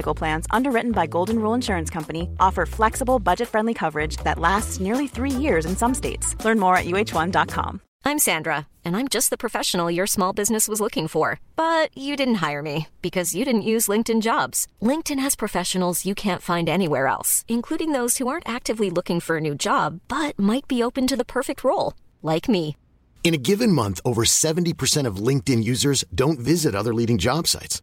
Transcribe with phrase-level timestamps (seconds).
[0.00, 4.80] Medical Plans, underwritten by Golden Rule Insurance Company, offer flexible, budget friendly coverage that lasts
[4.80, 6.34] nearly three years in some states.
[6.42, 7.80] Learn more at uh1.com.
[8.02, 11.38] I'm Sandra, and I'm just the professional your small business was looking for.
[11.54, 14.66] But you didn't hire me because you didn't use LinkedIn jobs.
[14.80, 19.36] LinkedIn has professionals you can't find anywhere else, including those who aren't actively looking for
[19.36, 22.74] a new job but might be open to the perfect role, like me.
[23.22, 27.82] In a given month, over 70% of LinkedIn users don't visit other leading job sites.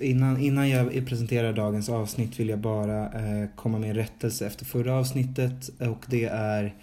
[0.00, 4.64] Innan, innan jag presenterar dagens avsnitt vill jag bara eh, komma med en rättelse efter
[4.64, 6.74] förra avsnittet och det är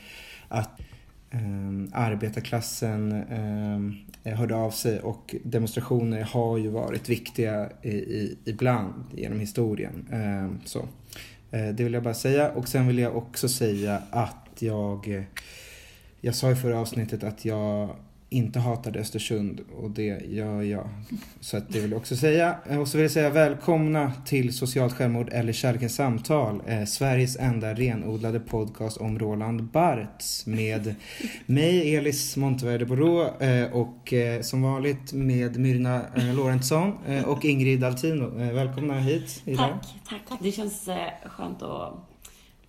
[0.47, 0.79] att
[1.31, 1.39] eh,
[1.93, 3.11] arbetarklassen
[4.23, 10.07] eh, hörde av sig och demonstrationer har ju varit viktiga i, i, ibland genom historien.
[10.11, 10.79] Eh, så.
[11.51, 15.25] Eh, det vill jag bara säga och sen vill jag också säga att jag
[16.21, 17.89] jag sa i förra avsnittet att jag
[18.29, 20.89] inte hatade Östersund och det gör jag.
[21.39, 22.55] Så att det vill jag också säga.
[22.69, 26.61] Eh, och så vill jag säga välkomna till Socialt självmord eller Kärlekens samtal.
[26.67, 30.95] Eh, Sveriges enda renodlade podcast om Roland Barts med
[31.45, 37.45] mig Elis Monteverde Borå eh, och eh, som vanligt med Myrna eh, Lorentzon eh, och
[37.45, 38.41] Ingrid Altino.
[38.41, 39.77] Eh, välkomna hit idag.
[40.09, 40.39] Tack, tack.
[40.41, 40.95] Det känns eh,
[41.25, 42.16] skönt att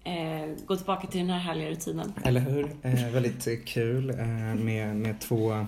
[0.04, 2.12] eh, gå tillbaka till den här härliga rutinen.
[2.24, 2.70] Eller hur?
[2.82, 5.66] Eh, väldigt kul eh, med, med två,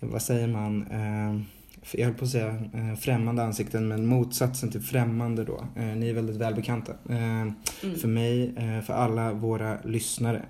[0.00, 1.42] vad säger man, eh,
[1.92, 2.64] jag höll på att säga
[3.00, 5.64] främmande ansikten men motsatsen till främmande då.
[5.74, 6.92] Ni är väldigt välbekanta.
[6.92, 7.50] Eh,
[8.00, 8.54] För mig,
[8.86, 10.42] för alla våra lyssnare.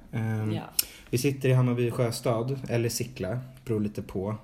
[0.54, 0.62] Ja.
[1.10, 4.36] Vi sitter i Hammarby sjöstad, eller Sickla, beror lite på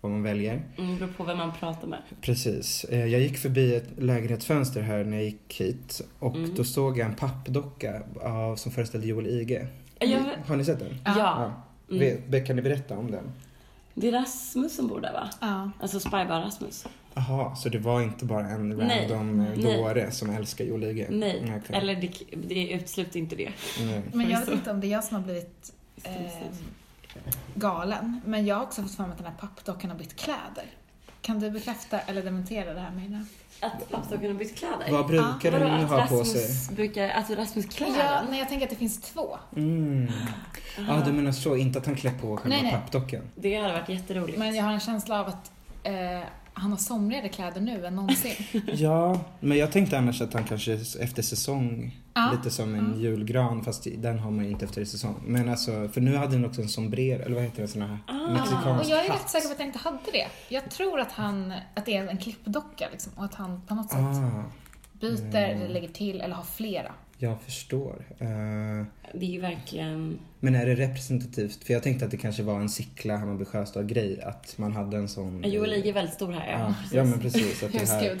[0.00, 0.62] vad man väljer.
[0.78, 1.98] Mm, beror på vem man pratar med.
[2.20, 2.84] Precis.
[2.84, 6.54] Eh, Jag gick förbi ett lägenhetsfönster här när jag gick hit och Mm.
[6.54, 9.66] då såg jag en pappdocka av, som föreställde Joel Ige.
[9.98, 10.96] Jag, Har ni sett den?
[11.04, 11.52] ja.
[11.90, 12.20] Mm.
[12.30, 13.32] Vet- Kan ni berätta om den?
[13.94, 15.30] Det är Rasmus som bor där va?
[15.40, 15.70] Ja.
[15.80, 16.86] Alltså Spybar Rasmus.
[17.14, 19.08] Jaha, så det var inte bara en Nej.
[19.10, 21.06] random eh, dåre som älskar Joel Ige?
[21.10, 21.76] Nej, Mm, okej.
[21.76, 22.10] eller det,
[22.48, 23.50] det utesluter inte det.
[23.80, 24.02] Nej.
[24.12, 25.72] Men jag vet inte om det är jag som har blivit
[26.04, 26.12] eh,
[27.54, 28.20] galen.
[28.24, 30.64] Men jag har också fått för mig att den här pappdockan har bytt kläder.
[31.20, 33.26] Kan du bekräfta eller dementera det här Myrna?
[33.60, 34.92] Att pappdockan har bytt kläder?
[34.92, 36.76] Vad brukar Vadå, den att ha på sig?
[36.76, 39.38] Brukar, att Rasmus klär Ja, nej, jag tänker att det finns två.
[39.56, 40.12] Mm.
[40.88, 42.72] Ja, du menar så, inte att han klär på själva Nej, nej.
[42.72, 43.22] pappdockan?
[43.34, 44.38] Det hade varit jätteroligt.
[44.38, 45.50] Men jag har en känsla av att
[45.82, 45.92] eh,
[46.54, 48.34] han har somrigare kläder nu än någonsin.
[48.74, 53.00] Ja, men jag tänkte annars att han kanske efter säsong, Ja, lite som en ja.
[53.00, 55.14] julgran fast den har man ju inte efter säsong.
[55.26, 57.98] Men alltså, för nu hade den också en sombrero, eller vad heter det, sån här
[58.06, 58.30] Ah.
[58.32, 59.20] mexikansk Och jag är hatt.
[59.20, 60.26] rätt säker på att jag inte hade det.
[60.48, 63.90] Jag tror att, han, att det är en klippdocka liksom, och att han på något
[63.90, 64.44] sätt Ah,
[65.00, 66.92] byter eller lägger till eller har flera.
[67.18, 68.04] jag förstår.
[68.18, 68.26] Eh,
[69.14, 70.18] Det är ju verkligen...
[70.40, 71.64] men är det representativt?
[71.64, 75.08] För jag tänkte att det kanske var en Sickla, Hammarby Sjöstad-grej, att man hade en
[75.08, 75.42] sån...
[75.46, 76.50] Joel Ige är väldigt stor här.
[76.52, 76.94] Ja, Ja, precis.
[76.94, 77.62] ja men precis.
[77.62, 78.18] Att det här.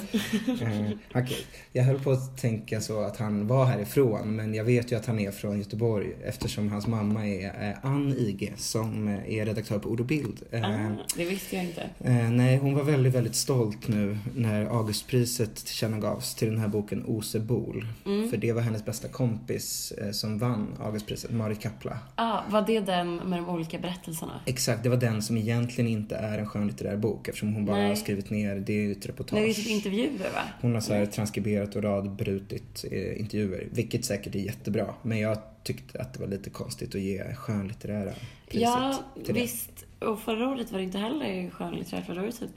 [0.62, 0.90] Eh,
[1.22, 1.36] okej.
[1.72, 5.06] Jag höll på att tänka så att han var härifrån men jag vet ju att
[5.06, 9.78] han är från Göteborg eftersom hans mamma är eh, Ann Ige som eh, är redaktör
[9.78, 10.42] på Ord och Bild.
[10.50, 11.82] Eh, Ah, det visste jag inte.
[12.00, 17.04] eh, nej, hon var väldigt, väldigt stolt nu när Augustpriset tillkännagavs till den här boken
[17.06, 17.86] Osebol.
[18.06, 18.30] Mm.
[18.30, 21.98] För det var hennes bästa kompis eh, som vann Augustpriset, Marit Kapla.
[22.22, 24.40] Ah, var det den med de olika berättelserna?
[24.46, 27.88] Exakt, det var den som egentligen inte är en skönlitterär bok eftersom hon bara Nej.
[27.88, 29.38] har skrivit ner, det är ju ett reportage.
[29.40, 30.42] Nej, det är typ intervjuer va?
[30.60, 34.94] Hon har så här transkriberat och radbrutit eh, intervjuer, vilket säkert är jättebra.
[35.02, 38.12] Men jag tyckte att det var lite konstigt att ge skönlitterära
[38.48, 39.40] priset Ja, till det.
[39.40, 39.84] visst.
[39.98, 42.06] Och förra året var det inte heller skönlitterärt.
[42.06, 42.50] Förra året typ.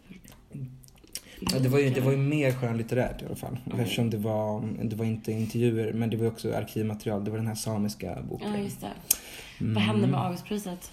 [1.52, 3.58] Ja, det, var ju, det var ju mer skönlitterärt i alla fall.
[3.80, 7.26] Eftersom det var, det var inte intervjuer men det var också arkivmaterial.
[7.26, 8.54] Det var den här samiska boken.
[8.54, 8.92] Ja, just det.
[9.60, 9.74] Mm.
[9.74, 10.92] Vad hände med Augustpriset?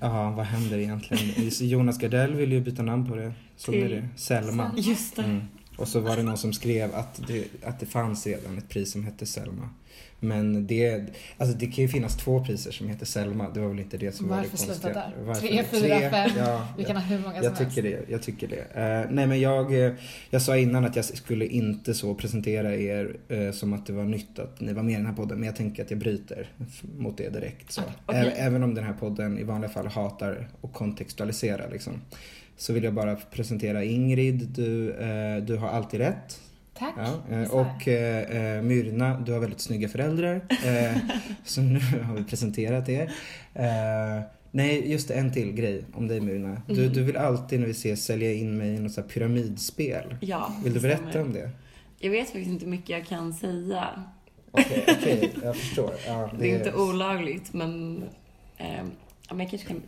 [0.00, 1.50] Ja, vad händer egentligen?
[1.68, 3.26] Jonas Gardell ville ju byta namn på det.
[3.26, 4.08] Ni Till- det?
[4.16, 4.70] Selma.
[4.76, 5.22] Just det.
[5.22, 5.42] Mm.
[5.76, 8.92] Och så var det någon som skrev att det, att det fanns redan ett pris
[8.92, 9.68] som hette Selma.
[10.22, 11.04] Men det,
[11.38, 13.50] alltså det kan ju finnas två priser som heter Selma.
[13.50, 14.94] Det var väl inte det som var det Varför sluta konstiga.
[14.94, 15.12] där?
[15.24, 15.48] Varför?
[15.48, 16.30] Tre, fyra, fem.
[16.38, 18.00] Ja, Vi kan ha hur många som jag tycker det.
[18.10, 18.80] Jag tycker det.
[18.80, 19.92] Eh, nej men jag, eh,
[20.30, 24.04] jag sa innan att jag skulle inte så presentera er eh, som att det var
[24.04, 25.38] nytt att ni var med i den här podden.
[25.38, 26.48] Men jag tänker att jag bryter
[26.98, 27.72] mot det direkt.
[27.72, 27.82] Så.
[28.06, 28.20] Okej.
[28.26, 31.92] Ä- Även om den här podden i vanliga fall hatar och kontextualisera liksom.
[32.56, 34.48] Så vill jag bara presentera Ingrid.
[34.54, 36.40] Du, eh, du har alltid rätt.
[36.80, 36.94] Tack.
[36.96, 40.40] Ja, eh, och eh, eh, Myrna, du har väldigt snygga föräldrar.
[40.64, 40.96] Eh,
[41.44, 43.12] så nu har vi presenterat er.
[43.54, 46.62] Eh, nej, just det, en till grej om dig Myrna.
[46.66, 46.92] Du, Mm.
[46.92, 50.16] du vill alltid när vi ses sälja in mig i något så pyramidspel.
[50.20, 51.26] Ja, Vill du det berätta stämmer.
[51.26, 51.50] om det?
[51.98, 53.88] Jag vet faktiskt inte mycket jag kan säga.
[54.50, 55.90] Okej, okej, jag förstår.
[56.06, 58.02] Ja, Det är inte olagligt men,
[58.56, 58.84] eh,
[59.28, 59.82] jag kanske kan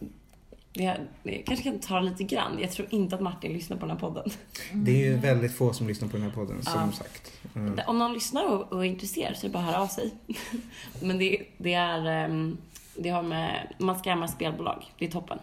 [0.72, 2.58] jag, jag kanske kan ta lite grann.
[2.60, 4.30] Jag tror inte att Martin lyssnar på den här podden.
[4.72, 6.92] Det är ju väldigt få som lyssnar på den här podden, som Ja.
[6.92, 7.32] sagt.
[7.54, 7.80] Mm.
[7.86, 10.10] Om någon lyssnar och, och är intresserad så är det bara att höra av sig.
[11.02, 12.06] Men det, det är...
[12.06, 12.56] ehm,
[12.96, 13.74] Det har med...
[13.78, 14.84] Man scammar spelbolag.
[14.98, 15.38] Det är toppen.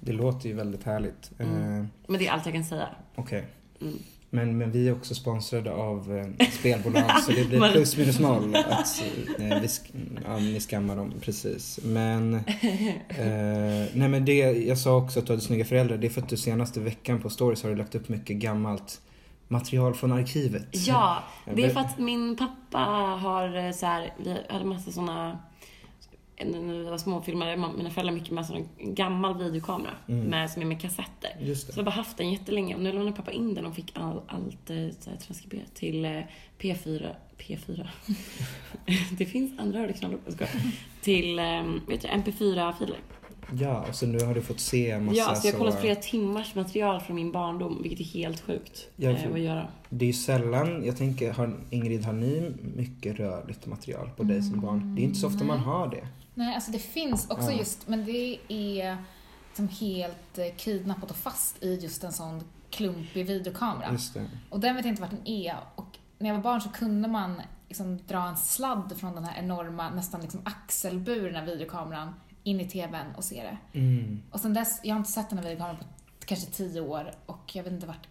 [0.00, 1.30] Det låter ju väldigt härligt.
[1.38, 2.88] Eh, Men det är allt jag kan säga.
[3.14, 3.44] Okej.
[3.80, 3.98] Mm.
[4.32, 8.56] Men, men vi är också sponsrade av eh, spelbolag så det blir plus minus noll
[8.56, 9.02] att
[9.38, 11.80] eh, vi sk- ja, ni skammar dem precis.
[11.84, 12.34] Men,
[13.08, 15.96] eh, nej men det, jag sa också att du hade snygga föräldrar.
[15.96, 19.00] Det är för att du senaste veckan på stories har du lagt upp mycket gammalt
[19.48, 20.66] material från arkivet.
[20.72, 21.22] Ja,
[21.54, 22.78] det är för att min pappa
[23.20, 25.38] har eh, så här, vi hade massa såna
[26.44, 30.80] när vi var småfilmare, mina föräldrar mycket med sån gammal videokamera med, som är med
[30.80, 31.30] kassetter.
[31.36, 31.48] Mm.
[31.48, 31.72] Just det.
[31.72, 33.92] Så jag har bara haft den jättelänge och nu lämnade pappa in den och fick
[33.98, 36.10] all, allt eh, transkriberat till eh,
[36.58, 37.14] P4.
[37.38, 37.88] P4?
[39.18, 40.18] det finns andra radiokanaler.
[41.02, 42.98] Till eh, vet du, MP4-filer.
[43.58, 45.80] Ja, och så nu har du fått se massa Ja, så jag har kollat så-
[45.80, 49.68] flera timmars material från min barndom, vilket är helt sjukt Ja, eh, att göra.
[49.88, 54.42] Det är ju sällan, jag tänker, har, Ingrid, har ni mycket rörligt material på dig
[54.42, 54.94] som barn?
[54.94, 56.06] Det är inte så ofta man har det.
[56.40, 58.96] Nej, alltså det finns också just, men det är
[59.48, 63.88] liksom helt eh, kidnappat och fast i just en sån klumpig videokamera.
[64.50, 65.56] Och den vet jag inte vart den är.
[65.74, 69.38] Och när jag var barn så kunde man liksom dra en sladd från den här
[69.38, 73.78] enorma, nästan liksom axelburna videokameran in i TVn och se det.
[73.78, 74.22] Mm.
[74.30, 75.84] Och sen dess, jag har inte sett den här videokameran på
[76.26, 78.08] kanske tio år och jag vet inte vart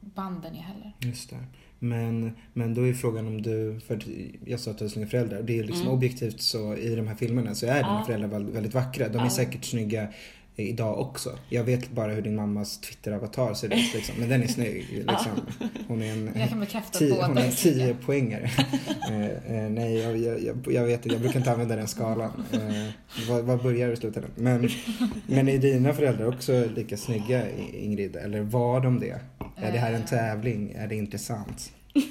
[0.00, 0.96] banden är heller.
[0.98, 1.44] Just det.
[1.84, 3.98] Men, men då är frågan om du, för
[4.46, 5.94] jag sa att du har snygga föräldrar, det är liksom Mm.
[5.94, 9.08] objektivt så i de här filmerna så är dina föräldrar väl- väldigt vackra.
[9.08, 10.08] De är säkert snygga
[10.56, 11.38] idag också.
[11.48, 14.14] Jag vet bara hur din mammas Twitter-avatar ser ut liksom.
[14.18, 15.32] Men den är snygg liksom.
[15.88, 18.44] Hon är en, hon är är en tio poängare.
[19.10, 22.44] eh, eh, nej, jag, jag, jag, vet inte, jag brukar inte använda den skalan.
[22.52, 22.88] Eh,
[23.28, 24.30] vad, vad börjar och slutar den?
[24.34, 24.68] Men,
[25.26, 28.16] men är dina föräldrar också lika snygga Ingrid?
[28.16, 29.20] Eller var de det?
[29.56, 30.06] Är det här en Eh.
[30.06, 30.72] tävling?
[30.72, 31.72] Är det intressant?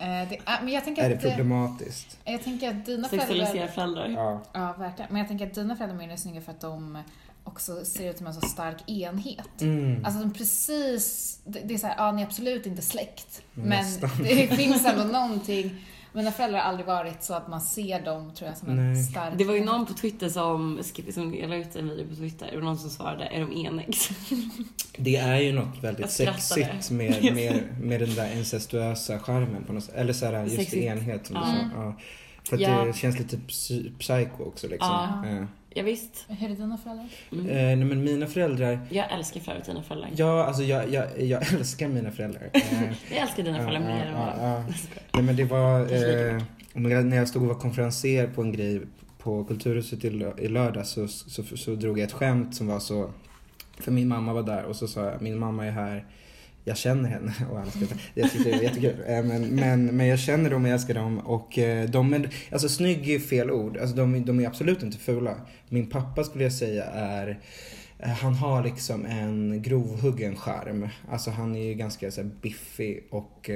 [0.00, 2.18] Eh, det, äh, men jag tänker Är det att, problematiskt?
[2.24, 4.04] jag tänker att dina Sexualisera föräldrar...
[4.04, 4.08] föräldrar.
[4.08, 4.42] Ja.
[4.52, 5.12] Ja, verkligen.
[5.12, 6.98] Men jag tänker att dina föräldrar är snygga för att de
[7.44, 9.60] också ser ut som en så stark enhet.
[9.62, 10.04] Mm.
[10.04, 13.42] Alltså precis, det, det är så här, ja ni är absolut inte släkt.
[13.54, 14.10] Men Nästan.
[14.22, 15.84] det finns ändå någonting.
[16.16, 19.02] Mina föräldrar har aldrig varit så att man ser dem tror jag som en Nej.
[19.04, 22.08] stark Det var ju någon på Twitter som, skrev- som jag la ut en video
[22.08, 24.08] på Twitter, var någon som svarade, är de enäggs?
[24.98, 29.84] Det är ju något väldigt sexigt med, med, med den där incestuösa charmen på något
[29.84, 29.94] sätt.
[29.94, 30.76] Eller så här, just Sexigt.
[30.84, 31.46] enhet som du Ja.
[31.46, 31.82] sa.
[31.82, 31.94] Ja.
[32.48, 32.84] För att Ja.
[32.84, 34.88] det känns lite psy- psycho också liksom.
[35.24, 35.28] Ja.
[35.28, 35.44] Eh,
[35.76, 36.24] Ja, visst.
[36.28, 37.06] Hur är dina föräldrar?
[37.32, 37.46] Mm.
[37.48, 40.10] eh, nej, men mina föräldrar, Jag älskar för övrigt dina föräldrar.
[40.16, 42.50] ja alltså jag, jag, jag älskar mina föräldrar.
[42.52, 44.64] Eh, Jag älskar dina föräldrar mer än vad...
[45.12, 46.40] Nej men det var, eh,
[46.74, 48.80] när jag stod och var konferenser på en grej
[49.18, 53.10] på Kulturhuset i, i lördag så, så, så drog jag ett skämt som var så,
[53.78, 56.04] för min mamma var där och så sa jag, min mamma är här,
[56.64, 58.00] jag känner henne och alla skrattade.
[58.14, 58.94] Jag tyckte det var jättekul.
[59.06, 62.28] Eh, Men, men, men jag känner dem och jag älskar dem och eh, de är,
[62.52, 65.34] alltså snygg är fel ord, alltså de, de är absolut inte fula.
[65.68, 67.38] Min pappa skulle jag säga är
[67.98, 70.88] Eh, Han har liksom en grovhuggen charm.
[71.10, 73.50] Alltså han är ju ganska så biffig och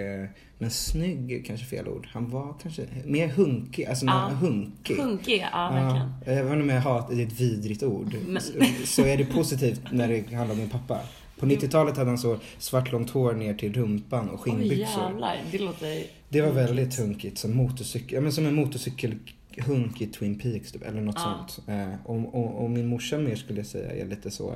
[0.59, 2.09] men snygg är kanske fel ord.
[2.13, 4.31] Han var kanske mer hunkig, alltså Ja.
[4.41, 4.97] hunkig.
[4.97, 6.13] Hunkig, ja verkligen.
[6.27, 8.43] Ja, även om jag hatar det är ett vidrigt ord Men-
[8.87, 11.01] så är det positivt när det handlar om min pappa.
[11.41, 15.03] På 90-talet hade han så svart långt hår ner till rumpan och Oj skinnbyxor.
[15.03, 16.03] jävlar, det låter...
[16.29, 20.83] det var väldigt hunkigt, som motorcykel, ja, men som en motorcykelhunk i Twin Peaks typ,
[20.87, 21.47] eller något Ja.
[21.49, 21.69] sånt.
[21.69, 24.55] Eh, och, och, och min morsa mer skulle jag säga är lite så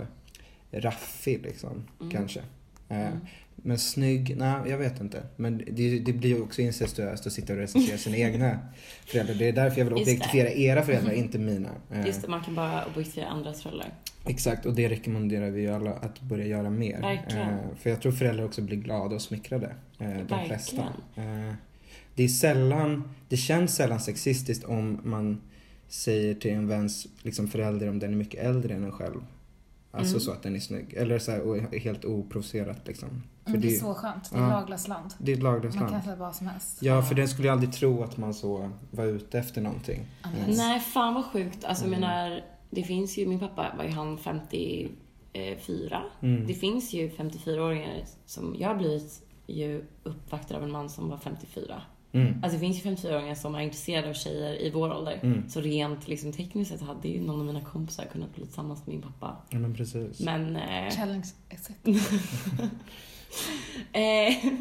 [0.73, 2.13] raffig liksom, Mm.
[2.13, 2.41] kanske.
[2.89, 3.09] Eh,
[3.57, 5.23] Men snygg, nej jag vet inte.
[5.37, 8.59] Men det, det blir ju också incestuöst att sitta och recensera sina egna
[9.07, 9.35] föräldrar.
[9.35, 11.69] Det är därför jag vill objektifiera era föräldrar, inte mina.
[11.93, 13.89] Eh, Just det, man kan bara objektifiera andras föräldrar.
[14.25, 17.23] Exakt, och det rekommenderar vi alla att börja göra mer.
[17.29, 19.67] Eh, för jag tror föräldrar också blir glada och smickrade.
[19.99, 20.47] Eh, de Verkligen.
[20.47, 20.83] flesta.
[21.17, 21.55] Eh,
[22.15, 25.41] det är sällan, det känns sällan sexistiskt om man
[25.89, 29.25] säger till en väns liksom, förälder om den är mycket äldre än en själv.
[29.95, 30.21] Alltså Mm.
[30.21, 30.95] så att den är snygg.
[30.95, 33.09] Eller så här, helt oprovocerat liksom.
[33.45, 34.31] För Mm, det är det, så skönt.
[34.33, 34.49] Det är Ja.
[34.49, 35.15] laglöst land.
[35.19, 36.05] det är ett laglöst Man kan land.
[36.05, 36.79] säga vad som helst.
[36.83, 40.07] Ja, för den skulle ju aldrig tro att man så var ute efter någonting.
[40.23, 40.57] Annars.
[40.57, 41.65] Nej, fan vad sjukt.
[41.65, 41.93] Alltså Mm.
[42.03, 42.41] jag menar,
[42.75, 46.03] det finns ju, min pappa var ju han 54.
[46.23, 46.47] Mm.
[46.47, 51.19] Det finns ju 54-åringar som, jag har blivit ju uppvaktad av en man som var
[51.19, 51.83] 54.
[52.13, 52.35] Mm.
[52.43, 55.21] Alltså det finns ju 54-åringar som är intresserade av tjejer i vår ålder.
[55.23, 55.49] Mm.
[55.49, 58.95] Så rent liksom tekniskt sett hade ju någon av mina kompisar kunnat bli tillsammans med
[58.95, 59.37] min pappa.
[59.51, 60.21] Ja, men precis.
[60.21, 61.95] Men, eh, Challenge accepted.
[63.93, 64.53] eh,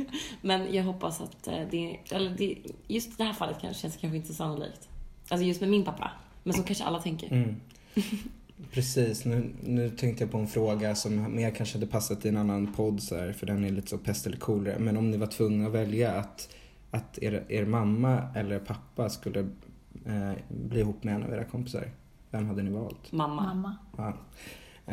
[0.42, 4.18] men jag hoppas att eh, det, eller det, just det här fallet kanske känns kanske
[4.18, 4.90] inte sannolikt.
[5.30, 6.12] Alltså just med min pappa.
[6.44, 7.32] Men så kanske alla tänker.
[7.32, 7.56] Mm.
[8.72, 12.38] Precis, nu, nu tänkte jag på en fråga som mer kanske hade passat i en
[12.38, 14.80] annan podd så här, för den är lite så pest eller kolera.
[14.80, 16.56] Men om ni var tvungna att välja att,
[16.92, 19.40] att er, er mamma eller pappa skulle
[20.06, 21.92] eh, bli ihop med en av era kompisar,
[22.32, 23.12] vem hade ni valt?
[23.12, 23.44] Mamma.
[23.44, 23.78] Mamma.
[23.98, 24.18] Ja.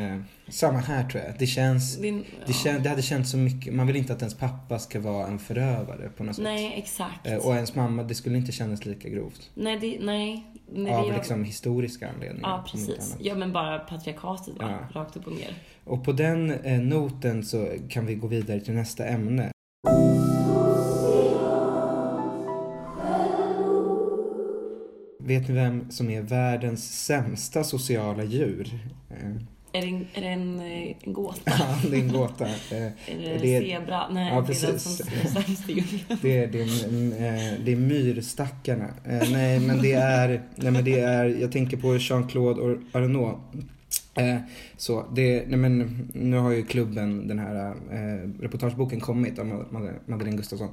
[0.01, 1.39] Eh, samma här tror jag.
[1.39, 2.53] Det känns, Din, det, ja.
[2.53, 5.39] kän, det hade känts så mycket, man vill inte att ens pappa ska vara en
[5.39, 6.43] förövare på något sätt.
[6.43, 7.27] Nej, exakt.
[7.27, 9.51] Eh, och ens mamma, det skulle inte kännas lika grovt.
[9.55, 10.47] Nej, det, nej.
[10.73, 12.49] Av gör- liksom historiska anledningar.
[12.49, 13.17] Ja, precis.
[13.21, 14.55] Ja, men bara patriarkatet.
[14.59, 14.79] Ja.
[14.93, 15.55] Rakt upp och ner.
[15.85, 19.51] Och på den eh, noten så kan vi gå vidare till nästa ämne.
[25.21, 28.71] Vet ni vem som är världens sämsta sociala djur?
[29.11, 29.33] Eh,
[29.79, 31.41] Är det en, är det en, eh, en gåta?
[31.45, 32.45] Ja, det är en gåta.
[32.71, 34.09] Eh, Är det, Det är- zebra?
[34.09, 35.07] Nej, Ja, det är den som.
[36.23, 38.87] Det är, det är, eh, det är myrstackarna.
[39.33, 43.37] Nej, men det är, nej, men det är, jag tänker på Jean-Claude Arnault.
[44.77, 49.95] Så det, nej men nu har ju klubben, den här eh, reportageboken kommit av Mad-
[50.07, 50.69] Madeleine Gustafsson.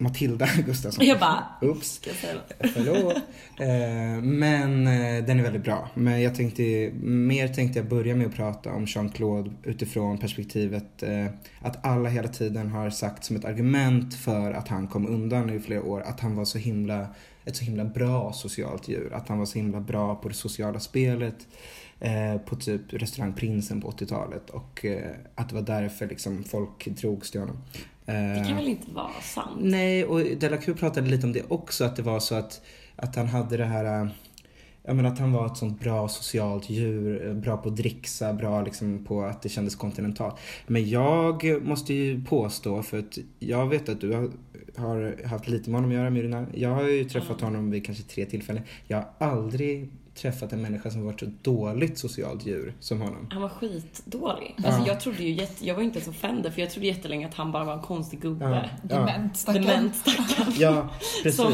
[0.00, 1.06] Eh, Matilda Gustafsson.
[1.06, 2.00] Jag bara, Oops.
[2.00, 2.68] det?
[2.74, 3.16] Förlåt.
[3.60, 5.88] Eh, men eh, den är väldigt bra.
[5.94, 11.26] Men jag tänkte, mer tänkte jag börja med att prata om Jean-Claude utifrån perspektivet eh,
[11.60, 15.60] att alla hela tiden har sagt som ett argument för att han kom undan i
[15.60, 17.06] flera år att han var så himla,
[17.44, 19.12] ett så himla bra socialt djur.
[19.14, 21.46] Att han var så himla bra på det sociala spelet.
[22.02, 27.30] Eh, på typ restaurangprinsen på 80-talet och eh, att det var därför liksom folk drogs
[27.30, 27.56] till honom.
[28.10, 29.58] Det Eh, kan väl inte vara sant?
[29.60, 32.60] Nej, och Delacour pratade lite om det också, att det var så att,
[32.96, 34.10] att han hade det här,
[34.82, 38.62] jag menar att han var ett sånt bra socialt djur, bra på att dricksa, bra
[38.62, 40.34] liksom på att det kändes kontinentalt.
[40.66, 44.30] Men jag måste ju påstå, för att jag vet att du har,
[44.76, 46.46] har haft lite med honom att göra Myrna.
[46.54, 48.62] Jag har ju träffat honom vid kanske tre tillfällen.
[48.86, 53.26] Jag har aldrig träffat en människa som varit så dåligt socialt djur som honom.
[53.30, 54.54] Han var skitdålig.
[54.56, 54.86] Alltså Ja.
[54.86, 57.52] jag trodde ju jätte, jag var inte ens offender för jag trodde jättelänge att han
[57.52, 58.70] bara var en konstig gubbe.
[58.88, 58.96] Ja.
[58.96, 59.62] Dement, stackarn.
[59.64, 60.52] Dement stackarn.
[60.58, 60.88] Ja,
[61.22, 61.36] precis.
[61.36, 61.52] Som-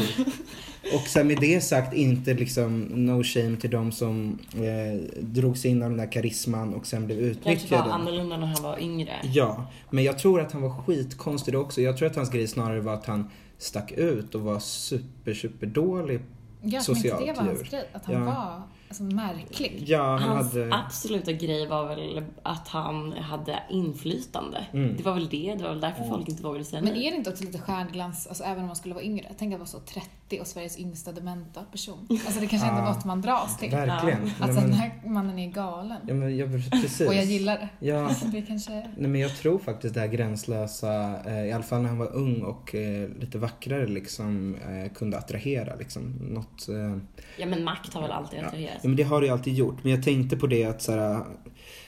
[0.93, 5.83] Och sen med det sagt, inte liksom no shame till de som eh, drogs in
[5.83, 7.93] av den där karisman och sen blev Kanske var utnyttjade.
[7.93, 9.13] annorlunda när han var yngre.
[9.23, 11.81] Ja, men jag tror att han var skitkonstig också.
[11.81, 15.67] Jag tror att hans grej snarare var att han stack ut och var super, super
[15.67, 16.19] dålig.
[16.61, 17.89] Ja, men Socialt inte det var hans grej.
[17.93, 18.21] Att han Ja.
[18.25, 19.83] var alltså, märklig.
[19.87, 20.75] Ja, han Hans hade...
[20.75, 24.65] absoluta grej var väl att han hade inflytande.
[24.73, 24.97] Mm.
[24.97, 27.17] Det var väl det, det var väl därför folk inte vågade säga Men är det
[27.17, 29.31] inte också lite stjärnglans, alltså även om man skulle vara yngre?
[29.37, 32.07] Tänk att vara så 30 och Sveriges yngsta dementa person.
[32.09, 33.71] Alltså det kanske ändå är något man dras till.
[33.71, 34.31] Verkligen.
[34.39, 35.97] Alltså den här mannen är galen.
[36.07, 37.07] ja, men jag, precis.
[37.07, 37.87] Och jag gillar det.
[37.87, 38.71] Ja, Det kanske...
[38.71, 42.15] Nej men jag tror faktiskt det här gränslösa, eh, i alla fall när han var
[42.15, 46.03] ung och eh, lite vackrare liksom, eh, kunde attrahera liksom.
[46.19, 46.97] Något, eh,
[47.37, 48.49] Ja men makt har väl alltid ja.
[48.77, 48.83] Attraherat.
[48.83, 49.83] ja men det har det ju alltid gjort.
[49.83, 51.23] Men jag tänkte på det att så här,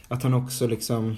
[0.08, 1.18] att han också liksom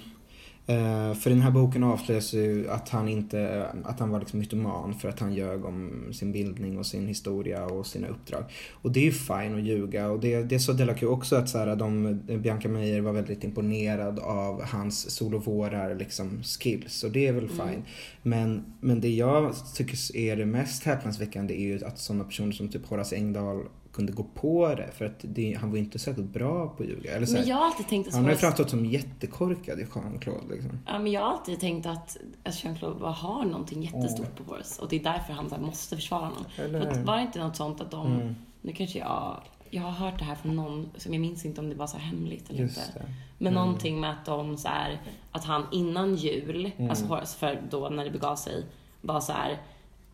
[0.66, 4.94] eh, för den här boken avslöjas ju att han inte, att han var liksom mytoman
[4.94, 8.44] för att han ljög om sin bildning och sin historia och sina uppdrag.
[8.72, 11.58] Och det är ju fine att ljuga och det, det sa Delacour också att så
[11.58, 17.34] här, de, Bianca Meijer var väldigt imponerad av hans solovårar liksom skills och det är
[17.34, 17.84] väl fine.
[18.24, 22.70] Men, men det jag tycker är det mest häpnadsväckande är ju att sådana personer som
[22.70, 23.64] typ Horace Engdahl
[23.94, 27.16] kunde gå på det för att det, han var inte särskilt bra på att ljuga.
[27.16, 29.80] Eller så här, Men jag har alltid tänkt att han har ju framstått som jättekorkad
[29.80, 30.80] i Jean-Claude liksom.
[30.88, 34.96] Ja, men jag har alltid tänkt att, Jean-Claude har någonting jättestort på Horace och det
[34.96, 36.46] är därför han här, måste försvara honom.
[36.58, 38.36] Eller För var det inte något sånt att de, Mm.
[38.62, 39.42] nu kanske jag
[39.74, 41.98] jag har hört det här från någon, som jag minns inte om det var så
[41.98, 43.00] hemligt eller Just inte.
[43.00, 43.06] det.
[43.38, 46.90] Men någonting med att de så här, att han innan jul, Mm.
[46.90, 48.66] alltså för då när det begav sig,
[49.02, 49.58] var så här.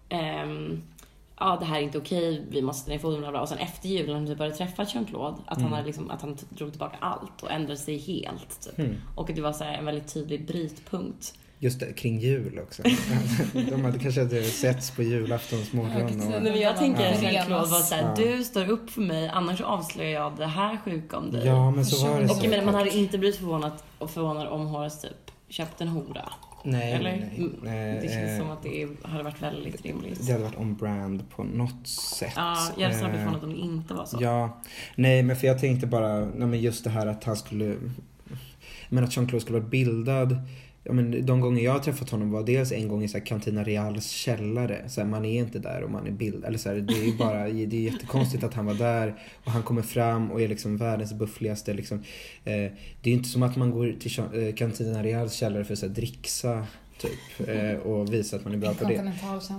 [0.09, 0.81] ehm,
[1.39, 3.41] ja det här är inte okej, vi måste ner foten bla bla.
[3.41, 5.71] Och sen efter jul när typ började träffa Jean-Claude, att, Mm.
[5.73, 8.61] han liksom, att han drog tillbaka allt och ändrade sig helt.
[8.61, 8.79] Typ.
[8.79, 8.95] Mm.
[9.15, 11.33] Och att det var så här en väldigt tydlig brytpunkt.
[11.59, 12.83] Just det, kring jul också.
[13.71, 16.21] De hade kanske hade setts på julaftonsmorgon.
[16.21, 16.29] Och...
[16.29, 17.29] Nej, men jag tänker att Ja.
[17.31, 18.23] Jean-Claude var såhär, Ja.
[18.37, 21.45] du står upp för mig, annars avslöjar jag det här sjuka om dig.
[21.47, 22.43] Ja, men så var det och så.
[22.45, 26.29] jag menar, man hade inte blivit förvånad, och förvånad om Horace typ köpt en hora.
[26.69, 27.09] Nej, Eller?
[27.11, 27.37] nej, nej.
[27.37, 27.99] Mm, nej.
[28.01, 30.27] Det känns eh, som att det hade varit väldigt rimligt.
[30.27, 32.33] Det hade varit on brand på något sätt.
[32.35, 34.17] Ja, jag hade snabbt Eh, förvånad om det inte var så.
[34.21, 34.61] Ja,
[34.95, 37.75] nej men för jag tänkte bara, nej, men just det här att han skulle,
[38.89, 40.37] men att Jean-Claude skulle vara bildad.
[40.87, 43.25] Ja, men de gånger jag har träffat honom var dels en gång i så här
[43.25, 44.89] Cantina Reals källare.
[44.89, 46.45] Så här, man är inte där och man är bildad.
[46.45, 49.15] Eller så här, det är ju bara, det är jättekonstigt att han var där
[49.45, 51.73] och han kommer fram och är liksom världens buffligaste.
[51.73, 51.97] Liksom.
[51.97, 52.53] Eh,
[53.01, 55.95] det är ju inte som att man går till eh, Cantina Reals källare för att
[55.95, 56.67] dricksa
[56.97, 59.13] typ eh, och visa att man är bra på det.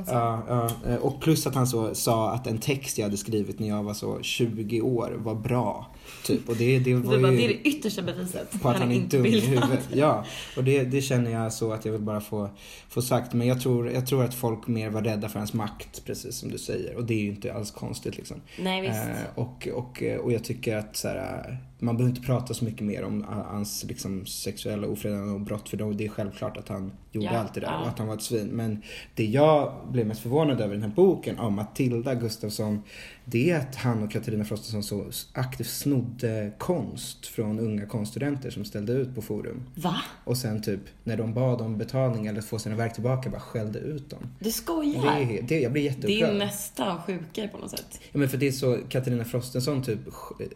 [0.07, 3.59] Ja, ja, eh, och plus att han så sa att en text jag hade skrivit
[3.59, 5.87] när jag var så 20 år var bra.
[6.25, 6.49] Typ.
[6.49, 8.61] Och det, det var Det, bara, ju det är det yttersta beviset.
[8.63, 9.89] på att han är inte dum i huvudet.
[9.93, 10.25] Ja,
[10.57, 12.51] och det, det känner jag så att jag vill bara få,
[12.89, 13.33] få sagt.
[13.33, 16.51] Men jag tror, jag tror att folk mer var rädda för hans makt, precis som
[16.51, 16.97] du säger.
[16.97, 18.41] Och det är ju inte alls konstigt liksom.
[18.59, 18.95] Nej, visst.
[18.95, 22.65] Eh, och, och, eh, och jag tycker att så här, man behöver inte prata så
[22.65, 26.69] mycket mer om hans liksom, sexuella ofredande och brott för då, det är självklart att
[26.69, 27.81] han gjorde Ja, allt det där ja.
[27.81, 28.47] och att han var ett svin.
[28.47, 28.83] Men
[29.15, 32.83] det jag blev mest förvånad över i den här boken om Matilda Gustafsson
[33.31, 38.65] det är att han och Katarina Frostenson så aktivt snodde konst från unga konststudenter som
[38.65, 39.63] ställde ut på forum.
[39.75, 39.97] Va?
[40.25, 43.41] Och sen typ när de bad om betalning eller att få sina verk tillbaka bara
[43.41, 44.19] skällde ut dem.
[44.41, 45.27] Du skojar?
[45.29, 46.31] Det det, jag blir Det jätteupprörd.
[46.31, 48.01] är nästan sjukare på något sätt.
[48.13, 49.99] Ja, men för det är så, Katarina Frostenson typ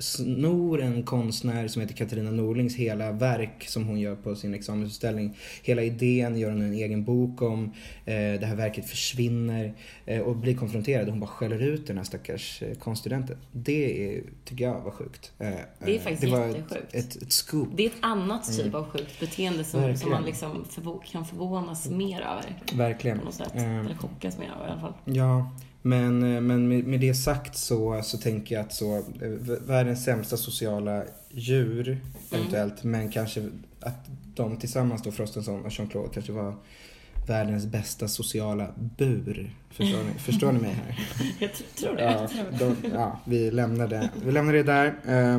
[0.01, 5.37] snor en konstnär som heter Katarina Norlings hela verk som hon gör på sin examensutställning.
[5.63, 7.65] Hela idén gör hon en egen bok om.
[8.05, 9.75] Eh, det här verket försvinner
[10.07, 11.09] eh, och blir konfronterad.
[11.09, 13.37] Hon bara skäller ut den här stackars konststudenten.
[13.53, 15.33] Det är, tycker jag var sjukt.
[15.39, 16.73] Eh, Det är eh, faktiskt det var jättesjukt.
[16.95, 17.69] Ett, ett, ett scoop.
[17.77, 21.89] Det är ett annat typ av sjukt beteende som, som man liksom förvå- kan förvånas
[21.89, 22.63] mer över.
[22.75, 23.19] Verkligen.
[23.19, 23.55] På något sätt.
[23.55, 24.95] Eh, Eller chockas mer över i alla fall.
[25.05, 25.51] Ja,
[25.83, 29.05] men, men med, med det sagt så, så tänker jag att så,
[29.67, 32.01] världens sämsta sociala djur
[32.33, 33.49] eventuellt, men kanske
[33.81, 36.55] att de tillsammans då, Frostenson och Jean-Claude, kanske var
[37.27, 39.51] världens bästa sociala bur.
[39.71, 40.99] Förstår ni, förstår ni mig här?
[41.39, 42.03] Jag tr- tror det.
[42.03, 44.95] Ja, de, ja, vi lämnar det, vi lämnar det där.
[45.07, 45.39] Eh,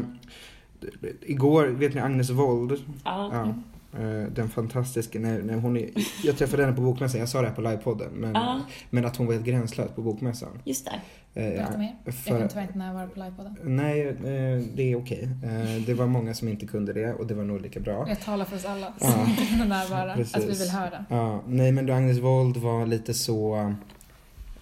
[1.21, 2.71] igår, vet ni Agnes Wold?
[3.05, 3.29] Ja.
[3.33, 3.53] Ja.
[4.01, 5.89] Eh, Den fantastiska, när, när hon är,
[6.23, 8.61] jag träffade henne på bokmässan, jag sa det här på livepodden, men, Ja.
[8.89, 10.49] men att hon var helt gränslös på bokmässan.
[10.63, 11.01] Just det.
[11.35, 11.95] Eh, Berätta mer.
[12.05, 13.55] Jag kan tyvärr inte närvara på livepodden.
[13.63, 15.29] Nej, eh, det är okej.
[15.43, 18.05] Eh, Det var många som inte kunde det och det var nog lika bra.
[18.09, 19.29] Jag talar för oss alla som Ja.
[19.29, 20.15] inte kunde närvara.
[20.15, 20.35] Precis.
[20.35, 21.05] Att vi vill höra.
[21.09, 23.73] Ja, nej men då Agnes Wold var lite så,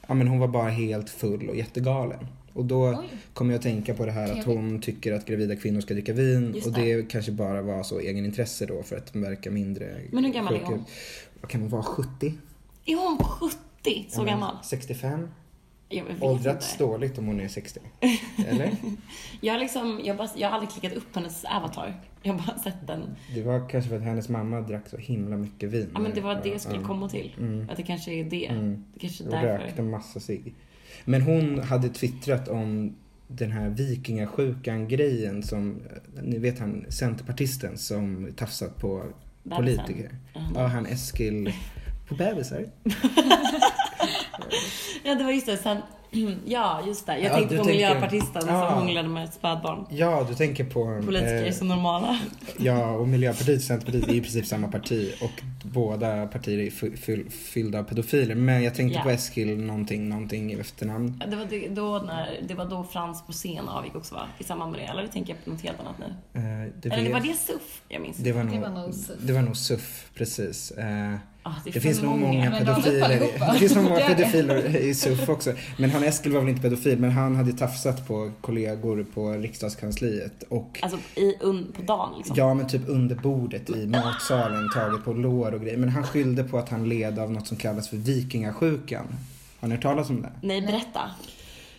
[0.08, 2.28] ja men hon var bara helt full och jättegalen.
[2.54, 3.04] Och då
[3.34, 6.14] kommer jag att tänka på det här att hon tycker att gravida kvinnor ska dricka
[6.14, 6.96] vin Just och det.
[6.96, 10.60] det kanske bara var så egenintresse då för att verka mindre Men hur gammal är
[10.64, 10.84] hon?
[11.42, 11.84] Vad kan hon vara?
[11.84, 12.34] 70?
[12.86, 13.58] Är hon 70?
[14.10, 14.56] Så Ja, gammal?
[14.64, 15.28] 65?
[16.20, 17.80] Åldrats dåligt om hon är 60.
[18.48, 18.72] Eller?
[19.42, 22.02] Jag, liksom, jag, bara, jag har aldrig klickat upp hennes avatar.
[22.24, 23.16] Jag har bara sett den.
[23.36, 25.90] Det var kanske för att hennes mamma drack så himla mycket vin.
[25.94, 27.36] Ja, men det var det jag skulle komma till.
[27.40, 27.70] Mm.
[27.70, 28.46] Att det kanske är det.
[28.48, 28.84] Mm.
[28.94, 29.64] Det kanske är Och därför.
[29.66, 30.54] rökte massa cigg.
[31.06, 32.96] Men hon hade twittrat om
[33.28, 35.80] den här vikingasjukan grejen som,
[36.22, 39.04] ni vet han centerpartisten som tafsat på
[39.44, 39.66] Bebisen.
[39.86, 40.16] politiker.
[40.34, 40.42] Ja.
[40.56, 41.54] Ja, han Eskil
[42.08, 42.66] på bebisar.
[45.04, 45.58] Ja, det var just det.
[45.58, 45.78] Sen,
[46.46, 47.18] ja, just det.
[47.18, 48.68] Jag Ja, tänkte på tänker- miljöpartisten Ja.
[48.70, 49.86] som hånglade med ett spädbarn.
[49.90, 51.02] Ja, du tänker på...
[51.06, 52.20] Politiker eh, så normala.
[52.58, 56.96] Ja, och Miljöpartiet och Centerpartiet är i princip samma parti och båda partier är fy-
[56.98, 58.36] fyll- fyllda av pedofiler.
[58.36, 59.04] Men jag tänkte Ja.
[59.04, 61.24] på Eskil någonting, någonting i efternamn.
[61.30, 64.22] Det var, det, då när, det var då Frans Bosén avgick också va?
[64.38, 64.86] I samband med det.
[64.86, 66.06] Eller tänker jag på något helt annat nu?
[66.06, 66.42] Eh,
[66.82, 67.82] det, Eller det vet- var det SUF?
[67.88, 69.18] Jag minns det var Det nog, var nog SUF.
[69.22, 70.72] det var nog SUF, precis.
[70.72, 73.20] Eh, Ah, det Det finns nog många upp pedofiler.
[73.54, 75.54] Det finns nog många pedofiler i SUF också.
[75.78, 80.44] Men han Eskil var väl inte pedofil, men han hade tafsat på kollegor på riksdagskansliet.
[80.50, 82.36] Och Alltså i, un, på dagen liksom.
[82.36, 85.78] ja, men typ under bordet i matsalen, tagit på lår och grejer.
[85.78, 89.06] Men han skyllde på att han led av något som kallas för vikingasjukan.
[89.60, 90.32] Har ni hört talas om det?
[90.42, 91.02] Nej, berätta.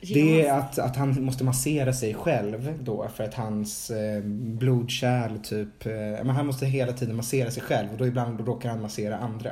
[0.09, 5.39] Det är att, att han måste massera sig själv då för att hans eh, blodkärl
[5.39, 8.69] typ, eh, men han måste hela tiden massera sig själv och då ibland då råkar
[8.69, 9.51] han massera andra.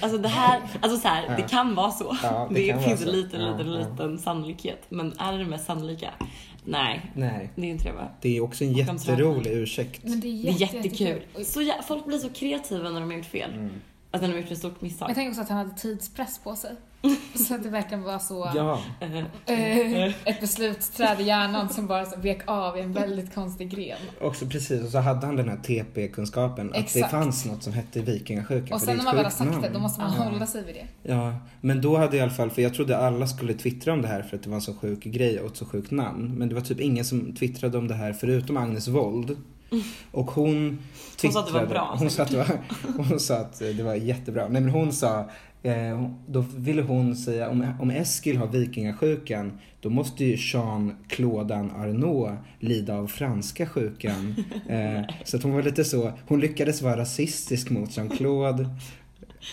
[0.00, 1.36] Alltså det här, alltså så här, Ja.
[1.36, 2.16] det kan vara så.
[2.22, 3.88] Ja, det det finns en liten, Ja, liten, ja.
[3.90, 4.78] liten sannolikhet.
[4.88, 6.10] Men är det det mest sannolika?
[6.64, 8.08] Nej, Nej, det är inte det va?
[8.20, 10.00] det är också en jätterolig ursäkt.
[10.04, 11.06] Men det är, Det är jätte, jättekul.
[11.06, 11.44] jättekul.
[11.44, 13.50] Så ja, folk blir så kreativa när de har gjort fel.
[13.52, 13.70] Mm.
[14.12, 15.08] När de har gjort ett stort misstag.
[15.08, 16.70] Jag tänker också att han hade tidspress på sig.
[17.48, 18.50] Så att det verkligen var så...
[18.54, 19.16] Ja, Eh,
[19.78, 23.98] eh, ett beslutsträd i hjärnan som bara så vek av i en väldigt konstig gren.
[24.20, 24.82] också precis.
[24.84, 27.10] Och så hade han den här TP-kunskapen att det Exakt.
[27.10, 28.74] fanns något som hette vikingasjuka.
[28.74, 29.72] Och för sen det när är man väl har sjukt sagt det, namn.
[29.74, 30.22] då måste man Ja.
[30.24, 31.10] hålla sig vid det.
[31.12, 34.08] Ja, men då hade i alla fall, för jag trodde alla skulle twittra om det
[34.08, 36.34] här för att det var en så sjuk grej och ett så sjukt namn.
[36.38, 39.36] Men det var typ ingen som twittrade om det här förutom Agnes Wold.
[40.12, 40.78] Och hon
[41.22, 42.58] Hon sa att det var bra, Hon sa att det var,
[42.96, 44.48] hon sa att det var jättebra.
[44.48, 45.30] Nej men hon sa,
[45.62, 52.38] eh, då ville hon säga om, om Eskil har vikingasjukan då måste ju Jean-Claude Arnault
[52.58, 54.34] lida av franska sjukan.
[54.68, 58.68] Eh, så att hon var lite så, hon lyckades vara rasistisk mot Jean-Claude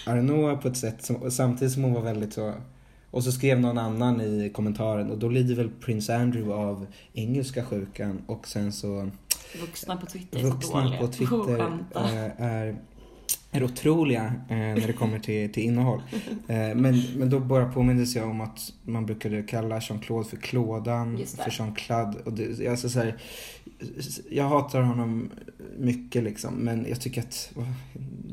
[0.07, 2.53] Arnault på ett sätt som, samtidigt som hon var väldigt så
[3.11, 7.63] och så skrev någon annan i kommentaren och då lider väl Prince Andrew av engelska
[7.65, 9.09] sjukan och sen så
[9.61, 11.59] vuxna på Twitter är så på Twitter
[11.95, 12.77] eh, är,
[13.51, 16.01] är otroliga eh, när det kommer till, till innehåll.
[16.47, 21.17] Eh, men, men då bara påmindes jag om att man brukade kalla Jean-Claude för Klådan,
[21.17, 22.21] för Jean-Claude.
[22.25, 23.17] Och det, alltså så här,
[24.29, 25.31] jag hatar honom
[25.77, 27.51] mycket liksom, men jag tycker att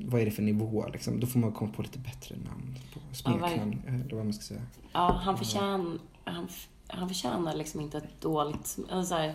[0.07, 1.21] vad, är det för nivå liksom?
[1.21, 4.63] Då får man komma på lite bättre namn på smeknamn, eller vad man ska säga.
[4.93, 6.49] Ja, han förtjänar, han,
[6.87, 8.79] han förtjänar liksom inte ett dåligt...
[8.91, 9.35] Alltså, så här,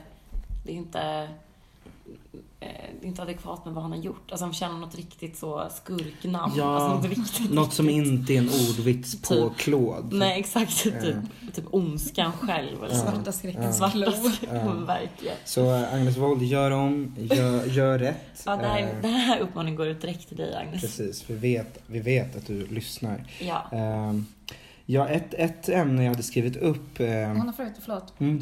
[0.66, 1.30] det är inte...
[2.60, 4.32] eh, inte adekvat med vad han har gjort.
[4.32, 6.54] Alltså han förtjänar något riktigt så skurknamn.
[6.58, 9.58] Ja, alltså, något riktigt, Något som inte är en ordvits på Typ.
[9.58, 10.16] Claude.
[10.18, 10.84] Nej, exakt.
[10.84, 10.96] Typ,
[11.54, 12.84] typ ondskan själv.
[12.84, 13.02] Eller så.
[13.02, 14.30] Svarta skräckens Svarta flo.
[14.30, 15.36] skräcken, verkligen.
[15.46, 18.44] Så eh, Agnes Wold, gör om, gör, gör rätt.
[18.46, 20.82] Ja, det, här, Eh, den här uppmaningen går ut direkt till dig, Agnes.
[20.82, 23.24] Precis, vi vet, vi vet att du lyssnar.
[23.40, 23.70] Ja.
[23.72, 24.26] Ehm,
[24.92, 27.00] ja, ett, ett ämne jag hade skrivit upp.
[27.00, 28.42] ehm, Hon har förut, förlåt, Mm,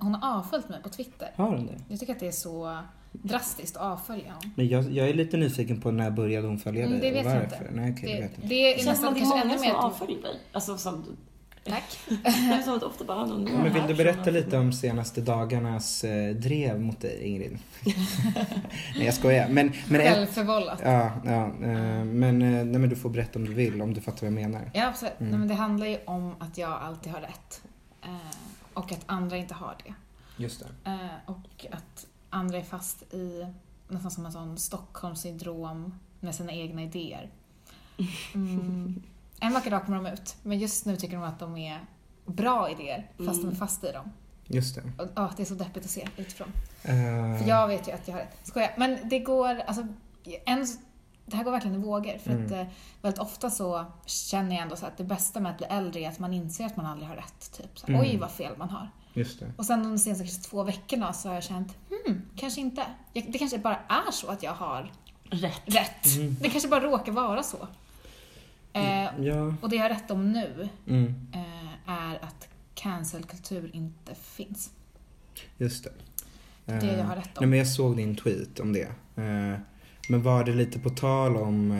[0.00, 1.28] hon har avföljt mig på Twitter.
[1.36, 1.74] har hon det?
[1.88, 2.78] Jag tycker att det är så
[3.12, 4.50] drastiskt att avfölja honom.
[4.56, 7.26] Men jag, jag är lite nyfiken på när började hon följa Mm, dig det och
[7.26, 7.60] vet jag inte.
[7.72, 8.48] Nej, okej, det Det, vet jag inte.
[8.48, 9.74] det är Det känns som nästan att det är kanske många ännu som mer...
[9.74, 10.36] avföljer dig.
[10.52, 11.04] Alltså som...
[11.68, 11.98] Tack.
[12.64, 16.34] Som att ofta bara, Ja, men vill här du berätta lite om senaste dagarnas eh,
[16.34, 17.58] drev mot dig, Ingrid?
[18.96, 19.48] nej, jag skojar.
[19.48, 20.80] Men, men ett, Självförvållat.
[20.84, 24.00] ja, ja, eh, men, eh, nej, men du får berätta om du vill, om du
[24.00, 24.70] fattar vad jag menar.
[24.74, 25.20] Ja, absolut.
[25.20, 25.30] Mm.
[25.30, 27.62] Nej, men det handlar ju om att jag alltid har rätt.
[28.02, 28.16] Eh,
[28.74, 29.94] och att andra inte har det.
[30.42, 30.98] Just det.
[31.26, 33.46] Och att andra är fast i
[33.88, 37.30] nästan som en sån Stockholmssyndrom med sina egna idéer.
[38.34, 39.02] Mm.
[39.40, 41.80] En vacker dag kommer de ut, men just nu tycker de att de är
[42.26, 44.10] bra idéer, fast de är fast i dem.
[44.46, 44.82] Just det.
[45.02, 46.52] Och, ja, det är så deppigt att se utifrån.
[46.82, 48.38] Eh, För jag vet ju att jag har rätt.
[48.42, 48.74] Skojar.
[48.76, 49.86] Men det går, alltså,
[50.46, 50.66] en,
[51.26, 52.18] det här går verkligen i vågor.
[52.18, 52.52] För att Mm.
[52.60, 52.66] eh,
[53.02, 56.08] väldigt ofta så känner jag ändå så att det bästa med att bli äldre är
[56.08, 57.52] att man inser att man aldrig har rätt.
[57.56, 57.78] Typ.
[57.78, 58.00] Så, Mm.
[58.00, 58.90] Oj, vad fel man har.
[59.14, 59.52] Just det.
[59.56, 62.82] Och sen de senaste kanske två veckorna så har jag känt, hmm, kanske inte.
[63.12, 64.92] Jag, det kanske bara är så att jag har
[65.30, 65.62] Rätt.
[65.64, 66.04] rätt.
[66.40, 67.68] Det kanske bara råkar vara så.
[68.78, 69.54] Eh, Ja.
[69.62, 71.14] och det jag har rätt om nu Mm.
[71.34, 74.70] eh, är att cancelkultur inte finns.
[75.58, 75.90] Just det.
[76.64, 77.40] Det är det jag har rätt om.
[77.40, 78.88] Nej, men jag såg din tweet om det.
[79.16, 79.58] Eh,
[80.08, 81.72] men var det lite på tal om...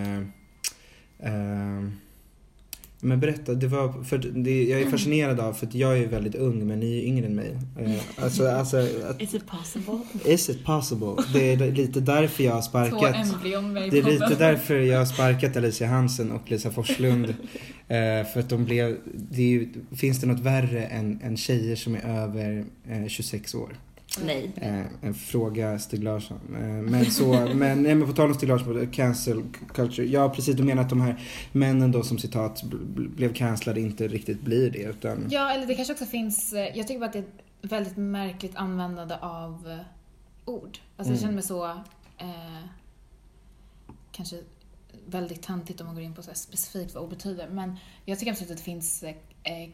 [3.03, 5.99] eh, eh, men berätta, det var, för det, jag är fascinerad av, för att jag
[5.99, 7.59] är väldigt ung men ni är yngre än mig.
[7.79, 8.77] Eh, alltså, alltså,
[9.09, 9.99] att, Is it possible?
[10.25, 11.17] is it possible?
[11.33, 13.15] Det är lite därför jag har sparkat.
[13.91, 17.25] Det är lite därför jag har sparkat Alicia Hansen och Lisa Forslund.
[17.89, 18.97] eh, för att de blev,
[19.31, 23.77] det är finns det något värre än, än tjejer som är över eh, 26 år?
[24.25, 24.51] Nej.
[24.57, 26.41] Eh, en fråga Stig Larsson.
[26.55, 29.43] Eh, men så, men, nej, men på tal om Stig Larsson, cancel
[29.75, 30.07] culture.
[30.09, 31.21] Ja precis, du menar att de här
[31.53, 35.27] männen då som citat bl- bl- blev cancellade inte riktigt blir det utan...
[35.31, 37.23] Ja, eller det kanske också finns, eh, jag tycker bara att det är
[37.63, 39.79] ett väldigt märkligt användande av eh,
[40.45, 40.65] ord.
[40.69, 41.19] Alltså jag Mm.
[41.19, 41.65] känner mig så,
[42.19, 42.65] eh,
[44.13, 44.37] kanske
[45.07, 47.49] väldigt tantigt om man går in på så här specifikt vad ord betyder.
[47.49, 49.69] Men jag tycker absolut att det finns eh,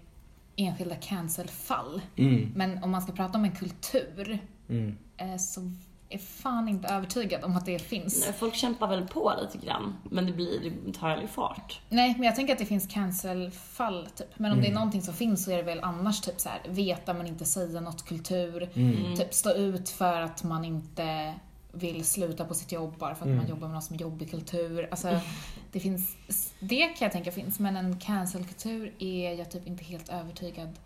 [0.56, 2.00] enskilda cancelfall.
[2.16, 4.38] Mm, Men om man ska prata om en kultur
[4.68, 4.96] mm.
[5.16, 5.60] eh, så
[6.08, 8.24] är fan inte övertygad om att det finns.
[8.26, 11.80] Nej, Folk kämpar väl på lite grann, men det, blir, det tar aldrig fart.
[11.88, 14.38] Nej, men jag tänker att det finns cancelfall, typ.
[14.38, 14.74] Men om det är Mm.
[14.74, 17.80] någonting som finns så är det väl annars typ så här, veta men inte säga
[17.80, 18.68] något kultur.
[18.74, 19.16] Mm.
[19.16, 21.34] Typ stå ut för att man inte
[21.72, 23.36] vill sluta på sitt jobb bara för att Mm.
[23.38, 24.88] man jobbar med något som är jobbig kultur.
[24.90, 25.08] Alltså,
[25.74, 26.16] det finns,
[26.60, 30.78] det kan jag tänka finns, men en cancelkultur är jag typ inte helt övertygad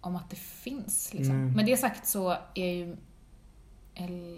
[0.00, 1.14] om att det finns.
[1.14, 1.52] Liksom.
[1.52, 2.96] Med det sagt så är jag ju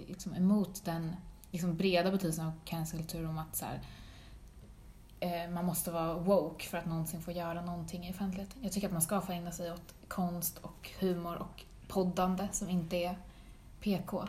[0.09, 1.16] liksom emot den
[1.51, 3.81] liksom breda betydelsen av cancelkultur om att så här,
[5.20, 8.62] eh, man måste vara woke för att någonsin få göra någonting i offentligheten.
[8.62, 12.68] Jag tycker att man ska få ägna sig åt konst och humor och poddande som
[12.68, 13.18] inte är
[13.81, 14.25] PK.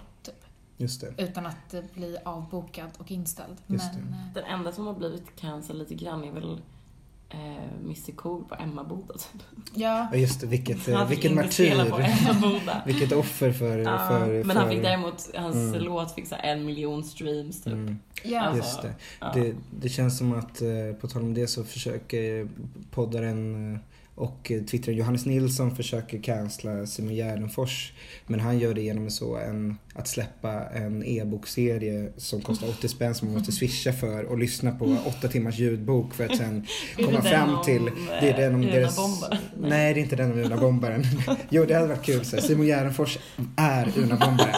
[1.18, 3.56] Utan att eh, bli avbokad och inställd.
[3.68, 6.62] Just Men, eh, Den enda som har blivit cancel lite grann är väl
[7.30, 9.42] eh, Mr Cool på Emmaboda typ.
[9.74, 10.48] ja, Ja, just det.
[10.48, 11.76] Vilket, eh, vilken martyr.
[12.86, 13.78] Vilket offer för...
[13.78, 15.82] Ja, för, men han fick däremot, hans Mm.
[15.82, 17.74] låt fick så en miljon streams typ.
[17.74, 18.00] Mm.
[18.24, 18.42] ja.
[18.42, 18.94] Alltså, Just det.
[19.20, 19.32] ja.
[19.34, 22.48] Det, det känns som att, eh, på tal om det så försöker
[22.92, 23.80] poddaren
[24.18, 27.94] och eh, twittraren Johannes Nilsson försöker cancella Simon Gärdenfors.
[28.28, 33.16] Men han gör det genom så en, att släppa en e-bokserie som kostar 80 spänn
[33.16, 37.22] som man måste swisha för och lyssna på åtta timmars ljudbok för att sen komma
[37.22, 37.88] fram om, till...
[37.88, 38.98] eh, Det är den om deras...
[38.98, 39.38] Unabombaren?
[39.62, 41.04] Nej, det är inte den om Unabombaren.
[41.50, 42.26] jo, det hade varit kul.
[42.26, 43.18] Så Simon Gärdenfors
[43.56, 44.56] är Unabombaren.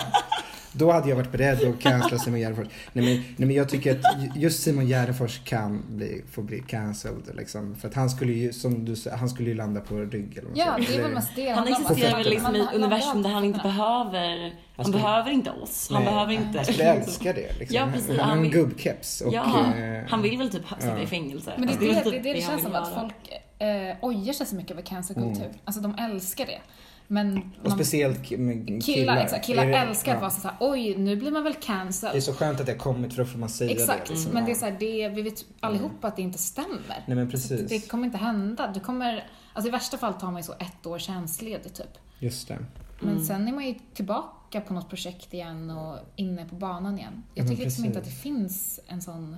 [0.79, 2.67] Då hade jag varit beredd att cancella Simon Gärdenfors.
[2.93, 7.35] Nej men, nej men jag tycker att just Simon Gärdenfors kan bli, få bli cancelled
[7.37, 7.75] liksom.
[7.75, 10.49] För att han skulle ju, som du sa, han skulle ju landa på rygg eller
[10.49, 10.87] man Ja, säger.
[10.87, 11.73] det är väl mest det Han om.
[11.73, 15.87] existerar väl liksom i man- universum där han inte behöver, han skulle- behöver inte oss.
[15.91, 16.57] Han Nej, behöver inte.
[16.57, 17.75] Han skulle älska det liksom.
[17.77, 18.09] Ja, precis.
[18.09, 19.33] Han har Han en vill- gubbkeps och...
[19.33, 21.03] ja, eh, han vill väl typ sitta ja.
[21.03, 21.53] i fängelse.
[21.57, 23.15] Men det är Alltså, det, det, typ det, det han känns som att folk
[23.59, 25.43] eh, ojar sig så mycket över cancelkultur.
[25.45, 25.57] Mm.
[25.65, 26.59] Alltså de älskar det.
[27.11, 28.81] Men Och speciellt killar.
[28.81, 30.21] killar, exakt, killar det- älskar att ja.
[30.21, 32.23] vara så här, oj nu blir man väl Det är cancelled.
[32.23, 34.13] så skönt att det har kommit för då får man säga Exakt, det.
[34.13, 34.33] liksom.
[34.33, 34.59] men det är Ja.
[34.59, 37.03] så här, det, vi vet allihopa att det inte stämmer.
[37.07, 37.61] Nej men precis.
[37.61, 38.71] att det kommer inte hända.
[38.73, 41.97] Du kommer, alltså i värsta fall tar man ju så ett år tjänstledig typ.
[42.19, 42.57] Just det.
[42.99, 43.25] Men Mm.
[43.25, 47.23] sen är man ju tillbaka på något projekt igen och inne på banan igen.
[47.35, 49.35] Jag tycker liksom inte att det finns en sån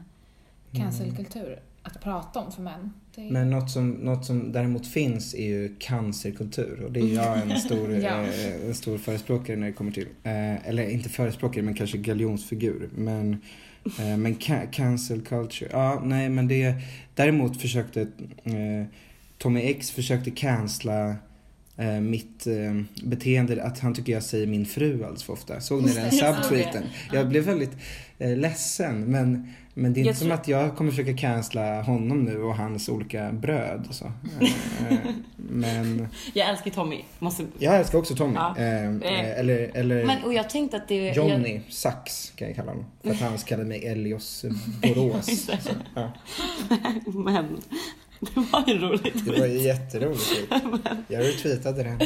[0.73, 2.93] cancelkultur att prata om för män.
[3.15, 3.21] Det.
[3.31, 7.59] Men något som, något som däremot finns är ju cancerkultur och det är jag en
[7.59, 8.21] stor, Ja.
[8.23, 10.07] eh, en stor förespråkare när det kommer till.
[10.23, 12.89] Eh, eller inte förespråkare men kanske galjonsfigur.
[12.95, 13.37] Men,
[13.99, 16.73] eh, men ca- cancel culture, ja nej men det,
[17.15, 18.01] däremot försökte
[18.43, 18.85] eh,
[19.37, 21.15] Tommy X försökte cancella
[22.01, 22.47] mitt
[23.03, 25.59] beteende, att han tycker jag säger min fru alls för ofta.
[25.61, 26.83] Såg ni den subtweeten?
[27.13, 27.71] Jag blev väldigt
[28.19, 32.23] ledsen men, men det är inte Jag som tror- att jag kommer försöka cancella honom
[32.23, 34.05] nu och hans olika bröd och så.
[34.89, 34.97] Eh,
[35.37, 37.01] men Jag älskar Tommy.
[37.19, 37.45] Måste...
[37.59, 38.35] jag älskar också Tommy.
[38.35, 38.55] Ja.
[38.57, 41.11] Eh, Eh, eller eller Men och jag tänkte att det...
[41.15, 42.85] Johnny Sax kan jag kalla honom.
[43.03, 44.45] För att han kallade mig Elios
[44.81, 45.45] Borås.
[45.45, 45.51] Så,
[45.95, 46.11] ja.
[47.05, 47.61] Jag, men
[48.19, 49.25] det var ju roligt.
[49.25, 50.47] Det var jätteroligt.
[51.07, 51.97] Jag retweetade det.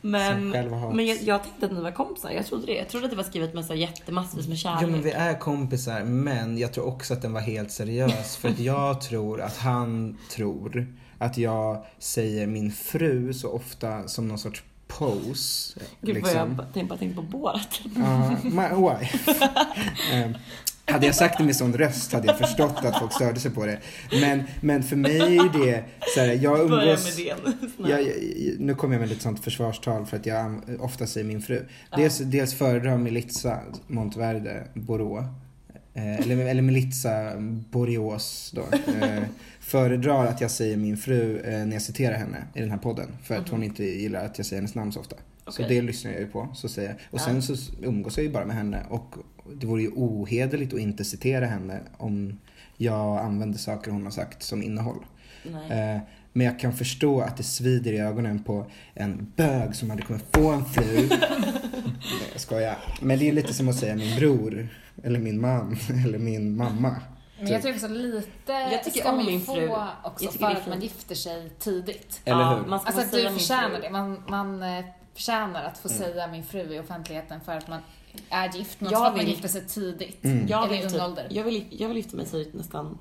[0.00, 0.50] Men,
[0.92, 2.30] men jag, jag tänkte att ni var kompisar.
[2.30, 2.74] Jag trodde det.
[2.74, 4.82] Jag trodde att det var skrivet med så jättemassvis med kärlek.
[4.82, 8.36] Jo men vi är kompisar men jag tror också att den var helt seriös.
[8.36, 10.86] För att jag tror att han tror
[11.18, 15.80] att jag säger min fru så ofta som någon sorts pose.
[16.00, 16.56] Gud vad jag liksom.
[16.56, 17.80] bara tänkte, bara tänkte på Borat.
[17.96, 19.50] Ja, my wife.
[20.12, 20.34] Ehm,
[20.86, 23.66] hade jag sagt det med sån röst hade jag förstått att folk störde sig på
[23.66, 23.78] det.
[24.20, 27.18] Men, men för mig är det så här, jag Börja umgås...
[27.18, 27.26] med
[27.76, 27.90] det.
[27.90, 28.14] Jag, jag,
[28.58, 31.66] nu kommer jag med lite sånt försvarstal för att jag ofta säger min fru.
[31.96, 35.18] Dels, dels föredrar Melitza Montverde Borå.
[35.94, 37.32] Eh, eller, eller Melitza
[37.70, 38.64] Boreås då.
[39.02, 39.22] Eh,
[39.60, 43.08] föredrar att jag säger min fru eh, när jag citerar henne i den här podden.
[43.22, 45.16] För att hon inte gillar att jag säger hennes namn så ofta.
[45.48, 45.74] Så Okej.
[45.76, 46.48] det lyssnar jag ju på.
[46.54, 46.96] Så säger jag.
[47.10, 47.24] Och Ja.
[47.24, 48.86] sen så umgås jag ju bara med henne.
[48.90, 49.14] Och
[49.54, 52.38] det vore ju ohederligt att inte citera henne om
[52.76, 55.04] jag använder saker hon har sagt som innehåll.
[55.52, 55.94] Nej.
[55.94, 56.00] Eh,
[56.32, 60.24] men jag kan förstå att det svider i ögonen på en bög som hade kunnat
[60.32, 61.08] få en fru.
[61.08, 62.76] Nej, jag skojar.
[63.00, 64.68] Men det är lite som att säga min bror,
[65.04, 66.96] eller min man, eller min mamma.
[67.38, 69.70] Men jag tycker också lite Jag tycker ska om man min få fru.
[70.04, 72.20] också Jag för att man gifter sig tidigt.
[72.24, 72.66] Eller ja, hur?
[72.66, 73.90] Man ska Alltså att du förtjänar det.
[73.90, 74.84] Man, man eh,
[75.16, 75.82] förtjänar att Mm.
[75.82, 77.80] få säga min fru i offentligheten för att man
[78.30, 78.80] är gift.
[78.80, 80.24] Men Jag för att man gifter sig tidigt.
[80.24, 80.46] Mm.
[80.48, 81.26] Jag Eller i ung typ, ålder.
[81.30, 82.98] jag, vill, jag vill gifta mig tidigt nästan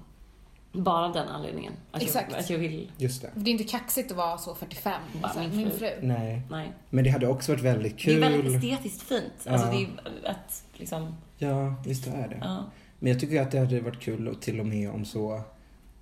[0.71, 1.73] bara av den anledningen.
[1.91, 2.31] Att Exakt.
[2.31, 2.91] Jag, att jag vill...
[2.97, 3.29] Just det.
[3.35, 5.01] Det är inte kaxigt att vara så 45.
[5.21, 5.77] Bara Så här, min min fru.
[5.79, 5.89] fru.
[6.01, 6.41] Nej.
[6.49, 6.71] Nej.
[6.89, 8.19] Men det hade också varit väldigt kul.
[8.21, 9.47] Det är väldigt estetiskt fint.
[9.47, 9.73] Alltså Ja.
[9.73, 11.15] det är att liksom...
[11.37, 12.37] Ja, visst är det.
[12.41, 12.63] Ja.
[12.99, 15.41] Men jag tycker att det hade varit kul och till och med om så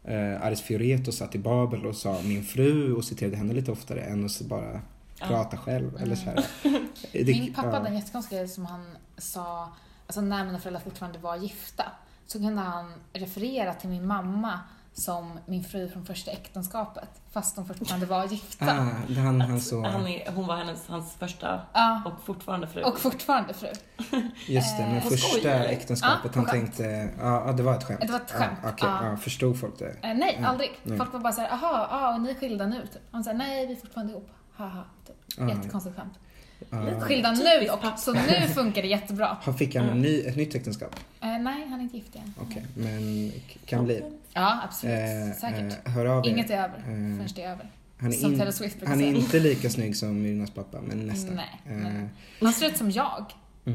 [0.04, 4.02] eh, Aris Fioreto satt i Babel och sa min fru och citerade henne lite oftare
[4.02, 4.82] än att bara.
[5.28, 5.98] Prata själv.
[6.02, 6.46] Eller så här.
[7.12, 7.74] Det- Min pappa ja.
[7.74, 8.86] hade en jättekonstig grej som han
[9.18, 9.70] sa,
[10.08, 11.84] alltså när mina föräldrar fortfarande var gifta,
[12.28, 14.60] så kunde han referera till min mamma
[14.96, 18.66] som min fru från första äktenskapet, fast de fortfarande var gifta.
[18.66, 19.84] Ah, det han, han så...
[19.88, 22.82] Han är, hon var hennes, hans första Ja, och fortfarande fru.
[22.84, 23.68] och fortfarande fru.
[24.48, 25.66] Just det, men Eh, första skoj, eller?
[25.66, 28.02] äktenskapet, Ja, han tänkte, ja, det var ett skämt.
[28.02, 29.06] Det var ett skämt, ja.
[29.10, 29.90] ja, förstod folk det?
[30.02, 30.72] Eh, nej, aldrig.
[30.84, 30.98] nej.
[30.98, 33.02] Folk var bara såhär, aha, ja, och ni är skilda nu typ.
[33.12, 34.30] Han sa nej, vi är fortfarande ihop.
[34.56, 34.84] haha.
[35.50, 36.14] Jättekonstigt skämt.
[36.70, 37.00] Ja.
[37.00, 39.38] Skilda nu dock, så nu funkar det jättebra.
[39.44, 40.96] Han fick han en ny, ett nytt äktenskap?
[41.22, 42.34] Eh, nej, han är inte gift igen.
[42.42, 44.04] Okej, men k- kan bli.
[44.34, 44.96] Ja, absolut.
[44.96, 45.88] Eh, Säkert.
[45.88, 46.30] eh, hör av er.
[46.30, 47.70] Inget är över Eh, förrän det är över.
[47.98, 51.08] Han är, Som in, Taylor Swift han är inte lika snygg som Myrinas pappa, men
[51.08, 51.36] nästan.
[51.36, 52.08] Nej, nej.
[52.42, 53.26] Han ser ut som jag.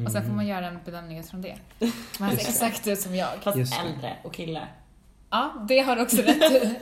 [0.06, 1.56] Och sen får man göra en bedömning utifrån det.
[1.78, 1.90] Men
[2.28, 3.28] han ser exakt ut som jag.
[3.42, 4.60] Fast Just äldre och kille.
[5.30, 6.74] Ja, det har du också rätt i.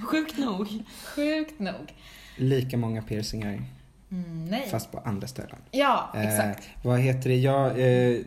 [0.06, 0.68] Sjukt nog.
[1.04, 1.92] Sjukt nog.
[2.36, 3.62] Lika många piercingar,
[4.10, 4.66] Mm, nej.
[4.70, 5.56] fast på andra ställen.
[5.70, 6.58] Ja, exakt.
[6.64, 7.36] Eh, vad heter det?
[7.36, 8.18] Jag, eh,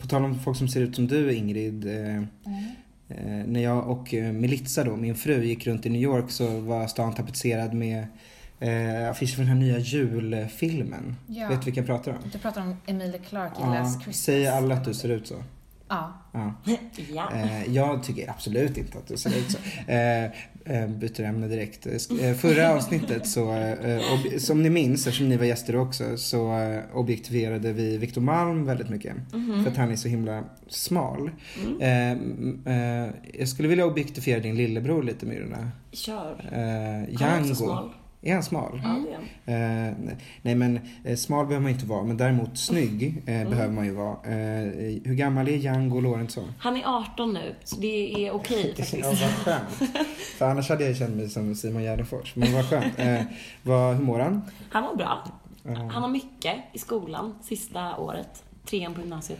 [0.00, 1.86] på tal om folk som ser ut som du Ingrid.
[1.86, 2.16] Eh,
[3.08, 6.60] eh, när jag och eh, Melitza då, min fru, gick runt i New York så
[6.60, 8.06] var stan tapetserad med
[8.60, 11.16] eh, affischer för den här nya julfilmen.
[11.26, 11.48] Ja.
[11.48, 12.18] Vet du vilka jag pratar om?
[12.32, 14.16] Du pratar om Emilia Clarke i Ja, Last Christmas.
[14.24, 15.34] säger alla att du ser ut så?
[15.88, 16.12] Ja.
[16.32, 16.52] Ja.
[17.14, 17.32] Ja.
[17.34, 19.58] Eh, jag tycker absolut inte att du ser ut så.
[19.92, 20.24] Eh,
[20.64, 21.86] eh, byter ämne direkt.
[22.40, 23.74] Förra avsnittet så,
[24.38, 26.52] som ni minns, eftersom ni var gäster också, så
[26.94, 29.14] objektifierade vi Victor Malm väldigt mycket.
[29.64, 31.30] För att han är så himla smal.
[31.80, 35.70] M- eh, jag skulle vilja objektifiera din lillebror lite Myrorna.
[35.92, 36.48] Kör.
[36.52, 36.64] Eh, Han
[36.98, 37.54] är också Django.
[37.54, 37.90] smal.
[38.22, 38.80] Är han smal?
[38.82, 39.06] Ja, han.
[39.46, 39.94] Eh,
[40.42, 43.50] nej men eh, smal behöver man inte vara, men däremot snygg eh, Mm.
[43.50, 44.12] behöver man ju vara.
[44.24, 44.72] Eh,
[45.04, 46.52] hur gammal är Django Lorentzon?
[46.58, 49.04] Han är 18 nu, så det är okej Ja, faktiskt.
[49.04, 49.70] vad skönt.
[50.38, 52.36] För annars hade jag känt mig som Simon Gärdenfors.
[52.36, 52.98] Men vad skönt.
[52.98, 53.20] Eh,
[53.62, 54.42] vad, hur mår han?
[54.70, 55.24] Han mår bra.
[55.64, 58.42] Han har mycket i skolan sista året.
[58.70, 59.38] Trean på gymnasiet.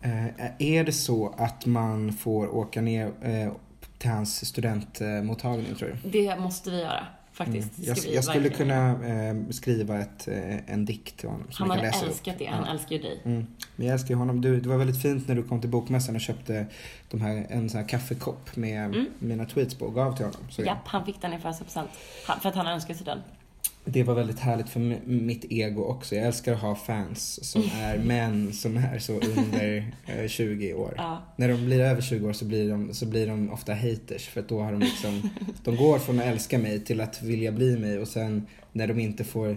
[0.00, 0.26] Eh,
[0.58, 3.52] är det så att man får åka ner eh,
[3.98, 6.08] till hans studentmottagning tror du?
[6.10, 7.70] Det måste vi göra faktiskt.
[7.76, 11.46] Det Jag, jag skulle kunna eh, skriva ett, eh, en dikt till honom.
[11.52, 12.10] Han hade läsa upp.
[12.10, 12.46] älskat det.
[12.46, 13.20] Han älskar ju dig.
[13.24, 13.46] Mm.
[13.76, 14.40] Men jag älskar ju honom.
[14.40, 16.66] Du, det var väldigt fint när du kom till bokmässan och köpte
[17.10, 20.40] de här, en sån här kaffekopp med mina tweets på och gav till honom.
[20.50, 21.90] Så Japp, han fick den i födelsedagspresent.
[22.42, 23.18] För att han önskade sig den.
[23.84, 26.14] Det var väldigt härligt för mitt ego också.
[26.14, 30.94] Jag älskar att ha fans som är män som är så under eh, 20 år.
[30.96, 31.22] Ja.
[31.36, 34.40] När de blir över 20 år så blir, de, så blir de ofta haters för
[34.40, 35.30] att då har de liksom,
[35.64, 39.00] de går från att älska mig till att vilja bli mig och sen när de
[39.00, 39.56] inte får eh,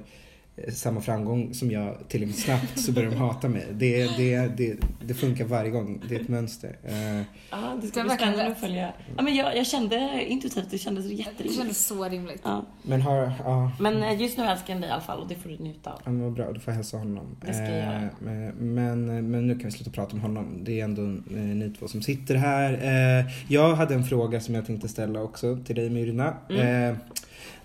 [0.74, 3.66] samma framgång som jag tillräckligt snabbt så börjar de hata mig.
[3.72, 6.02] Det, det, det, det funkar varje gång.
[6.10, 6.78] Det är ett mönster.
[6.84, 8.94] Eh, Ja, det ska Det bli spännande att följa.
[9.18, 11.58] Ja, men jag, jag kände intuitivt, det kändes Det jätterimligt.
[11.58, 12.42] kändes så rimligt.
[12.44, 12.66] Ja.
[12.84, 13.72] Men har, ja.
[13.80, 15.92] Men eh, just nu älskar jag dig i alla fall och det får du njuta
[15.92, 16.02] av.
[16.06, 17.26] Ja, men vad bra, då får jag hälsa honom.
[17.46, 18.02] Det ska jag göra.
[18.04, 20.60] Eh, men, men nu kan vi sluta prata om honom.
[20.64, 22.74] Det är ändå eh, ni två som sitter här.
[23.20, 26.34] Eh, jag hade en fråga som jag tänkte ställa också till dig Myrna.
[26.50, 26.96] Mm.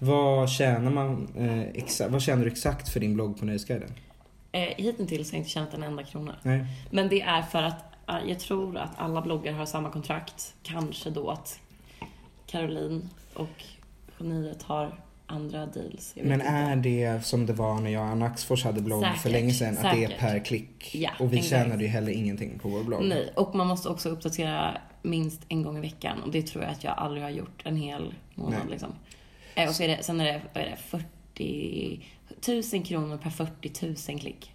[0.03, 3.91] Vad, tjänar man, eh, exa- vad tjänar du exakt för din blogg på Nöjesguiden?
[4.53, 6.35] Eh, hittills har jag inte tjänat en enda krona.
[6.43, 6.65] Nej.
[6.91, 7.85] Men det är för att
[8.27, 10.55] jag tror att alla bloggar har samma kontrakt.
[10.63, 11.61] Kanske då att
[12.47, 13.65] Caroline och
[14.19, 14.95] Geniet har
[15.27, 16.15] andra deals.
[16.23, 16.47] Men inte.
[16.47, 19.53] är det som det var när jag och Anna Axfors hade blogg för Säkert, länge
[19.53, 19.79] sedan?
[19.79, 20.21] Att det är säkert.
[20.21, 20.95] per klick?
[20.95, 23.05] Ja, och vi tjänade ju heller ingenting på vår blogg.
[23.05, 26.23] Nej, och man måste också uppdatera minst en gång i veckan.
[26.23, 28.59] Och det tror jag att jag aldrig har gjort en hel månad.
[28.63, 28.71] Nej.
[28.71, 28.93] Liksom.
[29.55, 32.07] Eh, och så är det, sen är det, vad är det 40
[32.73, 34.53] 000 kronor per 40 000 klick.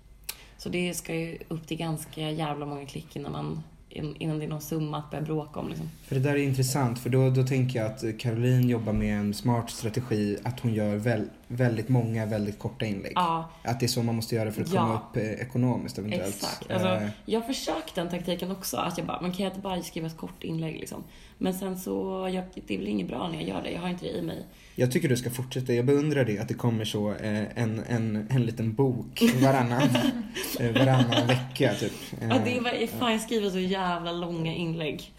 [0.58, 3.63] Så det ska ju upp till ganska jävla många klick innan, man,
[3.95, 5.69] innan det är någon summa att börja bråka om.
[5.69, 5.89] Liksom.
[6.08, 9.34] För det där är intressant för då, då tänker jag att Caroline jobbar med en
[9.34, 13.12] smart strategi att hon gör väl, väldigt många väldigt korta inlägg.
[13.15, 13.49] Ja.
[13.63, 15.10] Att det är så man måste göra för att komma Ja.
[15.10, 16.36] upp eh, ekonomiskt eventuellt.
[16.36, 16.69] Exakt.
[16.69, 18.77] Eh, Alltså, jag försökte den taktiken också.
[18.77, 21.03] Att jag bara, men kan jag inte bara skriva ett kort inlägg liksom?
[21.38, 23.71] Men sen så, jag, det väl inget bra när jag gör det.
[23.71, 24.45] Jag har inte det i mig.
[24.75, 25.73] jag tycker du ska fortsätta.
[25.73, 29.81] Jag beundrar det att det kommer så eh, en, en, en liten bok varannan,
[30.60, 31.91] eh, varannan vecka typ.
[32.21, 35.12] Eh, Ja, det är, fan, jag skriver så jävla långa inlägg.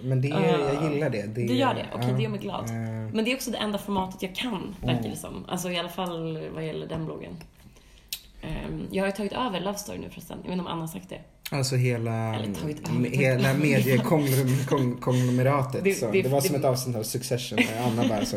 [0.00, 1.22] Men det, jag gillar det.
[1.26, 1.86] Det gör det?
[1.94, 2.64] Okej, det gör mig glad.
[2.64, 2.72] eh,
[3.14, 5.44] Men det är också det enda formatet jag kan, verkar det som.
[5.48, 7.32] Alltså i alla fall vad gäller den bloggen.
[8.42, 10.38] Ehm, jag har ju tagit över Love Story nu förresten.
[10.42, 11.18] Jag vet inte om Anna har sagt det.
[11.50, 12.36] Alltså hela,
[13.12, 15.84] hela mediekonglomeratet.
[15.84, 18.36] Det- det- Det, var som det- ett avsnitt av Succession där Anna bara så,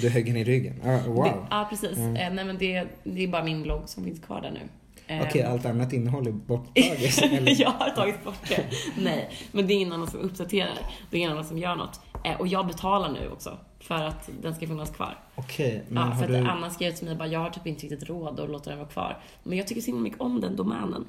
[0.00, 0.74] du högg henne i ryggen.
[0.84, 1.46] Ah, wow.
[1.50, 1.98] Ja, precis.
[1.98, 4.60] Eh, nej men det, det är bara min blogg som finns kvar där nu.
[5.10, 7.22] Ehm, Okej, allt annat innehåll är borttaget.
[7.32, 7.60] eller?
[7.60, 8.64] jag har tagit bort det.
[8.98, 10.78] Nej, men det är ingen annan som uppdaterar.
[11.10, 12.00] Det är ingen annan som gör något.
[12.24, 15.18] Eh, och jag betalar nu också för att den ska finnas kvar.
[15.34, 16.50] Okej, men Ja, för har att du...
[16.50, 18.88] Anna skrev till mig bara, jag har typ inte riktigt råd att låta den vara
[18.88, 19.18] kvar.
[19.42, 21.04] Men jag tycker så himla mycket om den domänen.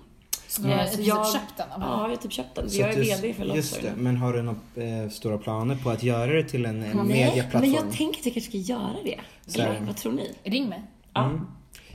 [0.47, 1.67] Så du har Eh, så jag- köpt den?
[1.69, 2.69] Ja, jag har typ köpt den.
[2.69, 4.01] så jag att är du- VD för Love Just det, nu.
[4.01, 7.05] men har du några eh, stora planer på att göra det till en, en Nej,
[7.05, 7.61] medieplattform?
[7.61, 9.19] men jag tänker att jag kanske ska göra det.
[9.55, 10.31] Eller vad tror ni?
[10.43, 10.81] Ring mig.
[11.13, 11.23] Ja.
[11.25, 11.47] Mm.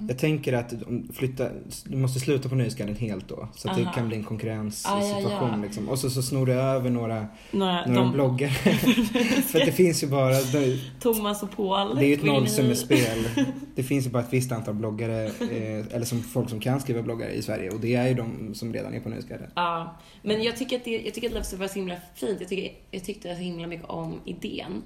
[0.08, 0.72] Jag tänker att
[1.14, 1.48] flytta,
[1.84, 3.48] du måste sluta på Nöjesguiden helt då.
[3.54, 3.92] Så att det Aha.
[3.92, 5.56] kan bli en Ah, konkurrenssituation ja.
[5.62, 5.88] liksom.
[5.88, 8.50] Och så, så snor du över några, Några, några de, bloggare.
[9.46, 11.98] För att det finns ju bara, det Thomas och Paul.
[11.98, 13.28] är ju ett nollsummespel.
[13.74, 17.02] Det finns ju bara ett visst antal bloggare, eh, eller som folk som kan skriva
[17.02, 17.70] bloggare i Sverige.
[17.70, 19.50] Och det är ju de som redan är på Nöjesguiden.
[19.54, 22.36] Ja, men jag tycker att, det, jag tycker att Love var så himla fint.
[22.40, 24.82] Jag, tycker, jag tyckte så himla mycket om idén.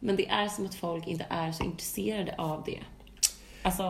[0.00, 2.78] Men det är som att folk inte är så intresserade av det.
[3.64, 3.84] Alltså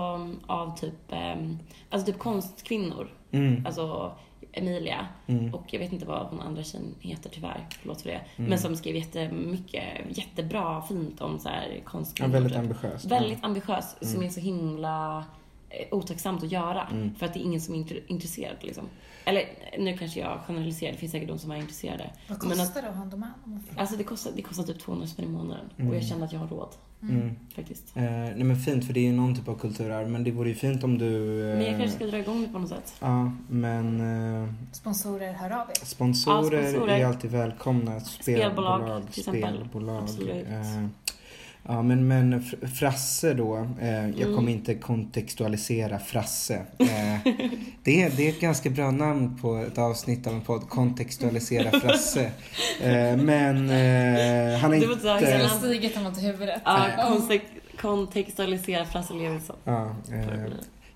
[0.47, 1.59] av typ, ehm,
[1.91, 3.09] alltså typ konstkvinnor.
[3.33, 3.67] Mm.
[3.67, 4.13] Alltså
[4.53, 5.07] Emilia.
[5.27, 5.55] Mm.
[5.55, 7.67] Och jag vet inte vad hon andra tjejen heter tyvärr.
[7.81, 8.21] Förlåt för det.
[8.37, 8.51] Mm.
[8.51, 9.85] Men som skrev jättemycket,
[10.19, 12.33] jättebra, fint om så här Ja, konstkvinnor.
[12.33, 12.59] väldigt typ.
[12.61, 13.05] ambitiöst.
[13.05, 14.23] Väldigt ambitiös, som Mm.
[14.27, 15.25] är så himla
[15.71, 16.83] eh, otacksamt att göra.
[16.93, 17.15] Mm.
[17.15, 18.85] För att det är ingen som är intre- intresserad liksom.
[19.25, 19.43] Eller
[19.79, 22.11] nu kanske jag generaliserar, det finns säkert de som är intresserade.
[22.29, 23.31] Vad Men kostar det att ha en domän?
[23.45, 25.67] om Alltså det kostar, det kostar typ 200 spänn i månaden.
[25.75, 25.95] Och Mm.
[25.95, 26.69] jag känner att jag har råd.
[27.03, 27.37] Mm.
[27.55, 27.97] Faktiskt.
[27.97, 30.09] Eh, nej men fint, för det är ju någon typ av kulturarv.
[30.11, 31.41] Men det vore ju fint om du...
[31.51, 32.95] Eh, Men jag kanske ska dra igång det på något sätt.
[33.01, 34.01] Ja, men
[34.45, 35.85] eh, Sponsorer, hör av er.
[35.85, 36.99] sponsorer, Ja, sponsorer.
[36.99, 38.01] är alltid välkomna.
[38.01, 39.55] Spelbolag, till exempel.
[39.55, 40.03] Spelbolag.
[40.03, 40.47] Absolut.
[41.69, 43.57] Ja, men, men Fr- Frasse då.
[43.81, 44.35] Eh, jag Mm.
[44.37, 46.55] kommer inte kontextualisera Frasse.
[46.79, 47.33] Eh,
[47.85, 50.69] det, är, det är ett ganska bra namn på ett avsnitt av en podd.
[50.69, 52.25] Kontextualisera Frasse.
[52.83, 55.31] Eh, men eh, han är Det var så här inte...
[55.31, 56.61] hela- Stiget mot huvudet.
[56.65, 57.09] Ja, Ja.
[57.09, 57.47] kontext,
[57.81, 59.57] kontextualisera Frasse Levinson.
[59.65, 60.45] Ja, eh,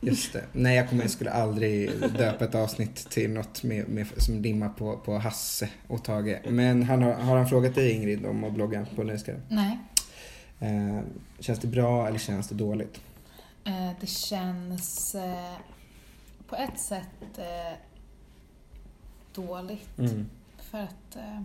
[0.00, 0.44] just det.
[0.52, 4.68] Nej, jag, kommer, jag skulle aldrig döpa ett avsnitt till något med, med, som rimmar
[4.68, 6.36] på, på Hasse och Tage.
[6.48, 9.42] Men han har, har han frågat dig Ingrid om att blogga på Nöjesguiden?
[9.48, 9.78] Nej,
[10.60, 11.00] Eh,
[11.38, 13.00] känns det bra eller känns det dåligt?
[13.68, 15.56] eh, det känns eh,
[16.46, 17.78] på ett sätt eh,
[19.34, 19.98] dåligt.
[19.98, 20.30] Mm.
[20.58, 21.42] För att eh,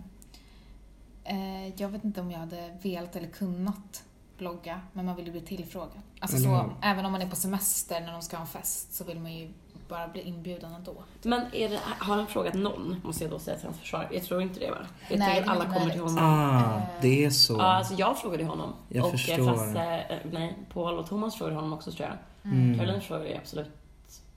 [1.24, 4.04] eh, jag vet inte om jag hade velat eller kunnat
[4.38, 6.00] blogga, men man vill ju bli tillfrågad.
[6.20, 9.04] Alltså så, även om man är på semester när de ska ha en fest så
[9.04, 9.48] vill man ju
[9.88, 10.94] bara bli inbjuden ändå.
[11.22, 14.08] Men är det, har han frågat någon, måste jag då säga till hans försvar?
[14.12, 14.76] Jag tror inte det va?
[15.10, 16.18] Jag Nej, tänker det är att alla kommer till honom.
[16.24, 17.52] Ah, det är så.
[17.52, 18.72] Ja, alltså jag frågade honom.
[18.88, 19.44] Jag och eh, förstår.
[19.54, 22.52] Frasse, eh, nej, Paul och Thomas frågade honom också tror jag.
[22.52, 22.78] Mm.
[22.78, 23.70] Caroline frågade absolut,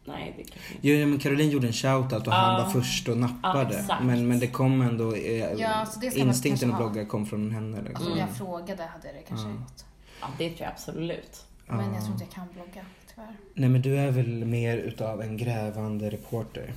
[0.06, 0.88] nej det kanske inte.
[0.88, 2.64] Jo, ja, men Caroline gjorde en shoutout och han Ja.
[2.64, 3.78] var först och nappade.
[3.80, 4.04] Exakt.
[4.04, 5.16] men, men det kom ändå...
[5.16, 5.86] Eh, Ja,
[6.16, 7.78] instinkten att blogga kom från henne.
[7.78, 7.95] Liksom.
[7.95, 8.28] Alltså om Mm.
[8.28, 9.54] jag frågade hade det kanske Ja.
[9.54, 9.86] gått.
[10.22, 11.45] Ja, det tror jag absolut.
[11.68, 11.86] Men Ja.
[11.93, 12.86] jag tror inte jag kan blogga,
[13.18, 13.36] tyvärr.
[13.53, 16.74] Nej, men du är väl mer utav en grävande reporter?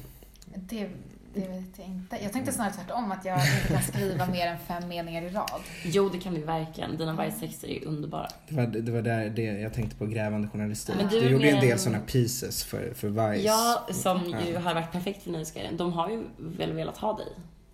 [0.54, 0.88] Det,
[1.34, 2.18] det vet jag inte.
[2.22, 5.60] Jag tänkte snarare tvärtom, att jag inte kan skriva mer än fem meningar i rad.
[5.84, 6.96] Jo, det kan vi verkligen.
[6.96, 8.28] Dina vargtexter är ju underbara.
[8.48, 10.94] Det var, det var där det jag tänkte på grävande journalistik.
[10.98, 13.46] Men du, du är gjorde ju en del en- sådana pieces för, för Vice.
[13.46, 14.60] Ja, som ju Ja.
[14.60, 15.76] har varit perfekt för Nöjesguiden.
[15.76, 17.26] De har ju väl velat ha dig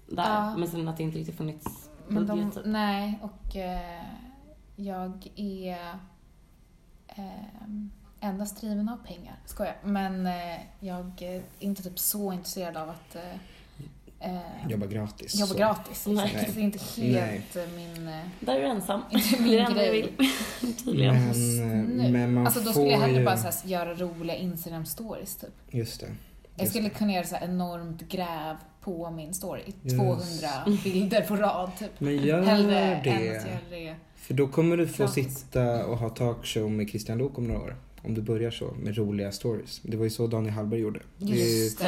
[0.08, 0.22] där.
[0.24, 0.56] Ja.
[0.56, 1.66] Men sen att det inte riktigt funnits
[2.08, 2.54] Men de, budget.
[2.54, 2.62] typ.
[2.66, 4.02] nej, och eh,
[4.76, 5.70] jag är
[7.08, 7.24] eh,
[8.26, 9.34] endast driven av pengar.
[9.46, 9.76] Skojar.
[9.84, 10.32] Men eh,
[10.80, 15.34] jag är inte typ så intresserad av att eh, eh, Jobba gratis.
[15.34, 15.58] jobba så.
[15.58, 16.06] gratis.
[16.06, 16.30] Nej.
[16.34, 16.54] Exakt.
[16.54, 18.08] Det är inte helt eh, min...
[18.08, 19.00] Eh, Där är du ensam.
[19.10, 19.92] Inte Det är det grej.
[20.02, 20.96] vill.
[20.96, 22.10] Men, nu.
[22.12, 23.24] men man alltså då får skulle jag hellre ju...
[23.24, 25.54] bara så här, göra roliga Instagram-stories typ.
[25.74, 26.06] Just det.
[26.56, 26.94] Jag skulle det.
[26.94, 29.62] kunna göra så här enormt gräv på min story.
[29.82, 29.96] Just.
[29.96, 32.00] 200 bilder på rad typ.
[32.00, 33.24] Men gör Hellre än att det.
[33.24, 33.94] göra det.
[34.16, 35.38] För då kommer du få Gratis.
[35.38, 37.76] sitta och ha talkshow med Christian Lok om några år.
[38.06, 39.80] Om du börjar så, med roliga stories.
[39.82, 41.00] Det var ju så Daniel Hallberg gjorde.
[41.18, 41.78] Det är, ju, Just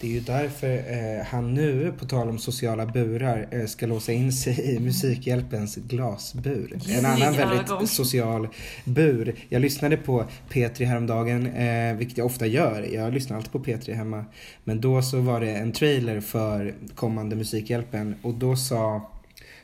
[0.00, 0.06] det.
[0.06, 4.32] är ju därför eh, han nu, på tal om sociala burar, eh, ska låsa in
[4.32, 6.78] sig i Musikhjälpens glasbur.
[6.88, 8.48] En annan väldigt social
[8.84, 9.34] bur.
[9.48, 12.88] Jag lyssnade på P3 häromdagen, eh, vilket jag ofta gör.
[12.92, 14.24] Jag lyssnar alltid på P3 hemma.
[14.64, 19.10] Men då så var det en trailer för kommande Musikhjälpen och då sa,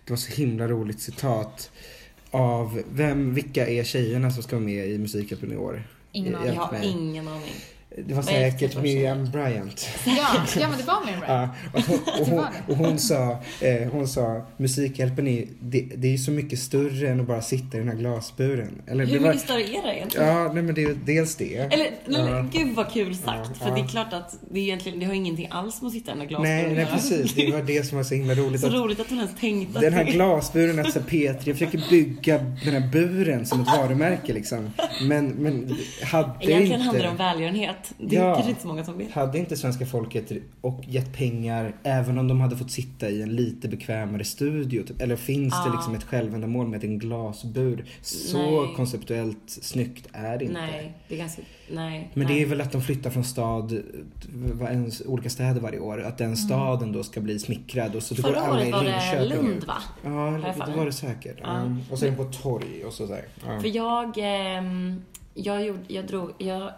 [0.05, 1.71] det var så himla roligt citat
[2.35, 5.83] av vem, vilka är tjejerna som ska vara med i Musikhjälpen i år?
[6.13, 6.55] Ingen Jag- aning.
[6.55, 7.55] Jag har ingen aning.
[7.97, 9.89] Det var säkert Miriam Bryant.
[10.07, 10.13] Ja,
[10.61, 11.49] ja, men det var min Ja,
[12.21, 16.59] och, hon, och sa, eh, hon sa Musikhjälpen är, det, det är ju så mycket
[16.59, 18.83] större än att bara sitta i den här glasburen.
[18.87, 20.27] Eller, Hur var, mycket större är det egentligen?
[20.27, 21.57] Ja, nej men det är dels det.
[21.57, 22.47] Eller, nej, Ja.
[22.53, 23.51] gud vad kul sagt.
[23.61, 25.93] Ja, för det är klart att det, är egentligen, det har ingenting alls med att
[25.93, 27.35] sitta i den här glasburen Nej, nej precis.
[27.35, 28.61] Det var det som var så himla roligt.
[28.61, 31.59] Så Att roligt att hon ens tänkte den här glasburen, att så här, P3 jag
[31.59, 34.71] försöker bygga den här buren som ett varumärke liksom.
[35.03, 36.85] Men, men hade Egentligen inte...
[36.85, 37.84] handlar det om välgörenhet.
[37.99, 38.35] Det är Ja.
[38.35, 39.13] kanske inte så många som vet.
[39.13, 43.37] Hade inte svenska folket och gett pengar även om de hade fått sitta i en
[43.37, 44.83] lite bekvämare studio?
[44.83, 45.01] Typ?
[45.03, 45.73] Eller finns det Ja.
[45.75, 47.85] liksom ett självändamål med en glasbur?
[48.03, 48.75] Så Nej.
[48.77, 50.61] konceptuellt snyggt är det inte.
[50.61, 51.43] Nej, det är ganska...
[51.73, 52.11] Nej.
[52.15, 52.37] Men nej.
[52.37, 53.83] det är väl att de flyttar från stad,
[55.07, 56.03] olika städer varje år.
[56.03, 58.41] Att den staden då ska bli smickrad och så går Mm.
[58.41, 58.85] Förra i året var
[59.19, 59.25] det.
[59.37, 59.77] Lund va?
[60.05, 61.37] Ja, det var det säkert.
[61.43, 61.47] Ja.
[61.65, 61.77] Ja.
[61.91, 63.25] Och så den på torg och så där.
[63.47, 63.61] Ja.
[63.61, 65.03] För jag, ehm,
[65.35, 66.71] jag, gjorde, jag drog, jag,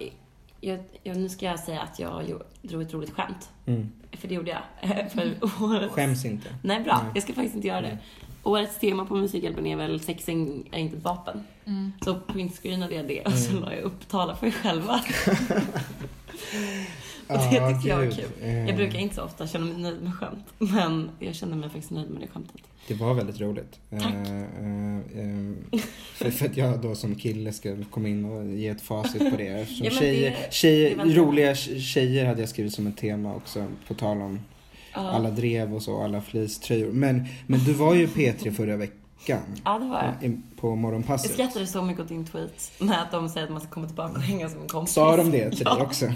[0.67, 2.25] jag, jag, nu ska jag säga att jag
[2.63, 3.49] drog ett roligt skämt.
[3.67, 3.89] Mm.
[4.13, 5.11] För det gjorde jag.
[5.11, 5.95] För årets...
[5.95, 6.49] Skäms inte.
[6.63, 7.01] Nej, bra.
[7.03, 7.11] Nej.
[7.15, 7.99] Jag ska faktiskt inte göra det.
[8.43, 10.33] Årets tema på Musikhjälpen är väl sex är
[10.79, 11.45] inte ett vapen.
[12.05, 13.63] Så printscreenade jag det och så Mm.
[13.63, 15.01] la jag upp tala för er själva.
[17.35, 18.25] och det Ja, tyckte jag var kul.
[18.43, 18.67] Eh.
[18.67, 20.45] Jag brukar inte så ofta känna mig nöjd med skämt.
[20.59, 22.61] Men jag kände mig faktiskt nöjd med det skämtet.
[22.89, 23.81] Det var väldigt roligt.
[23.91, 24.03] Tack.
[24.03, 25.81] Eh, eh, eh,
[26.15, 29.37] för, för att jag då som kille ska komma in och ge ett facit på
[29.37, 29.47] det.
[29.61, 33.67] Eftersom Ja, tjejer, det- tjejer, det roliga tjejer hade jag skrivit som ett tema också.
[33.89, 34.41] På tal om
[34.93, 36.93] alla drev och så, alla fleecetröjor.
[36.93, 39.41] Men, men du var ju P3 förra veckan.
[39.65, 40.33] Ja, det var jag.
[40.61, 41.31] På Jag morgonpasset.
[41.33, 42.71] skrattade så mycket åt din tweet.
[42.79, 44.95] Med att de säger att man ska komma tillbaka och hänga som en kompis.
[44.95, 45.75] Sa de det till ja.
[45.75, 46.07] dig också?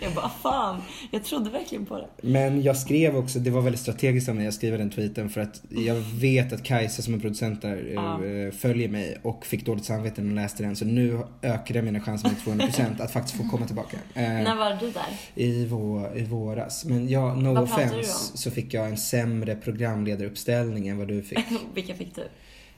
[0.00, 0.82] Jag bara, fan.
[1.10, 2.08] Jag trodde verkligen på det.
[2.22, 5.40] Men jag skrev också, det var väldigt strategiskt av mig att skriva den tweeten för
[5.40, 8.24] att jag vet att Kajsa som är producent där Ja.
[8.24, 10.76] eh, följer mig och fick dåligt samvete när hon läste den.
[10.76, 13.96] Så nu jag mina chanser med 200% att faktiskt få komma tillbaka.
[14.14, 15.02] Eh, När var du där?
[15.34, 16.84] i, vå, I våras.
[16.84, 21.38] Men ja, no Vad offense så fick jag en sämre programledaruppställning än vad du fick.
[21.74, 22.22] Vilka fick du?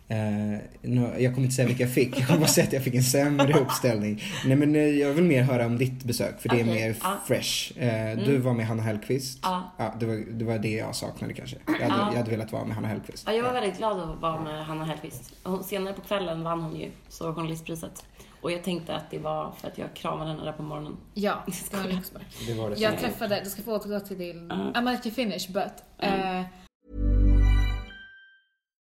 [0.08, 2.94] No, jag kommer inte säga vilka jag fick, jag kommer bara säga att jag fick
[2.94, 4.22] en sämre uppställning.
[4.46, 7.16] Nej men eh, jag vill mer höra om ditt besök för det är mer ja.
[7.26, 7.78] fresh.
[7.78, 9.38] Eh, Du var med Hanna Hellquist.
[9.42, 9.94] Ja.
[10.00, 11.56] det, var, det var det jag saknade kanske.
[11.66, 12.08] Jag hade, Ja.
[12.10, 13.24] jag hade velat vara med Hanna Hellquist.
[13.26, 15.32] Ja, jag var väldigt glad att vara med Hanna Hellquist.
[15.44, 18.04] Hon, senare på kvällen vann hon ju så journalistpriset.
[18.40, 20.96] Och jag tänkte att det var för att jag kramade henne där på morgonen.
[21.14, 22.46] Ja, det var.
[22.46, 22.76] Det var det.
[22.76, 25.72] Jag träffade, du ska få återgå till din, I'm like finish but.
[25.98, 26.42] eh,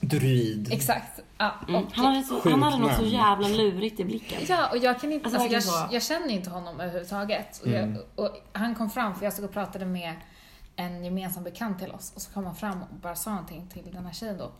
[0.00, 0.68] Druid.
[0.72, 1.20] Exakt.
[1.38, 1.84] Ja, Mm.
[1.84, 4.42] och, Han hade, så, Sjukt han hade något så jävla lurigt i blicken.
[4.48, 7.60] Ja, och jag kan inte, Alltså, alltså, jag, jag känner inte honom överhuvudtaget.
[7.60, 7.94] Och, Mm.
[7.94, 10.14] jag, och han kom fram, för jag stod och pratade med
[10.76, 13.92] en gemensam bekant till oss och så kom han fram och bara sa någonting till
[13.92, 14.50] den här tjejen då.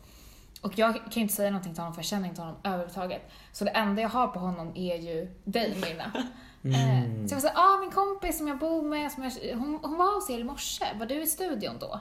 [0.61, 3.31] Och jag kan ju inte säga någonting till honom för jag känner inte honom överhuvudtaget.
[3.53, 6.13] Så det enda jag har på honom är ju dig Mirna.
[6.65, 9.79] Eh, Så jag var såhär, ah min kompis som jag bor med, som jag, hon,
[9.83, 12.01] hon var hos er i morse, var du i studion då?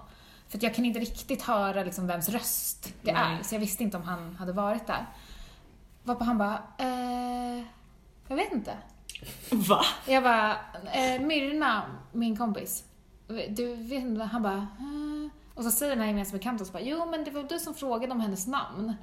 [0.50, 3.38] För jag kan inte riktigt höra liksom vems röst det Nej.
[3.40, 5.06] är, så jag visste inte om han hade varit där.
[6.04, 7.64] Varpå han bara, eh,
[8.28, 8.78] jag vet inte.
[9.52, 9.82] Va?
[10.08, 10.52] Jag bara,
[10.94, 12.84] eh, Myrna, min kompis.
[13.50, 15.32] Du vet inte, han bara, eh.
[15.54, 18.20] Och så säger den här gemensamma bara, jo men det var du som frågade om
[18.20, 18.94] hennes namn.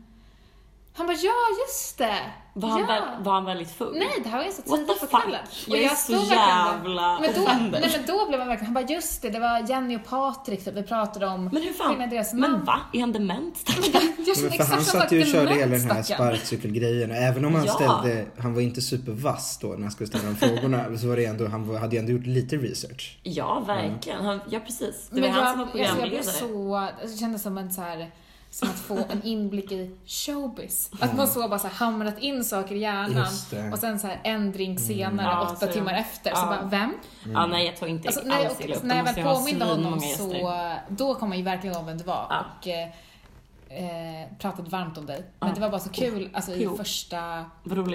[0.97, 1.33] Han bara, ja
[1.67, 2.19] just det!
[2.59, 2.87] Var han, ja.
[2.87, 3.95] väl, var han väldigt full?
[3.99, 5.41] Nej, det här var ju så tidigt på kvällen.
[5.67, 7.41] Jag är så jävla men då,
[7.71, 10.65] nej, men då blev han verkligen, han bara, just det, det var Jenny och Patrik
[10.65, 12.11] typ, vi pratade om Men hur fan?
[12.11, 12.65] deras Men namn.
[12.65, 12.81] va?
[12.93, 13.63] Är han dement?
[13.93, 17.11] Jag Men känner för han satt ju och körde hela den här sparkcykelgrejen.
[17.11, 17.73] Och Även om han Ja.
[17.73, 20.85] ställde, han var inte supervass då när han skulle ställa de frågorna.
[20.99, 23.19] Så var det ändå, han var- hade ju ändå gjort lite research.
[23.23, 24.25] Ja, verkligen.
[24.25, 25.09] Han, ja, precis.
[25.11, 26.93] Det Men var jag, han som var alltså, jag blev programledare.
[27.03, 28.11] så, det kändes som en så här
[28.59, 30.91] som att få en inblick i showbiz.
[31.01, 33.27] Att man så bara så hamrat in saker i hjärnan
[33.73, 36.31] och sen så här en drink senare, Ja, åtta så- timmar efter.
[36.31, 36.47] Så ja.
[36.47, 36.93] bara, vem?
[37.35, 38.85] Ja, nej, jag tar inte Alltså, när, alls illa och, upp.
[38.85, 40.53] när Då jag väl jag påminde honom så,
[40.89, 42.45] då kom han ju verkligen ihåg vem du var Ja.
[42.61, 45.25] och eh, pratade varmt om dig.
[45.41, 46.77] Men det var bara så kul, alltså i Jo.
[46.77, 47.45] första,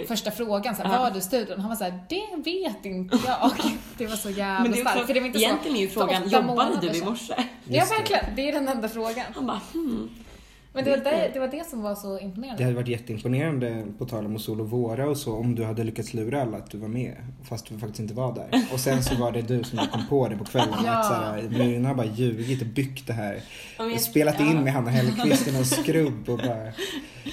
[0.08, 1.00] första frågan, så här, Ja.
[1.00, 1.60] var du studion?
[1.60, 3.52] Han var så här, det vet inte jag.
[3.98, 5.08] Det var så jävla Men det är starkt.
[5.08, 7.34] För det var inte egentligen är ju så, frågan, jobbade du i morse?
[7.64, 8.36] Ja, verkligen.
[8.36, 9.26] Det är den enda frågan.
[9.36, 10.10] Han bara, hmm.
[10.74, 12.64] Men det var det, det, var det som var så Det imponerande.
[12.64, 16.14] hade varit jätteimponerande, på tal om Sol och Våra och så, om du hade lyckats
[16.14, 17.16] lura alla att du var med.
[17.44, 18.50] Fast du faktiskt inte var där.
[18.74, 20.74] Och sen så var det du som kom på det på kvällen.
[20.86, 21.00] Ja.
[21.00, 23.42] Att såhär, Myrna har bara ljugit och byggt det här.
[23.78, 24.52] Ja, jag- Spelat ja.
[24.52, 26.72] in med Hanna Hellquist i någon skrubb och bara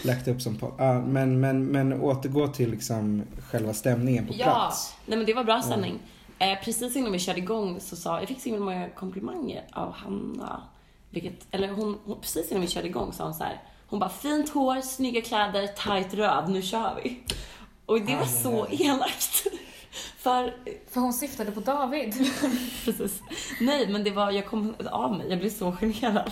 [0.05, 0.72] lagt upp som podd.
[0.78, 4.95] Ja, men, men, men återgå till liksom själva stämningen på Ja, plats.
[5.07, 5.99] nej men det var bra stämning.
[6.39, 9.93] Eh, precis innan vi körde igång så sa, jag fick så himla många komplimanger av
[9.93, 10.62] Hanna.
[11.11, 13.62] Vilket, eller hon, hon, precis innan vi körde igång sa hon så här.
[13.86, 17.20] Hon bara, fint hår, snygga kläder, tight röv, nu kör vi.
[17.86, 19.46] Och det var så elakt.
[20.16, 20.55] För,
[20.91, 22.14] För hon syftade på David.
[22.84, 23.22] precis.
[23.61, 26.30] Nej, men det var, jag kom av mig, jag blev så generad.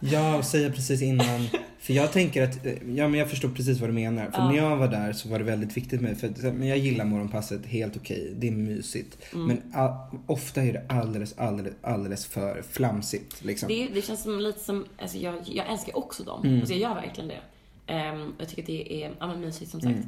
[0.00, 1.48] Ja, och säga precis innan.
[1.78, 4.30] För jag tänker att, eh, ja men jag förstår precis vad du menar.
[4.30, 4.48] För Ja.
[4.48, 7.04] när jag var där så var det väldigt viktigt med för att, men jag gillar
[7.04, 8.32] morgonpasset helt okej.
[8.36, 9.18] Det är mysigt.
[9.34, 9.46] Mm.
[9.46, 13.68] Men a, ofta är det alldeles, alldeles, alldeles för flamsigt liksom.
[13.68, 16.44] Det, det känns som lite som, alltså jag, jag älskar också dem.
[16.44, 16.60] Mm.
[16.60, 17.40] Alltså jag gör verkligen det.
[17.86, 19.98] Ehm, jag tycker att det är ja, men mysigt som sagt.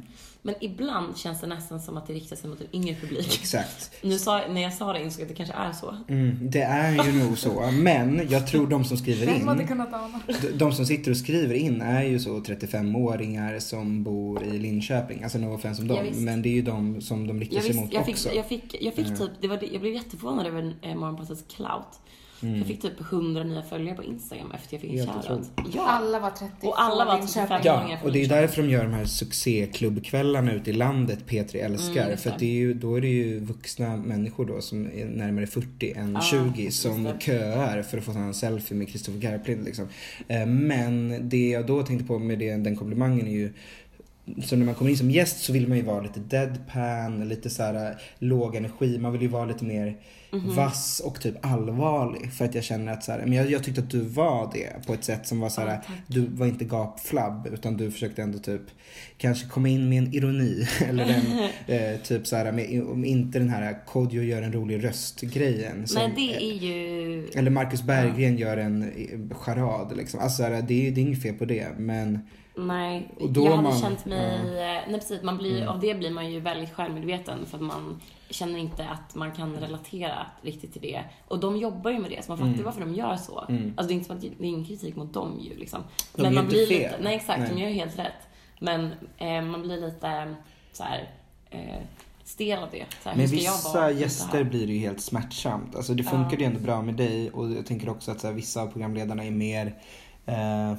[0.47, 3.39] Men ibland känns det nästan som att det riktar sig mot en yngre publik.
[3.41, 3.91] Exakt.
[4.03, 5.95] Nu sa, när jag sa det insåg jag att det kanske är så.
[6.07, 7.71] Mm, det är ju nog så.
[7.71, 10.21] Men jag tror de som skriver hade in, kunnat ana?
[10.53, 15.23] de- som sitter och skriver in är ju så 35-åringar som bor i Linköping.
[15.23, 16.05] Alltså no offense om Ja, dem.
[16.05, 16.19] visst.
[16.19, 18.29] men det är ju de som de riktar sig mot jag, fick, också.
[18.33, 19.17] jag fick, jag fick Mm.
[19.17, 21.99] typ, det var, jag blev jätteförvånad över eh, Morgonpassets clout.
[22.43, 22.57] Mm.
[22.57, 25.51] Jag fick typ 100 nya följare på Instagram efter jag fick en shoutout.
[25.73, 25.87] Ja.
[25.87, 27.47] Alla var 30 Och alla var Linköping.
[27.47, 27.61] 35.
[27.63, 32.05] Ja, och det är därför de gör de här succéklubbkvällarna ute i landet P3 älskar.
[32.05, 32.45] Mm, för att det.
[32.45, 36.21] är ju, då är det ju vuxna människor då som är närmare 40 än Ja,
[36.21, 39.87] 20 just som köar för att få ta en selfie med Kristoffer Garplind liksom.
[40.27, 43.53] Eh, Men det jag då tänkte på med det, den komplimangen är ju
[44.43, 47.49] så när man kommer in som gäst så vill man ju vara lite deadpan, lite
[47.49, 48.97] så här eh, låg energi.
[48.99, 49.97] Man vill ju vara lite mer
[50.31, 50.55] Mhm.
[50.55, 52.31] vass och typ allvarlig.
[52.33, 54.85] För att jag känner att så här, men jag, jag tyckte att du var det
[54.87, 55.95] på ett sätt som var så här, Ja, tack.
[56.07, 58.61] du var inte gapflabb utan du försökte ändå typ
[59.17, 60.67] kanske komma in med en ironi.
[60.89, 64.83] Eller en, eh, typ så här, med, om inte den här Kodjo gör en rolig
[64.83, 65.85] röst-grejen.
[65.95, 67.27] Nej, det är ju...
[67.35, 70.19] Eller Marcus Berggren gör en eh, charad liksom.
[70.19, 72.19] Alltså så här, det, är- det är inget fel på det men
[72.57, 74.41] Nej, Och då jag hade man- känt mig...
[74.45, 74.81] ja.
[74.91, 75.69] Nej precis, man blir, Mm.
[75.69, 79.55] av det blir man ju väldigt självmedveten för att man känner inte att man kan
[79.55, 81.03] relatera riktigt till det.
[81.27, 82.63] Och de jobbar ju med det, så man fattar Mm.
[82.65, 83.45] varför de gör så.
[83.49, 83.73] Mm.
[83.77, 85.81] Alltså det är inte som att det är ingen kritik mot dem ju liksom.
[86.15, 86.77] De Men gör man inte blir fel.
[86.77, 86.97] lite...
[87.03, 87.61] Nej exakt, de Nej.
[87.63, 88.27] gör ju helt rätt.
[88.59, 90.35] Men eh, man blir lite
[90.71, 91.09] så här
[91.49, 91.81] eh,
[92.23, 92.85] stel av det.
[93.03, 95.75] Så här, jag vissa gäster blir det ju helt smärtsamt.
[95.75, 96.39] Alltså det funkar Ja.
[96.39, 99.25] ju ändå bra med dig och jag tänker också att så här, vissa av programledarna
[99.25, 99.75] är mer
[100.25, 100.35] eh,
[100.69, 100.75] ja,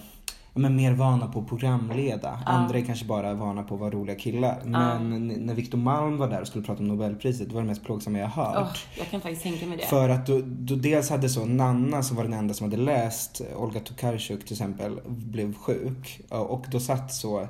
[0.59, 2.39] men mer vana på att programleda.
[2.47, 2.53] Ja.
[2.53, 4.63] Andra är kanske bara vana på att vara roliga killar.
[4.65, 7.67] Men n- när Victor Malm var där och skulle prata om Nobelpriset, det var det
[7.69, 8.57] mest plågsamma jag hört.
[8.59, 9.85] Åh, jag kan faktiskt tänka mig det.
[9.87, 13.41] För att då, då dels hade så Nanna som var den enda som hade läst
[13.57, 16.21] Olga Tokarczuk till exempel blev sjuk.
[16.29, 17.49] Och då satt så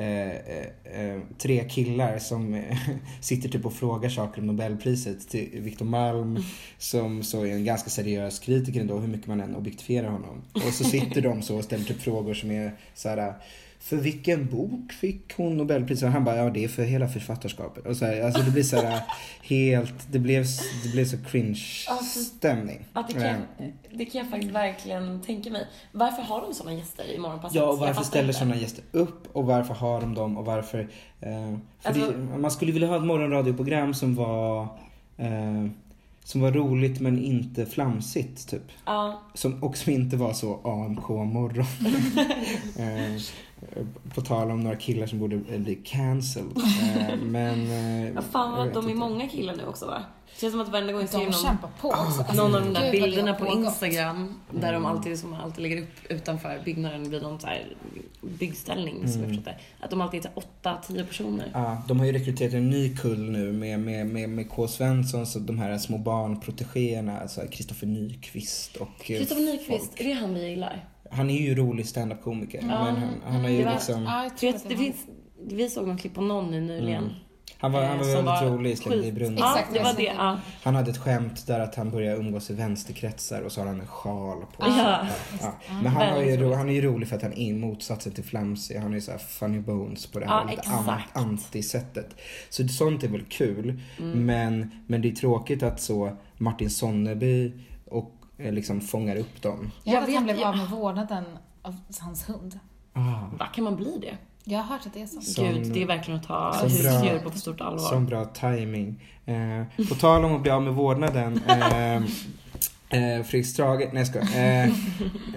[0.00, 0.66] Eh, eh,
[1.00, 2.78] eh, tre killar som eh,
[3.20, 6.38] sitter typ och frågar saker om Nobelpriset till Victor Malm
[6.78, 10.42] som så är en ganska seriös kritiker ändå hur mycket man än objektifierar honom.
[10.52, 13.34] Och så sitter de så och ställer typ frågor som är så här
[13.80, 16.06] för vilken bok fick hon Nobelpriset?
[16.06, 17.86] Och han bara, ja det är för hela författarskapet.
[17.86, 19.02] Och så här, alltså det blir så här
[19.42, 20.44] helt, det blev,
[20.84, 22.84] det blev så cringe-stämning.
[22.92, 23.42] Att det, kan,
[23.94, 25.66] det kan jag faktiskt verkligen tänka mig.
[25.92, 27.54] Varför har de sådana gäster i Morgonpasset?
[27.54, 30.80] Ja, och varför ställer sådana gäster upp och varför har de dem och varför...
[31.20, 31.28] Eh,
[31.80, 34.62] för Alltså- det, man skulle vilja ha ett morgonradioprogram som var
[35.16, 35.66] eh,
[36.24, 38.62] som var roligt men inte flamsigt typ.
[38.84, 41.66] Ja, Som, och som inte var så AMK morgon.
[42.78, 43.22] eh,
[44.14, 46.56] på tal om några killar som borde eh, bli cancelled.
[47.10, 47.70] Eh, men...
[47.70, 48.94] Eh, ja fan vad de är inte.
[48.94, 50.02] många killar nu också va?
[50.34, 52.00] Det känns som att varenda gång jag ser De någon, på också.
[52.22, 53.46] Alltså, någon av de där bilderna på.
[53.46, 57.76] Instagram där de alltid, som alltid lägger upp utanför byggnaden vid någon så här
[58.20, 59.28] byggställning som jag Mm.
[59.28, 59.84] förstått det.
[59.84, 61.50] Att de alltid är åtta, tio personer.
[61.54, 64.68] Ja, de har ju rekryterat en ny kull nu med, med, med, med K.
[64.68, 70.12] Svensson, så de här små barnprotegéerna, alltså Kristoffer Nyqvist och eh, Kristoffer Nyqvist, är det
[70.12, 70.84] han vi gillar?
[71.10, 72.66] Han är ju rolig standup-komiker, Ja.
[72.84, 74.02] men han, han har ju Det var- liksom...
[74.02, 74.96] Ja, jag jag, att det finns,
[75.48, 77.02] vi såg någon klipp på Nonny nyligen.
[77.04, 77.14] Mm.
[77.58, 79.38] Han var, han var eh, väldigt var rolig i Slängd i brunnen.
[79.38, 80.02] Ja, Exakt, det var jag det.
[80.02, 80.38] Ja.
[80.62, 83.80] Han hade ett skämt där att han börjar umgås i vänsterkretsar och så har han
[83.80, 85.06] en sjal på Ja.
[85.38, 85.40] sig.
[85.42, 85.52] Ja.
[85.82, 88.76] Men han, har ju, han är ju rolig för att han är motsatsen till flamsig.
[88.76, 92.16] Han är ju så här funny bones på det här Ja, lite an- anti-sättet.
[92.50, 93.80] Så sånt är väl kul.
[93.98, 94.26] Mm.
[94.26, 97.52] Men, men det är tråkigt att så Martin Sonneby
[97.84, 98.12] och
[98.50, 99.70] liksom fångar upp dem.
[99.84, 101.24] Jag Jag vet att han blev av jag- med vårdnaden
[101.62, 102.58] av hans hund.
[102.92, 103.00] Ah.
[103.38, 104.16] Va, kan man bli det?
[104.44, 105.20] Jag har hört att det är så.
[105.20, 107.88] Som- Gud, det är verkligen att ta som bra- husdjur på för stort allvar.
[107.88, 109.02] Som bra timing.
[109.26, 111.40] Eh, på tal om att bli av med vårdnaden.
[111.48, 112.02] Eh,
[112.90, 114.26] eh, Fredrik Strage, nej jag skojar.
[114.26, 114.72] eh,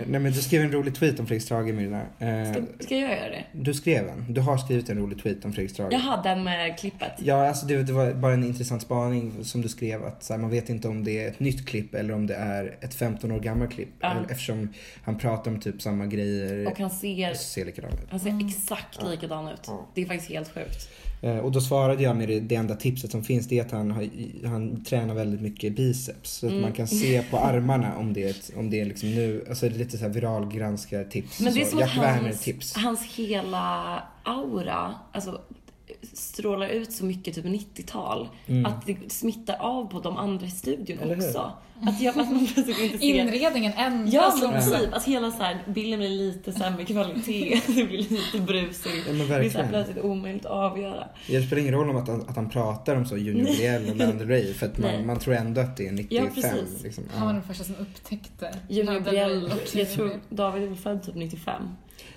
[0.07, 2.01] Nej men du skrev en rolig tweet om Fredrik Strage Myrna.
[2.19, 3.43] Eh, Ska, ska jag göra det?
[3.51, 4.25] du skrev en.
[4.33, 5.93] Du har skrivit en rolig tweet om Fredrik Strage.
[5.93, 7.11] Jaha, den med klippet.
[7.17, 10.39] Ja, alltså det, det var bara en intressant spaning som du skrev att så här,
[10.39, 13.31] man vet inte om det är ett nytt klipp eller om det är ett 15
[13.31, 13.89] år gammalt klipp.
[13.99, 14.11] Ja.
[14.11, 14.73] Eller- Eftersom
[15.03, 18.07] han pratar om typ samma grejer Och han ser, ser likadant ut.
[18.11, 19.61] han ser exakt likadan ut.
[19.67, 19.87] Ja.
[19.93, 20.89] Det är faktiskt helt sjukt.
[21.23, 23.71] Eh, Och då svarade jag med det, det enda tipset som finns det är att
[23.71, 24.09] han, har,
[24.47, 26.31] han tränar väldigt mycket biceps.
[26.31, 26.61] Så att Mm.
[26.61, 29.69] man kan se på armarna om det är, ett, om det är liksom nu, alltså
[29.69, 31.39] det är lite så här viralgranskartips.
[31.39, 32.75] Men det är så, som att hans, tips.
[32.75, 35.41] hans hela aura, alltså
[36.13, 38.29] strålar ut så mycket typ 90-tal.
[38.65, 41.11] Att det smittar av på de andra i studion Mm.
[41.11, 41.27] Eller hur?
[41.27, 41.51] också.
[41.81, 43.05] Att, jag, att man plötsligt inte ser...
[43.05, 44.13] Inredningen ändras.
[44.13, 44.77] Ja men också.
[44.77, 44.93] typ.
[44.93, 47.61] Att hela så här, bilden blir lite sämre kvalitet.
[47.67, 49.03] Det blir lite brusig.
[49.07, 51.07] Ja, det är så här plötsligt omöjligt att avgöra.
[51.27, 53.95] Det spelar ingen roll om att han, att han pratar om så Junior Biel och
[53.95, 56.27] Lana Del Rey för att man, man tror ändå att det är 95.
[56.35, 56.83] precis.
[56.83, 57.03] liksom.
[57.13, 57.33] Han var ja.
[57.33, 59.07] den första som upptäckte Junior
[59.45, 61.63] och jag tror David är väl född typ 95.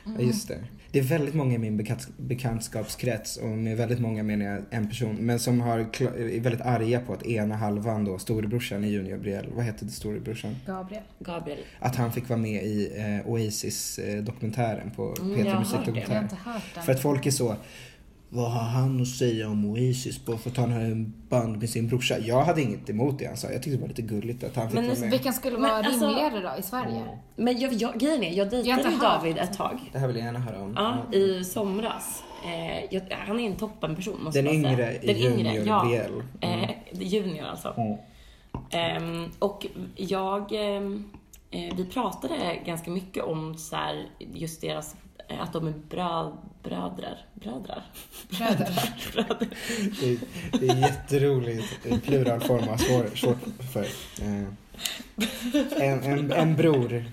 [0.04, 0.58] Ja, just det.
[0.96, 4.88] Det är väldigt många i min bekant, bekantskapskrets och med väldigt många menar jag en
[4.88, 9.18] person men som har, är väldigt arga på att ena halvan då, storebrorsan i Junior
[9.18, 10.56] Biel, vad hette det storebrorsan?
[10.66, 11.02] Gabriel.
[11.18, 11.58] Gabriel.
[11.78, 15.78] Att han fick vara med i eh, Oasis-dokumentären på Mm, Peter jag har hört Jag
[15.78, 16.22] har Musikdokumentär.
[16.22, 16.84] inte hört den.
[16.84, 17.56] För att folk är så,
[18.28, 21.70] vad har han att säga om Oasis bara för att han har en band med
[21.70, 22.18] sin brorsa?
[22.18, 23.50] Jag hade inget emot det han sa.
[23.50, 25.10] Jag tyckte det var lite gulligt att han fick Men vara med.
[25.10, 27.02] Vilken skulle Men vara alltså- rimligare då i Sverige?
[27.36, 29.20] Men jag, jag, grejen är, jag Jag har dejtade inte hört.
[29.20, 29.78] David ett tag.
[29.92, 30.72] Det här vill jag gärna höra om.
[30.76, 32.22] Ja, i somras.
[32.44, 34.92] Eh, jag, han är en toppenperson måste Den jag säga.
[35.02, 35.84] yngre i Junior ja.
[35.84, 36.22] Biel.
[36.40, 36.60] Mm.
[36.60, 37.74] Eh, junior alltså.
[37.76, 37.98] Mm.
[38.70, 39.66] Ehm, och
[39.96, 41.04] jag, ehm,
[41.50, 44.98] eh, vi pratade ganska mycket om så här, just deras, eh,
[45.40, 47.18] att de är bröd, brödrar.
[47.34, 47.82] Brödrar?
[48.30, 49.48] Bröder.
[50.00, 50.18] Det, är-
[50.60, 51.78] det är jätteroligt.
[52.04, 53.38] Pluralform har svår, svårt
[53.72, 53.86] för.
[54.22, 54.44] Eh,
[55.82, 57.04] en, en, en bror.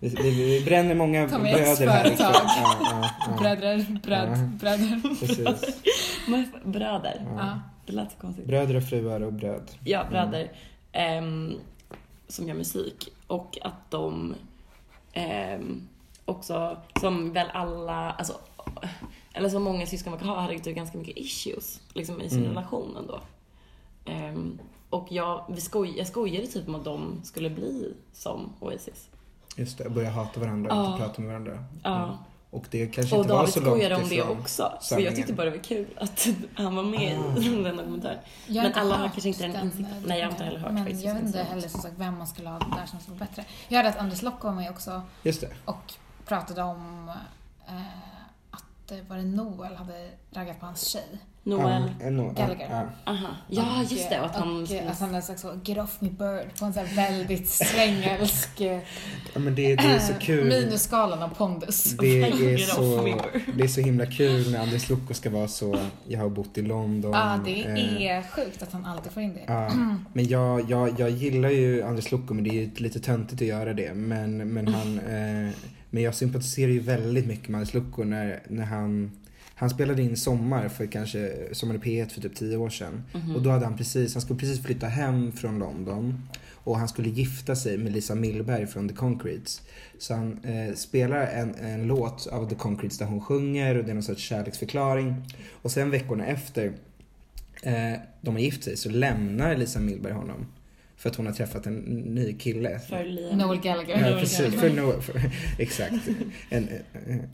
[0.00, 2.16] Vi, vi, vi bränner många Ta ett bröder här ikväll.
[2.16, 2.34] företag.
[2.46, 3.36] Ja, ja, ja.
[3.38, 4.36] Bröder, bröd, Ja.
[4.60, 5.00] bröder.
[5.20, 5.76] Precis.
[6.64, 7.26] Bröder.
[7.36, 7.60] Ja.
[7.86, 8.46] Det lät så konstigt.
[8.46, 9.70] Bröder och fruar och bröd.
[9.84, 10.52] Ja, bröder.
[10.92, 11.54] ehm,
[12.28, 13.08] som gör musik.
[13.26, 14.34] Och att de
[15.12, 15.88] ehm,
[16.24, 18.32] också, som väl alla, alltså,
[19.32, 22.50] eller som många syskon verkar ha, hade ju ganska mycket issues liksom, i sin Mm.
[22.50, 23.20] relation ändå.
[24.04, 24.58] Ehm,
[24.90, 29.08] och jag, vi skoj, jag skojade typ om att de skulle bli som Oasis.
[29.56, 30.86] Just det, börja hata varandra och Ja.
[30.92, 31.64] inte prata med varandra.
[31.82, 32.04] Ja.
[32.04, 32.16] Mm.
[32.50, 34.72] Och det kanske Och inte var David så långt skojade om det ifrån också.
[34.80, 37.40] Så jag tyckte bara det var kul att han var med Ah.
[37.40, 38.18] i den dokumentären.
[38.48, 40.02] Men alla har kanske inte den insikten.
[40.06, 41.04] Nej, jag har inte heller hört Men faktiskt.
[41.04, 43.44] jag vet inte heller som sagt vem man skulle ha där som skulle vara bättre.
[43.68, 45.50] Jag hörde att Anders Locke var med också Just det.
[45.64, 45.92] och
[46.30, 47.10] pratade om
[47.68, 47.74] eh,
[48.50, 51.18] att eh, var det Noel hade raggat på hans tjej.
[51.42, 51.82] Noel.
[52.00, 52.68] No- Gallagher.
[52.70, 53.28] Ja, Aha.
[53.48, 54.20] Ja, just det.
[54.20, 56.72] Och att han och, att han är sagt så, get off me bird, på en
[56.72, 58.80] sån här väldigt svängelsk eh,
[59.34, 60.44] ja, men det, det är så kul.
[60.44, 61.84] minusskalan av pondus.
[61.84, 63.20] Det är, Get off så,
[63.56, 65.78] det är så himla kul när Andres Lucco ska vara så,
[66.08, 67.12] jag har bott i London.
[67.12, 69.44] Ja, det eh, är sjukt att han alltid får in det.
[69.46, 69.70] Ja,
[70.12, 73.48] men jag, jag, jag gillar ju Andres Lucco men det är ju lite töntigt att
[73.48, 73.94] göra det.
[73.94, 74.98] Men, men, han,
[75.46, 75.52] eh,
[75.90, 79.10] men jag sympatiserar ju väldigt mycket med Andres Lucco när, när han
[79.60, 83.02] han spelade in Sommar för kanske, Sommar i P1 för typ 10 år sedan.
[83.34, 86.28] Och då hade han precis, han skulle precis flytta hem från London.
[86.54, 89.62] Och han skulle gifta sig med Lisa Millberg från The Concretes.
[89.98, 93.90] Så han eh, spelar en, en låt av The Concretes där hon sjunger och det
[93.90, 95.14] är någon sorts kärleksförklaring.
[95.62, 96.72] Och sen veckorna efter
[97.62, 100.46] eh, de har gift sig så lämnar Lisa Millberg honom.
[101.00, 101.74] För att hon har träffat en
[102.14, 102.78] ny kille.
[102.88, 103.38] För Liam.
[103.38, 104.10] Noel Gallagher.
[104.10, 104.54] Ja, precis.
[104.54, 105.22] För Noel, för,
[105.58, 105.94] exakt.
[106.50, 106.68] En,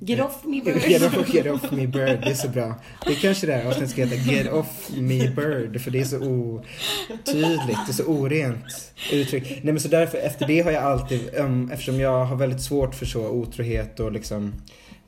[0.00, 0.82] Get off me bird.
[0.88, 2.74] Get off, get off me bird, det är så bra.
[3.06, 6.04] Det är kanske det här avsnittet ska heta Get off me bird, för det är
[6.04, 9.48] så otydligt, det är så orent uttryck.
[9.48, 12.94] Nej men så därför, efter det har jag alltid, um, eftersom jag har väldigt svårt
[12.94, 14.54] för så otrohet och liksom,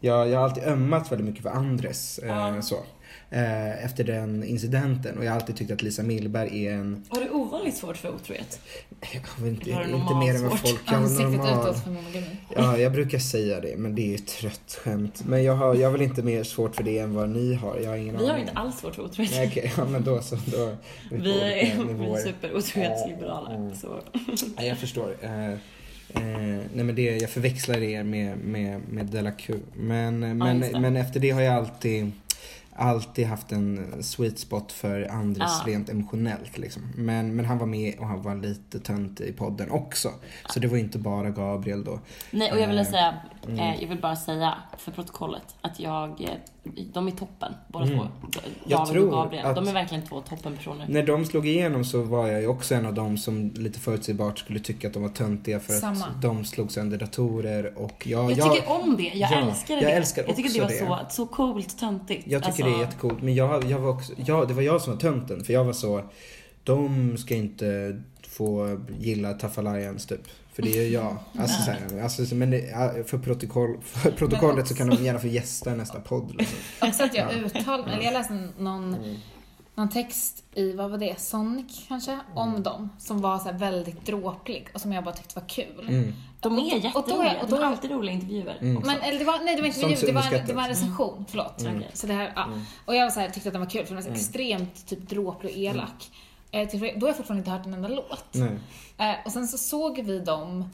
[0.00, 2.18] jag, jag har alltid ömmat väldigt mycket för Andres.
[2.18, 2.76] Eh, så.
[3.30, 7.20] Eh, efter den incidenten och jag har alltid tyckt att Lisa Millberg är en, Har
[7.20, 8.60] du ovanligt svårt för otrohet?
[9.12, 11.74] jag vet inte, inte mer än vad folk jag har Ansiktet normal.
[12.56, 15.22] Ja, jag brukar säga det, men det är ju ett trött skämt.
[15.26, 17.78] Men jag har, jag har väl inte mer svårt för det än vad ni har.
[17.78, 18.48] Jag har ingen Vi har aning.
[18.48, 19.30] inte alls svårt för otrohet.
[19.34, 19.72] Nej, okej.
[19.76, 20.36] Ja, men då så.
[20.46, 20.76] Då är
[21.10, 21.40] vi Vi
[22.10, 23.50] är, superotrohetsliberala.
[23.54, 23.74] Mm.
[23.74, 24.00] Så.
[24.56, 25.16] Ja, jag förstår.
[25.22, 25.56] Eh, eh,
[26.74, 29.54] nej, men det, jag förväxlar er med, med, med Della Q.
[29.76, 30.80] Men, men, det.
[30.80, 32.12] men efter det har jag alltid
[32.78, 35.72] alltid haft en sweet spot för Andres Ja.
[35.72, 36.82] rent emotionellt liksom.
[36.96, 40.10] Men, men han var med och han var lite tönt i podden också.
[40.50, 42.00] Så det var inte bara Gabriel då.
[42.30, 43.14] Nej, och jag ville Eh, säga,
[43.46, 43.58] mm.
[43.58, 46.30] eh, jag vill bara säga för protokollet att jag, eh,
[46.92, 47.98] de är toppen båda Mm.
[47.98, 48.06] två.
[48.66, 49.46] Jag David tror och Gabriel.
[49.46, 50.86] att- De är verkligen två toppenpersoner.
[50.88, 54.38] När de slog igenom så var jag ju också en av dem som lite förutsägbart
[54.38, 56.04] skulle tycka att de var töntiga för Samma.
[56.06, 58.32] att de slog sönder datorer och jag...
[58.32, 59.96] Jag tycker om det, jag Ja, älskade jag det.
[59.96, 62.26] älskar jag tycker det var också så, så coolt töntigt.
[62.26, 63.22] Jag tycker Alltså, det är jättecoolt.
[63.22, 65.44] Men jag, jag var också, jag, det var jag som var tönten.
[65.44, 66.02] För jag var så,
[66.64, 70.20] de ska inte få gilla Alliance typ.
[70.58, 71.16] För det gör jag.
[71.42, 75.26] Alltså, så här, alltså, men det, för, protokoll, för protokollet så kan de gärna få
[75.26, 76.34] gästa nästa podd.
[76.38, 76.58] Liksom.
[76.88, 77.36] Också att jag Ja.
[77.60, 79.16] uttalade, eller jag läste någon, Mm.
[79.74, 82.10] någon text i, vad var det, Sonic kanske?
[82.12, 82.24] Mm.
[82.34, 82.90] Om dem.
[82.98, 85.86] Som var så här väldigt dråplig och som jag bara tyckte var kul.
[85.88, 86.12] Mm.
[86.40, 87.32] De är Och då- jätteroliga.
[87.42, 88.58] och de då- har alltid roliga intervjuer.
[88.60, 88.82] Mm.
[88.86, 90.68] Men, eller det var, nej det var inte intervju, det var, en, det var en
[90.68, 91.60] recension, förlåt.
[91.60, 91.82] Mm.
[91.92, 92.46] Så det här, ja.
[92.84, 94.20] Och jag var så här, tyckte att den var kul för den var så Mm.
[94.20, 96.10] extremt typ dråplig och elak.
[96.50, 98.34] Eh, till, då har jag fortfarande inte hört en enda låt.
[98.34, 98.58] Nej.
[98.98, 100.70] Eh, och sen så såg vi dem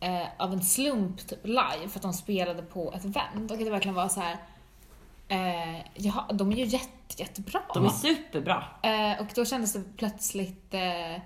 [0.00, 3.70] eh, av en slump typ live för att de spelade på ett event och det
[3.70, 4.36] verkligen var så här.
[5.28, 7.60] Eh, ja, de är ju jätte, jättebra.
[7.74, 8.64] De är superbra.
[8.82, 11.22] Eh, och då kändes det plötsligt eh,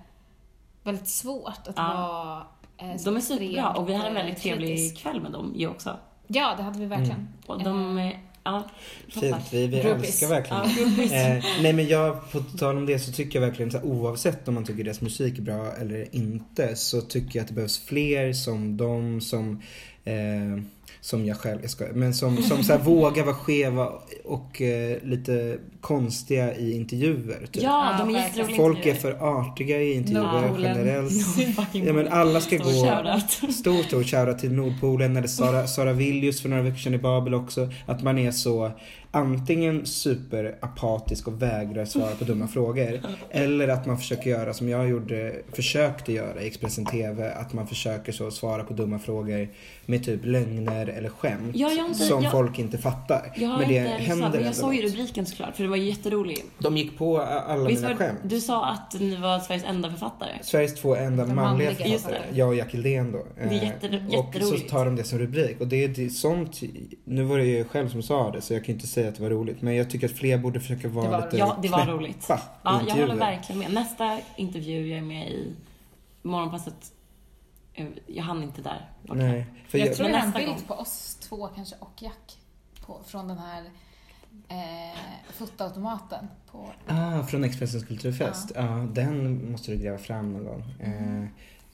[0.82, 1.94] väldigt svårt att Ja.
[1.94, 2.46] vara
[2.90, 5.02] eh, De är superbra och vi hade en väldigt trevlig kritisk.
[5.02, 5.96] kväll med dem ju också.
[6.26, 7.28] Ja, det hade vi verkligen.
[7.46, 8.70] Och de, eh, ja.
[9.08, 10.62] Fint, vi, vi älskar verkligen.
[10.98, 13.86] Ja, eh, Nej men jag, på tal om det så tycker jag verkligen så här,
[13.86, 17.54] oavsett om man tycker deras musik är bra eller inte så tycker jag att det
[17.54, 19.62] behövs fler som de som
[20.04, 20.62] eh,
[21.00, 23.92] som jag själv, jag ska, men som, som så här, vågar vara skeva
[24.24, 27.46] och eh, lite konstiga i intervjuer.
[27.52, 27.62] Typ.
[27.62, 30.76] Ja, de är jätteroliga Folk är för artiga i intervjuer Nordpolen.
[30.76, 31.12] generellt.
[31.56, 33.30] Fucking Ja men alla ska stor gå shoutout.
[33.54, 37.34] Stor stor shoutout till Nordpolen eller Sara, Sara Viljus för några veckor sedan i Babel
[37.34, 37.68] också.
[37.86, 38.70] Att man är så
[39.14, 43.00] antingen superapatisk och vägrar svara på dumma frågor.
[43.30, 47.32] Eller att man försöker göra som jag gjorde, försökte göra i Expressen TV.
[47.32, 49.48] Att man försöker så svara på dumma frågor
[49.86, 51.56] med typ lögner eller skämt.
[51.56, 53.32] Ja, jag inte- som jag- folk inte fattar.
[53.36, 55.76] Jag har men det inte händer men jag såg ju rubriken såklart, för det var
[55.76, 56.44] ju jätterolig.
[56.58, 58.18] De gick på alla Visst mina skämt.
[58.24, 60.30] du sa att ni var Sveriges enda författare?
[60.42, 62.18] Sveriges två enda manliga manliga författare.
[62.34, 63.26] Jag och Jack Hildén då.
[63.36, 64.70] Det är jätte- Eh, och så jätteroligt.
[64.70, 65.60] tar de det som rubrik.
[65.60, 66.60] Och det är sånt,
[67.04, 69.14] nu var det ju jag själv som sa det så jag kan inte säga att
[69.16, 69.62] det var roligt.
[69.62, 71.92] Men jag tycker att fler borde försöka vara Det var- lite Ja, det var knäppa
[71.92, 72.26] roligt.
[72.28, 73.72] Ja, jag håller verkligen med.
[73.72, 75.54] Nästa intervju jag är med i,
[76.22, 76.92] Morgonpasset,
[77.74, 78.90] eh, jag hann inte där.
[79.02, 79.14] borta.
[79.14, 80.60] Nej, för jag, jag, tror det är en nästa bild gång.
[80.66, 82.38] på oss två kanske och Jack
[82.86, 83.62] på, från den här
[84.48, 84.98] eh,
[85.32, 88.52] fotoautomaten på ah, från Expressens kulturfest.
[88.54, 88.62] Ja.
[88.92, 90.64] den måste du gräva fram någon gång.
[90.80, 91.24] Eh,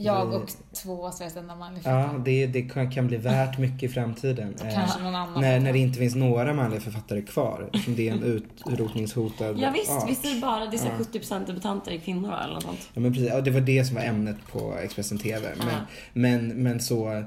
[0.01, 2.23] jag och två Sveriges enda manliga Ja, författare.
[2.25, 4.55] det, det kan, kan bli värt mycket i framtiden.
[4.65, 5.41] Eh, Kanske någon annan.
[5.41, 7.65] när, när det inte finns några manliga författare kvar.
[7.73, 10.11] Eftersom det är en ut, utrotningshotad Ja, visst, art.
[10.11, 11.05] visst är det bara, det är Ja.
[11.21, 12.89] 70% debutanter är kvinnor eller något sånt.
[12.95, 13.29] Ja, men precis.
[13.29, 15.49] Ja, det var det som var ämnet på Expressen TV.
[15.59, 15.75] Men, Ja.
[16.13, 17.25] men, men så,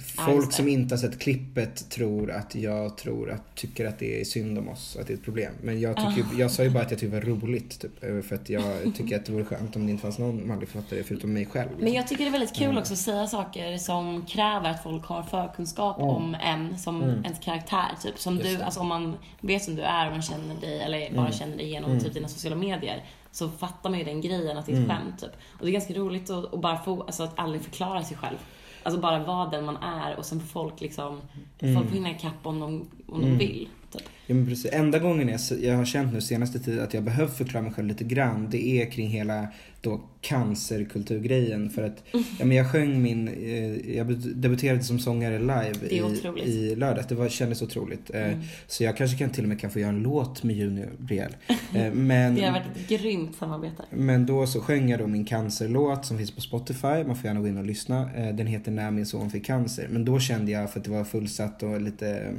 [0.00, 4.24] folk som inte har sett klippet tror att jag tror att, tycker att det är
[4.24, 5.52] synd om oss, att det är ett problem.
[5.62, 6.38] Men jag, tycker, Ah.
[6.38, 8.64] jag sa ju bara att jag tyckte det var roligt typ, eh, för att jag
[8.96, 11.68] tycker att det vore skönt om det inte fanns någon manlig författare förutom mig själv.
[11.78, 12.78] Men jag tycker det är väldigt kul Mm.
[12.78, 17.24] också att säga saker som kräver att folk har förkunskap om en som Mm.
[17.24, 17.88] ens karaktär.
[18.02, 18.18] Typ.
[18.18, 18.64] Som Just du, det.
[18.64, 21.32] alltså om man vet som du är och man känner dig, eller bara Mm.
[21.32, 22.02] känner dig genom Mm.
[22.04, 23.04] typ dina sociala medier.
[23.32, 24.96] Så fattar man ju den grejen att det är ett Mm.
[24.96, 25.20] skämt.
[25.20, 25.30] Typ.
[25.58, 28.36] Och det är ganska roligt att, att bara få, alltså att aldrig förklara sig själv.
[28.82, 31.20] Alltså bara vara den man är och sen får folk liksom,
[31.58, 31.74] Mm.
[31.76, 33.30] folk får hinna ikapp om de, om Mm.
[33.38, 33.68] de vill.
[33.92, 34.02] Typ.
[34.26, 34.72] Ja, men precis.
[34.72, 37.88] Enda gången jag, jag har känt nu senaste tiden att jag behöver förklara mig själv
[37.88, 39.46] lite grann, det är kring hela
[39.80, 41.70] då cancerkulturgrejen.
[41.70, 46.74] För att ja, men jag sjöng min, eh, jag debuterade som sångare live i, i
[46.76, 47.06] lördags.
[47.08, 48.10] Det var, kändes otroligt.
[48.14, 48.40] Eh, Mm.
[48.66, 51.34] Så jag kanske kan till och med kan få göra en låt med Junior Brielle.
[51.74, 53.82] Eh, Men, Det har varit ett grymt samarbete.
[53.90, 57.04] men då så sjöng jag då min cancerlåt som finns på Spotify.
[57.06, 58.10] Man får gärna gå in och lyssna.
[58.16, 59.88] Eh, Den heter När min son fick cancer.
[59.90, 62.36] Men då kände jag, för att det var fullsatt och lite mm,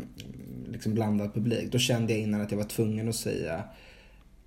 [0.74, 1.72] liksom blandad publik.
[1.72, 3.64] Då kände jag innan att jag var tvungen att säga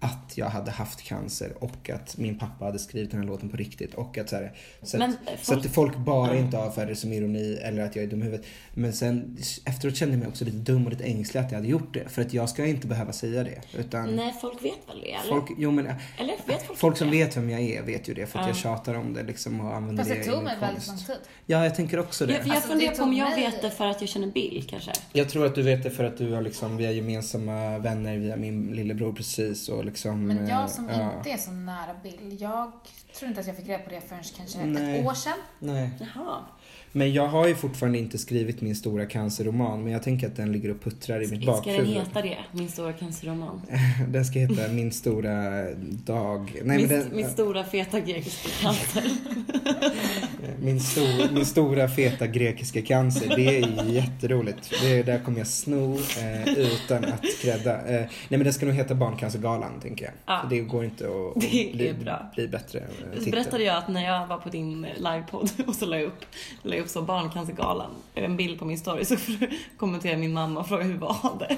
[0.07, 3.57] att jag hade haft cancer och att min pappa hade skrivit den här låten på
[3.57, 3.95] riktigt.
[3.95, 4.53] Och att så, här,
[4.83, 6.41] så, att, folk- så att folk bara Ja.
[6.41, 8.47] inte avfärdar det som ironi eller att jag är dum i huvudet.
[8.75, 11.69] Men sen efteråt kände jag mig också lite dum och lite ängslig att jag hade
[11.69, 12.09] gjort det.
[12.09, 13.61] För att jag ska inte behöva säga det.
[13.79, 15.13] Utan Nej, folk vet väl det?
[15.13, 15.29] Eller?
[15.29, 17.17] folk, jo men eller vet folk, Folk som det?
[17.17, 18.49] vet vem jag är vet ju det för att Ja.
[18.51, 20.97] jag tjatar om det liksom och använder Fast det det i tog mig väldigt lång
[20.99, 21.17] tid.
[21.47, 22.33] Ja, jag tänker också det.
[22.33, 24.27] Ja, för jag Alltså, funderar på om jag mig- vet det för att jag känner
[24.31, 24.93] Bill kanske.
[25.13, 28.17] Jag tror att du vet det för att du har liksom, vi har gemensamma vänner
[28.19, 29.96] via min lillebror precis och liksom.
[30.05, 31.17] Men eh, jag som ja.
[31.17, 32.73] inte är så nära Bill, jag
[33.19, 35.01] tror inte att jag fick reda på det förrän kanske Nej.
[35.01, 35.39] ett år sedan.
[35.59, 35.91] Nej.
[36.01, 36.39] Jaha.
[36.93, 40.53] Men jag har ju fortfarande inte skrivit min stora cancerroman men jag tänker att den
[40.53, 41.89] ligger och puttrar i mitt Ska den bakhuvud.
[41.89, 42.39] heta det?
[42.53, 43.61] Min stora cancerroman?
[44.09, 45.65] Den ska heta Min stora
[46.05, 46.53] dag.
[46.65, 49.05] Nej, min, men den, min stora feta grekiska cancer.
[50.61, 53.37] Min, stor, min stora feta grekiska cancer.
[53.37, 54.71] Det är jätteroligt.
[54.83, 57.75] Det där kommer jag sno eh, utan att credda.
[57.79, 60.15] Eh, nej men den ska nog heta Barncancergalan tänker jag.
[60.27, 60.41] Ja.
[60.43, 61.95] För det går inte att, bli,
[62.35, 62.79] bli bättre.
[62.79, 63.31] eh, titel.
[63.31, 66.25] berättade jag att när jag var på din livepodd och så la jag upp,
[66.63, 69.17] la jag upp så Barncancergalan, en bild på min story, så
[69.79, 71.57] kommenterade min mamma och frågade hur var det?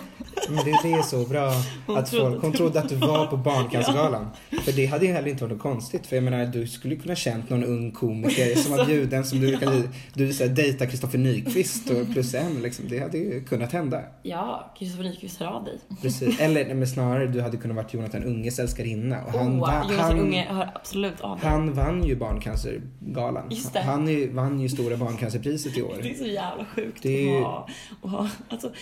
[0.49, 1.53] Men det, det är så bra
[1.87, 4.27] Hon att trodde folk, hon att- trodde att du var på Barncancergalan.
[4.65, 6.07] För det hade ju heller inte varit något konstigt.
[6.07, 9.57] För jag menar, du skulle kunna känt någon ung komiker som var bjuden som du
[9.59, 12.85] kan du säger dejta Kristoffer Nyqvist och plus en liksom.
[12.89, 14.03] Det hade ju kunnat hända.
[14.23, 15.79] Ja, Kristoffer Nyqvist hör av dig.
[16.03, 16.41] Precis.
[16.41, 19.25] Eller nej, men snarare, du hade kunnat varit Jonathan Unges älskarinna.
[19.25, 21.49] Och han, oh, Jonathan han, Unge hör absolut av dig.
[21.51, 23.47] han vann ju Barncancergalan.
[23.51, 23.81] Just det.
[23.81, 25.95] Han är, vann ju Stora Barncancerpriset i år.
[26.03, 27.69] Det är så jävla sjukt Det att ha.
[28.01, 28.73] Och ha alltså,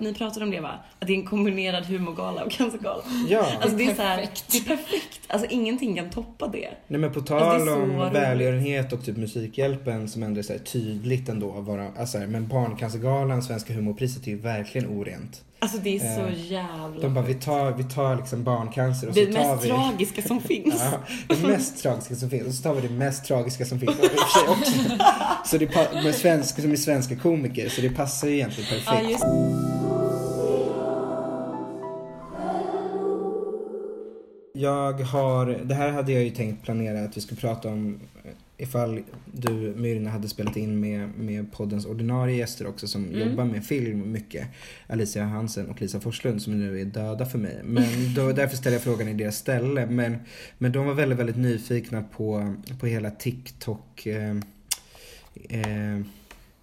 [0.00, 0.84] ni pratade om det va?
[0.98, 3.02] Att det är en kombinerad humorgala och cancergala.
[3.28, 3.46] Ja.
[3.60, 4.52] Alltså det är så här, Perfekt.
[4.52, 5.20] det är perfekt.
[5.26, 6.68] Alltså ingenting kan toppa det.
[6.88, 8.12] Nej men på Alltså, tal det är så om roligt.
[8.14, 13.42] välgörenhet och typ Musikhjälpen som ändå är så här tydligt ändå vara, alltså, men Barncancergalan,
[13.42, 15.44] Svenska humorpriset är ju verkligen orent.
[15.62, 19.14] Alltså det är så Eh, jävla De bara, vi tar, vi tar liksom barncancer och
[19.14, 19.68] Det så tar mest vi...
[19.68, 20.74] tragiska som finns.
[20.78, 20.98] Ja,
[21.36, 22.46] det mest tragiska som finns.
[22.46, 23.98] Och så tar vi det mest tragiska som finns.
[24.46, 24.72] Och också.
[25.44, 29.10] Så det med svenska, som är svenska komiker, så det passar ju egentligen Ja, perfekt.
[29.10, 29.24] just
[34.54, 38.30] Jag har, det här hade jag ju tänkt planera att vi skulle prata om eh,
[38.62, 39.02] ifall
[39.32, 43.28] du Myrna hade spelat in med, med poddens ordinarie gäster också som Mm.
[43.28, 44.48] jobbar med film mycket.
[44.86, 47.60] Alicia Hansen och Lisa Forslund som nu är döda för mig.
[47.64, 49.86] Men då, därför ställer jag frågan i deras ställe.
[49.86, 50.16] Men,
[50.58, 54.36] men de var väldigt, väldigt nyfikna på, på hela TikTok eh,
[55.48, 56.00] eh,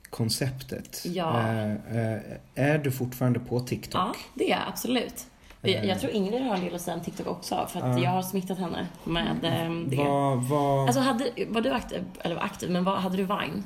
[0.09, 1.03] konceptet.
[1.05, 1.39] Ja.
[1.49, 1.71] Eh,
[2.13, 2.19] eh,
[2.55, 3.93] är du fortfarande på TikTok?
[4.01, 5.25] Ja, det är jag absolut.
[5.61, 8.03] Jag, jag tror Ingrid har en del att säga om TikTok också, för att Ja.
[8.03, 9.95] jag har smittat henne med ehm, det.
[9.95, 10.85] Vad, vad...
[10.87, 13.63] Alltså hade, var du aktiv, eller var aktiv, men vad, hade du Vine?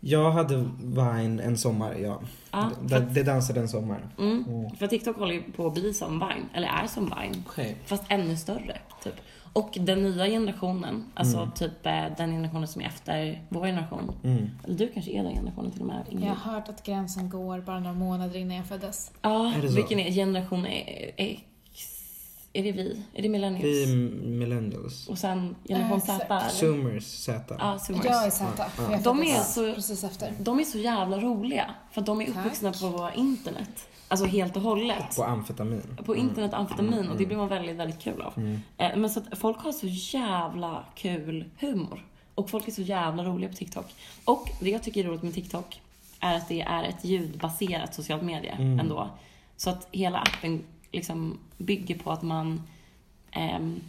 [0.00, 2.20] Jag hade Vine en sommar, ja.
[2.50, 4.00] Ja, det, det dansade en sommar.
[4.18, 4.44] Mm.
[4.78, 7.44] För TikTok håller ju på att bli som Vine, eller är som Vine.
[7.48, 7.76] Okej.
[7.86, 9.14] Fast ännu större, typ.
[9.58, 11.50] Och den nya generationen, alltså Mm.
[11.50, 14.12] typ eh, den generationen som är efter vår generation.
[14.24, 14.50] Mm.
[14.64, 16.28] Eller du kanske är den generationen till och med, Ingrid.
[16.28, 19.12] Jag har hört att gränsen går bara några månader innan jag föddes.
[19.22, 19.68] Ja, så?
[19.74, 20.66] vilken är generation
[21.16, 21.42] X?
[22.52, 23.02] Är det vi?
[23.14, 23.64] Är det millennials?
[23.64, 23.96] Vi är
[24.26, 25.08] millennials.
[25.08, 26.40] Och sen generation Eh, Z?
[26.50, 27.56] Zoomers, Z.
[27.58, 28.04] Ja, zoomers.
[28.04, 28.98] Jag är Z, Ja, ja.
[29.04, 30.32] De är så- precis efter.
[30.38, 31.74] De är så jävla roliga.
[31.92, 32.36] För att de är Tack.
[32.36, 33.88] uppvuxna på internet.
[34.08, 35.16] Alltså helt och hållet.
[35.16, 35.98] På amfetamin.
[36.04, 38.32] På internet och amfetamin och det blir man väldigt, väldigt kul av.
[38.36, 38.60] Mm.
[38.78, 39.86] Eh, Men så att folk har så
[40.18, 42.06] jävla kul humor.
[42.34, 43.94] Och folk är så jävla roliga på TikTok.
[44.24, 45.80] Och det jag tycker är roligt med TikTok
[46.20, 48.80] är att det är ett ljudbaserat socialt medie Mm.
[48.80, 49.08] ändå.
[49.56, 52.62] Så att hela appen liksom bygger på att man
[53.30, 53.80] ehm,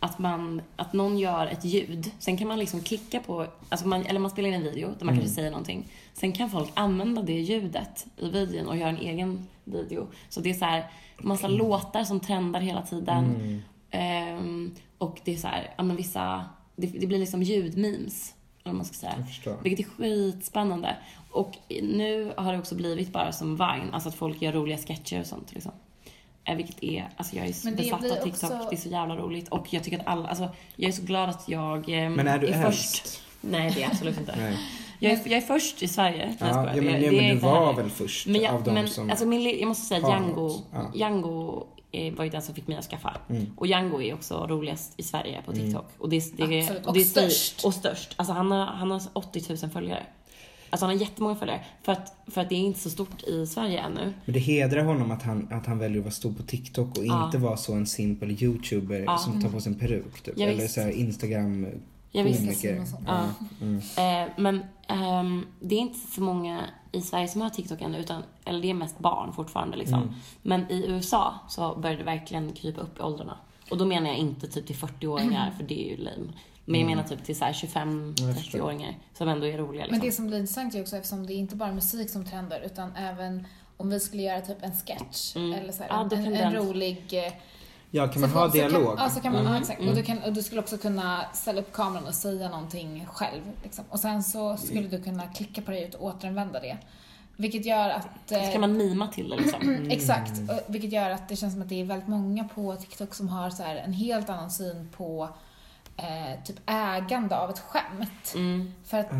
[0.00, 2.10] att, man, att någon gör ett ljud.
[2.18, 5.04] Sen kan man liksom klicka på, alltså man, eller man spelar in en video där
[5.04, 5.16] man Mm.
[5.16, 5.84] kanske säger någonting.
[6.14, 10.06] Sen kan folk använda det ljudet i videon och göra en egen video.
[10.28, 13.24] Så det är så här massa låtar som trendar hela tiden.
[13.24, 13.62] Mm.
[13.90, 16.44] Ehm, och det är så här, ja men vissa,
[16.76, 18.34] det, det blir liksom ljudmemes.
[18.62, 19.14] Eller vad man ska säga.
[19.62, 20.96] Vilket är skitspännande.
[21.30, 25.20] Och nu har det också blivit bara som Vine, alltså att folk gör roliga sketcher
[25.20, 25.72] och sånt liksom.
[26.44, 29.48] Eh, Vilket är, alltså jag är besatt av TikTok, också- det är så jävla roligt.
[29.48, 32.38] Och jag tycker att alla, alltså jag är så glad att jag eh, Men är
[32.38, 32.64] du först.
[32.64, 33.20] äldst?
[33.40, 34.34] Nej det är jag absolut inte.
[34.38, 34.58] Nej.
[34.98, 36.34] Jag är, jag är först i Sverige.
[36.40, 38.62] Ja, ja, men, Det- ja, det är men du var väl först men jag, av
[38.64, 40.54] de men, som Alltså min, jag måste säga Django.
[40.72, 40.90] Ja.
[40.94, 43.16] Django eh, var ju den som fick mig att skaffa.
[43.30, 43.46] Mm.
[43.56, 45.86] Och Django är också roligast i Sverige på TikTok.
[45.98, 46.82] Och, det, det, Absolut.
[46.82, 47.64] och, Och det störst.
[47.64, 48.14] Och störst.
[48.16, 50.02] Alltså han har, han har 80 000 följare.
[50.74, 51.64] Alltså han har jättemånga följare.
[51.82, 54.12] För att, för att det är inte så stort i Sverige ännu.
[54.24, 57.06] Men det hedrar honom att han, att han väljer att vara stor på TikTok och
[57.06, 57.24] Ja.
[57.26, 59.18] inte vara så en simpel youtuber Ja.
[59.18, 60.34] som tar på sig en peruk typ.
[60.38, 60.74] Ja, Eller visst.
[60.74, 61.66] såhär instagram
[62.12, 62.40] Ja, visst.
[62.40, 62.84] komiker.
[63.06, 63.28] Ja.
[63.60, 63.76] Mm.
[63.76, 66.60] Eh, men ehm, det är inte så många
[66.92, 70.02] i Sverige som har TikTok ännu, utan, eller det är mest barn fortfarande liksom.
[70.02, 70.14] Mm.
[70.42, 73.36] Men i USA så börjar det verkligen krypa upp i åldrarna.
[73.70, 76.32] Och då menar jag inte typ till 40-åringar, för det är ju lame.
[76.64, 76.96] Men jag Mm.
[76.96, 77.80] menar typ till så här Jag förstår.
[77.80, 79.98] 25-30-åringar som ändå är roliga liksom.
[79.98, 82.60] Men det som blir intressant är också eftersom det är inte bara musik som trendar
[82.60, 83.46] utan även
[83.76, 85.52] om vi skulle göra typ en sketch Mm.
[85.52, 87.04] eller så här, Ja, en, en rolig...
[87.26, 87.32] eh,
[87.90, 88.96] Ja, kan man så- ha så dialog?
[88.96, 89.52] Kan, ja, så kan man, Mm.
[89.54, 89.80] ja, exakt.
[89.80, 93.42] Och, du kan, och du skulle också kunna ställa upp kameran och säga någonting själv.
[93.62, 93.84] Liksom.
[93.88, 96.76] Och sen så skulle du kunna klicka på det och återanvända det.
[97.36, 98.32] Vilket gör att...
[98.32, 99.86] eh, Så kan man mima till det liksom.
[99.90, 103.14] Exakt, och vilket gör att det känns som att det är väldigt många på TikTok
[103.14, 105.28] som har så här en helt annan syn på
[105.96, 108.32] eh, typ ägande av ett skämt.
[108.34, 108.72] Mm.
[108.84, 109.10] För att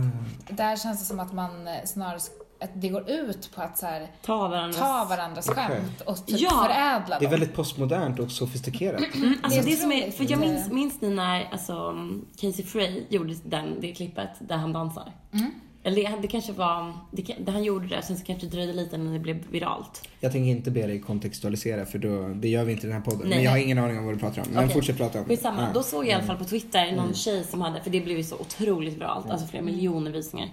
[0.49, 2.19] där känns det som att man eh, snarare
[2.61, 4.77] att det går ut på att så här, Ta varandras...
[4.79, 5.65] ta varandras Okej.
[5.67, 6.51] skämt och typ Ja!
[6.51, 7.31] förädla Det är dem.
[7.31, 9.15] väldigt postmodernt och sofistikerat.
[9.15, 11.95] Mm, alltså Det som är, för jag minns, minns ni när alltså,
[12.41, 15.13] Casey Frey gjorde den, det klippet där han dansar?
[15.33, 15.51] Mm.
[15.87, 19.13] Eller det, kanske var, det, han gjorde det, sen så kanske det dröjde lite innan
[19.13, 20.09] det blev viralt.
[20.21, 23.05] Jag tänker inte be dig kontextualisera för då, det gör vi inte i den här
[23.05, 23.21] podden.
[23.29, 23.29] Nej.
[23.37, 24.49] Men jag har ingen aning om vad du pratar om.
[24.53, 24.75] Men Okej.
[24.75, 25.29] fortsätt prata om det.
[25.37, 25.63] Skitsamma.
[25.63, 25.69] Ja.
[25.75, 27.15] Då såg jag i alla fall på Twitter någon Mm.
[27.15, 30.49] tjej som hade, för det blev ju så otroligt viralt, alltså flera miljoner visningar.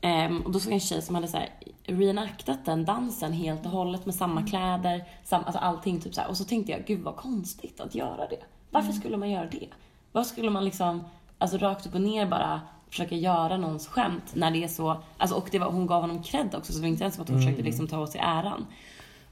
[0.00, 1.48] Ehm, och då såg jag en tjej som hade så här
[1.86, 6.28] reenactat den dansen helt och hållet med samma kläder, sam, alltså allting typ så här.
[6.30, 8.38] Och så tänkte jag, gud vad konstigt att göra det.
[8.70, 9.68] Varför skulle man göra det?
[10.12, 11.04] Vad skulle man liksom,
[11.38, 12.60] alltså rakt upp och ner bara
[12.92, 16.22] försöka göra någons skämt när det är så, alltså och det var, hon gav honom
[16.22, 18.20] cred också så det var inte ens som att hon försökte liksom ta åt sig
[18.24, 18.66] äran.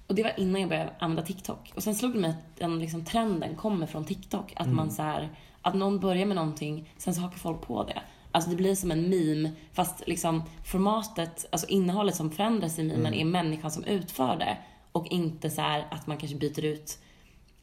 [0.07, 1.73] Och det var innan jag började använda TikTok.
[1.77, 4.53] Och sen slog det mig att den liksom trenden kommer från TikTok.
[4.57, 5.29] Att man så här,
[5.63, 8.03] att någon börjar med någonting, sen så hakar folk på det.
[8.33, 13.15] Alltså det blir som en meme, fast liksom formatet, alltså innehållet som förändras i memen
[13.15, 14.57] är människan som utför det.
[14.93, 16.99] Och inte så här att man kanske byter ut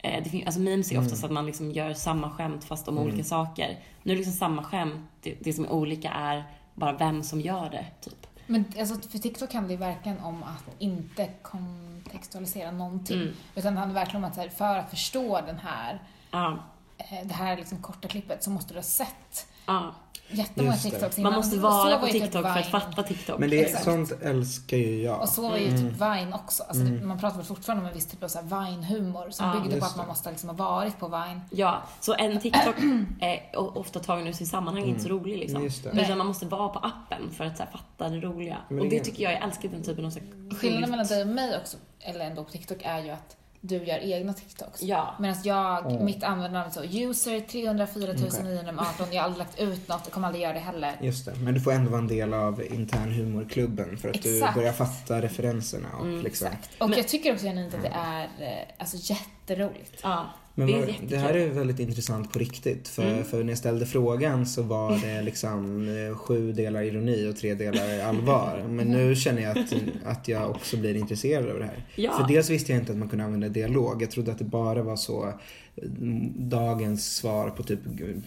[0.01, 3.23] det fin- alltså memes är oftast att man liksom gör samma skämt fast om olika
[3.23, 3.79] saker.
[4.03, 6.43] Nu är det liksom samma skämt, det, det som är olika är
[6.73, 8.27] bara vem som gör det, typ.
[8.47, 13.21] Men alltså, för TikTok handlar ju verkligen om att inte kontextualisera någonting.
[13.21, 13.33] Mm.
[13.55, 16.59] Utan det handlar verkligen om att här, för att förstå den här, Ja,
[16.97, 19.95] eh, det här liksom korta klippet så måste du ha sett ja.
[20.29, 20.73] Jättemånga.
[20.77, 21.33] TikToks Man innan.
[21.33, 23.39] måste Så vara var på typ TikTok för att fatta TikTok.
[23.39, 23.83] Men det, Exakt.
[23.83, 25.21] sånt älskar ju jag.
[25.21, 25.81] Och så var ju Mm.
[25.81, 26.63] typ Vine också.
[26.63, 29.79] Alltså det, man pratar väl fortfarande om en viss typ av Vine-humor som Ja, byggde
[29.79, 31.41] på att man måste liksom ha varit på Vine.
[31.51, 32.75] Ja, så en TikTok
[33.21, 35.55] är ofta tagen ur sin sammanhang inte så rolig liksom.
[35.55, 35.63] Mm.
[35.65, 36.01] Just det.
[36.01, 38.57] Utan man måste vara på appen för att så här, fatta det roliga.
[38.69, 41.07] Men och det är- tycker jag, jag älskar den typen av så här, Skillnaden mellan
[41.07, 43.35] dig och mig också, eller ändå på TikTok, är ju att
[43.67, 44.81] du gör egna TikToks.
[44.83, 45.15] Ja.
[45.19, 46.05] Medan jag, Mm.
[46.05, 48.13] mitt användarnamn är så, user 304
[48.43, 50.97] 918, jag har aldrig lagt ut något och kommer aldrig göra det heller.
[51.01, 51.35] Just det.
[51.35, 54.53] Men du får ändå vara en del av intern humorklubben för att Exakt.
[54.55, 55.87] du börjar fatta referenserna.
[55.99, 56.47] Och Mm, liksom.
[56.47, 56.69] Exakt.
[56.81, 59.99] Och jag tycker också genuint att det är eh, alltså, jätteroligt.
[60.03, 60.25] Ja,
[60.59, 61.09] Men det jättekul.
[61.09, 62.87] det här är väldigt intressant på riktigt.
[62.87, 63.23] För, Mm.
[63.23, 67.53] för när jag ställde frågan så var det liksom eh, sju delar ironi och tre
[67.53, 68.65] delar allvar.
[68.69, 69.73] Men nu känner jag att,
[70.05, 71.85] att jag också blir intresserad av det här.
[71.95, 72.11] Ja.
[72.17, 74.01] För dels visste jag inte att man kunde använda dialog.
[74.01, 75.33] Jag trodde att det bara var så
[75.81, 77.79] mm, dagens svar på typ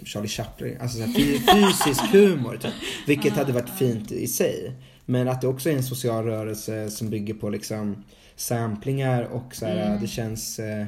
[0.05, 0.76] Charlie Chaplin.
[0.81, 2.72] Alltså så fysisk humor typ.
[3.07, 4.72] Vilket hade varit fint i sig.
[5.07, 8.05] Men att det också är en social rörelse som bygger på liksom
[8.37, 10.01] samplingar och så här, Mm.
[10.01, 10.87] det känns eh,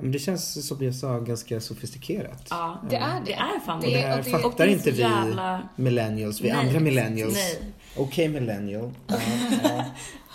[0.00, 2.46] men det känns som jag sa ganska sofistikerat.
[2.50, 3.22] Ja, Det är det.
[3.26, 6.48] det är fan Och det här och det- fattar det inte vi jävla- millennials, vi
[6.48, 7.58] Nej, andra millennials.
[7.96, 8.90] Okej millennial.
[9.06, 9.16] Ja,
[9.62, 9.84] ja.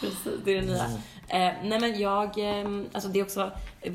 [0.01, 0.86] Precis, det är det nya.
[1.28, 2.24] Eh, nej men jag,
[2.59, 3.51] eh, alltså det är också,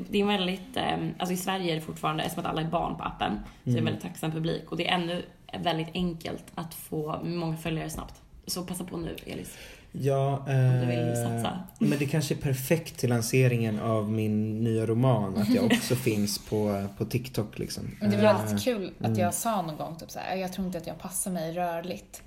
[0.09, 2.97] det är väldigt, eh, alltså i Sverige är det fortfarande, eftersom att alla är barn
[2.97, 4.71] på appen, så är det en väldigt tacksam publik.
[4.71, 5.25] Och det är ännu
[5.63, 8.13] väldigt enkelt att få många följare snabbt.
[8.47, 9.57] Så passa på nu, Elis.
[10.01, 11.59] Ja, du vill eh, satsa.
[11.79, 16.39] men det kanske är perfekt till lanseringen av min nya roman att jag också finns
[16.39, 17.83] på, på TikTok liksom.
[18.01, 20.67] Men det var Eh, väldigt kul att jag sa någon gång typ såhär, jag tror
[20.67, 22.23] inte att jag passar mig rörligt.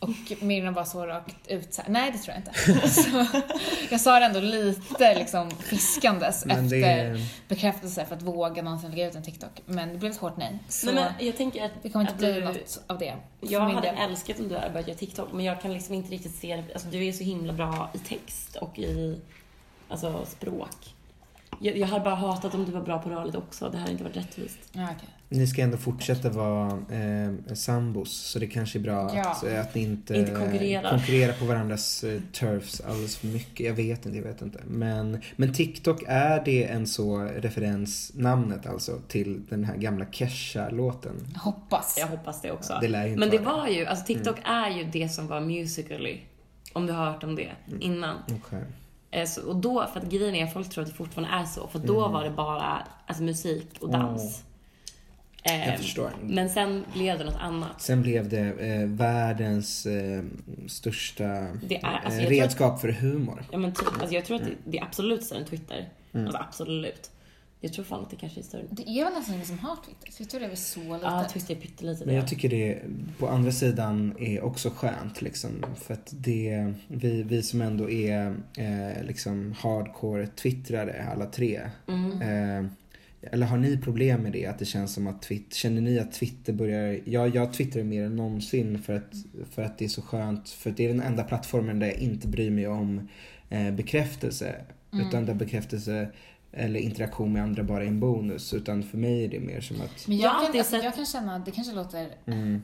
[0.00, 2.88] Och Miriam var så rakt ut såhär, nej det tror jag inte.
[2.88, 3.26] Så
[3.90, 6.76] jag sa det ändå lite liksom fiskandes Men efter
[7.12, 9.50] det- bekräftelse för att våga någonsin lägga ut en TikTok.
[9.66, 10.58] Men det blev ett hårt nej.
[10.68, 13.14] Så Nej, men jag tänker att det kommer inte bli du- något av det.
[13.40, 13.94] Jag hade del.
[14.10, 16.72] älskat om du hade börjat göra TikTok, men jag kan liksom inte riktigt se det.
[16.72, 19.20] Alltså, du är så himla bra i text och i
[19.88, 20.94] alltså, språk.
[21.62, 23.68] Jag, jag hade bara hatat om du var bra på rörligt också.
[23.70, 24.58] Det hade inte varit rättvist.
[24.72, 25.08] Ja, okej.
[25.28, 29.30] Ni ska ändå fortsätta vara eh, sambos så det kanske är bra Ja.
[29.30, 30.90] att, att ni inte, Inte konkurrerar.
[30.90, 33.66] konkurrerar på varandras eh, turfs alldeles för mycket.
[33.66, 34.60] Jag vet inte, jag vet inte.
[34.66, 41.14] Men, men TikTok, är det en så referensnamnet alltså till den här gamla Kesha-låten?
[41.36, 41.96] Hoppas.
[41.98, 42.78] Jag hoppas det också.
[42.80, 45.26] Det lär ju inte men det vara var ju, alltså TikTok är ju det som
[45.26, 46.18] var Musical.ly.
[46.72, 47.48] Om du har hört om det
[47.80, 48.16] innan.
[48.28, 48.64] Okej.
[49.10, 51.66] Eh, så, och då, för att grejen är, folk tror att det fortfarande är så.
[51.68, 54.42] För då var det bara alltså, musik och dans.
[55.42, 56.10] Eh, Jag förstår.
[56.22, 57.80] Men sen blev det något annat.
[57.82, 60.22] Sen blev det eh, världens eh,
[60.68, 63.42] största är- alltså, eh, redskap för humor.
[63.52, 65.88] Ja men typ, alltså jag tror att det, det är absolut större än Twitter.
[66.12, 66.26] Mm.
[66.26, 67.10] Alltså absolut.
[67.62, 68.64] Jag tror fan att det kanske är större.
[68.70, 70.12] Det är väl nästan ingen som har Twitter?
[70.12, 71.02] Twitter är väl så litet?
[71.02, 72.82] Ja, Twitter är pyttelite Men jag tycker det
[73.18, 75.50] på andra sidan är också skönt liksom.
[75.76, 81.60] För att det, vi, vi som ändå är eh, liksom hardcore twittrare alla tre.
[81.88, 82.22] Mm.
[82.22, 82.70] Eh,
[83.22, 84.46] eller har ni problem med det?
[84.46, 88.04] Att det känns som att Twitter, känner ni att Twitter börjar, ja jag twittrar mer
[88.04, 89.14] än någonsin för att,
[89.50, 90.48] för att det är så skönt.
[90.48, 93.08] För att det är den enda plattformen där jag inte bryr mig om
[93.50, 94.54] eh, bekräftelse.
[94.92, 95.08] Mm.
[95.08, 96.08] Utan där bekräftelse
[96.52, 98.54] eller interaktion med andra bara är en bonus.
[98.54, 101.06] Utan för mig är det mer som att Men Jag kan, alltså, sett- jag kan
[101.06, 102.62] känna, det kanske låter mm,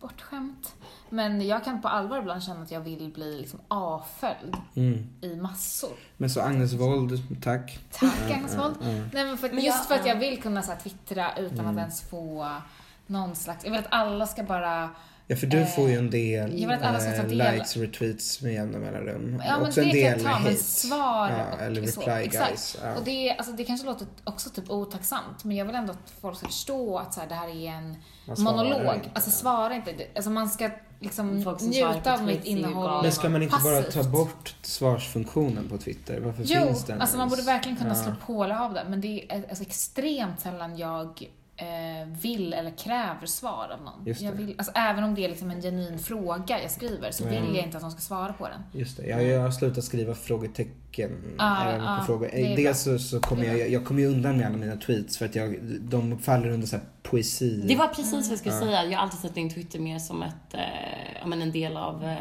[0.00, 0.74] bortskämt,
[1.10, 5.06] men jag kan på allvar ibland känna att jag vill bli liksom avföljd mm.
[5.20, 5.90] i massor.
[6.16, 7.78] Men så Agnes Wold, tack.
[7.92, 8.74] Tack Agnes Wold.
[9.12, 10.20] Nej men för, Men just jag- för att jag ja.
[10.20, 11.70] vill kunna så här, twittra utan Mm.
[11.70, 12.48] att ens få
[13.06, 14.90] någon slags, jag vill att alla ska bara
[15.26, 17.24] Ja för du Eh, får ju en del jag vill att alla ska ta eh,
[17.28, 17.52] del.
[17.54, 19.42] likes och retweets med jämna mellanrum.
[19.46, 22.00] Ja men Också det en kan jag del ta, men svar ja, och eller så.
[22.00, 22.48] reply Exakt.
[22.48, 22.76] guys.
[22.82, 22.94] Ja.
[22.94, 26.36] Och det, alltså, det kanske låter också typ otacksamt, men jag vill ändå att folk
[26.38, 27.96] ska förstå att så här, det här är en
[28.44, 28.94] monolog.
[28.94, 29.10] inte.
[29.14, 29.94] Alltså svara inte.
[30.16, 30.70] Alltså man ska
[31.00, 31.30] liksom
[31.60, 33.02] njuta av mitt innehåll.
[33.02, 34.06] Men ska man inte bara ta passivt.
[34.12, 36.20] bort svarsfunktionen på Twitter?
[36.20, 37.94] Varför Jo, finns den alltså man borde verkligen kunna Ja.
[38.04, 41.28] slå på av det, men det är alltså extremt sällan jag eh,
[42.22, 44.04] vill eller kräver svar av någon.
[44.36, 47.46] Vill, alltså, även om det är liksom en genuin fråga jag skriver så Mm.
[47.46, 48.60] vill jag inte att de ska svara på den.
[48.80, 52.28] Just det, jag, jag har slutat skriva frågetecken Ja, även på frågor.
[52.32, 55.18] det är Dels så, så kommer jag, jag kommer ju undan med alla mina tweets
[55.18, 57.62] för att jag, de faller under så här poesi.
[57.64, 58.60] Det var precis vad jag skulle Ja.
[58.60, 58.84] säga.
[58.84, 62.16] Jag har alltid sett din Twitter mer som ett, eh, men en del av eh,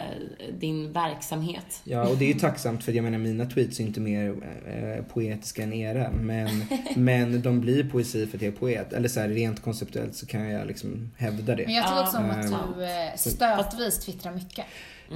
[0.60, 1.82] din verksamhet.
[1.84, 4.36] Ja, och det är ju tacksamt för jag menar mina tweets är inte mer
[4.68, 6.12] eh, poetiska än era.
[6.12, 6.66] Men,
[6.96, 8.94] men de blir poesi för att jag är poet.
[8.94, 11.66] Eller så här, rent konceptuellt så kan jag liksom hävda det.
[11.66, 12.60] Men jag tycker Ja, också om att mm.
[12.78, 14.66] du eh, stötvis twittrar mycket.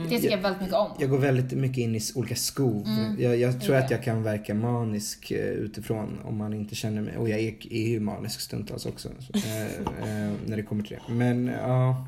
[0.03, 0.91] Det tycker jag väldigt mycket om.
[0.99, 2.86] Jag går väldigt mycket in i olika skov.
[2.88, 3.22] Mm.
[3.22, 3.84] Jag, jag tror Ja.
[3.84, 7.18] att jag kan verka manisk eh, utifrån om man inte känner mig.
[7.18, 9.10] Och jag är, är ju manisk stundtals också.
[9.19, 11.14] Så, eh, eh, när det kommer till det.
[11.14, 12.06] Men ja.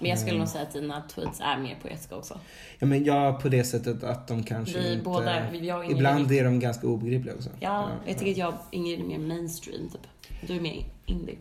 [0.00, 0.38] Men jag skulle Mm.
[0.40, 2.38] nog säga att dina tweets är mer poetiska också.
[2.78, 5.04] Ja men ja på det sättet att de kanske Vi inte...
[5.04, 7.50] båda- jag ibland är- de ganska obegripliga också.
[7.60, 10.00] Ja, jag tycker att jag och Ingrid är mer mainstream typ.
[10.46, 11.36] Du är mer indie.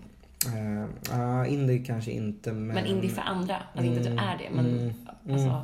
[1.09, 2.67] Ja, indie kanske inte men...
[2.67, 3.55] Men indie för andra.
[3.73, 4.93] Alltså inte att du är det, men Mm,
[5.29, 5.47] alltså.
[5.49, 5.61] mm.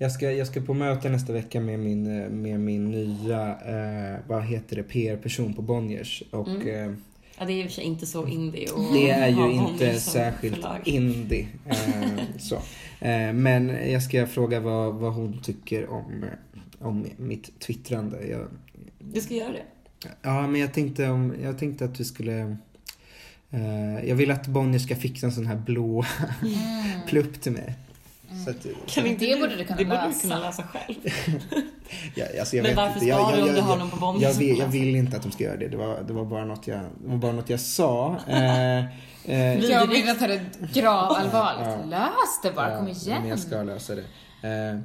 [0.00, 4.18] Jag ska, jag ska på möte nästa vecka med min, eh, med min nya, eh,
[4.28, 6.22] vad heter det, PR-person på Bonniers.
[6.30, 6.90] Och Mm.
[6.90, 6.96] eh,
[7.40, 10.00] Ja, det är i och för sig inte så indie och det är ju inte
[10.00, 10.78] särskilt förlag.
[10.84, 11.48] indie.
[11.66, 12.08] Eh,
[12.38, 12.54] så.
[13.00, 16.24] Eh, men jag ska fråga vad, vad hon tycker om,
[16.78, 18.26] om mitt twittrande.
[18.26, 18.46] Jag,
[18.98, 20.08] Du ska göra det.
[20.22, 22.56] ja, men jag tänkte, om, jag tänkte att vi skulle
[24.04, 26.04] jag vill att Bonnier ska fixa en sån här blå
[27.06, 27.74] plupp till mig.
[28.44, 30.14] Så att, Kan inte Det du, borde du kunna det borde lösa.
[30.14, 30.96] du kunna lösa själv.
[32.14, 33.06] Ja, alltså jag Men vet varför inte.
[33.06, 34.64] Jag, sparar jag, du om du jag, har någon på Bonnier jag, som vill, kan
[34.64, 35.68] jag vill inte att de ska göra det.
[35.68, 38.16] Det var, det var, bara, något jag, det var bara något jag sa.
[38.28, 38.78] Eh,
[39.24, 40.40] eh, Jag vill att det är
[40.72, 41.70] gravallvarligt.
[41.80, 41.84] Ja.
[41.98, 43.20] Lös det bara, ja, kom igen.
[43.20, 44.00] Men jag ska lösa det.
[44.00, 44.80] Eh,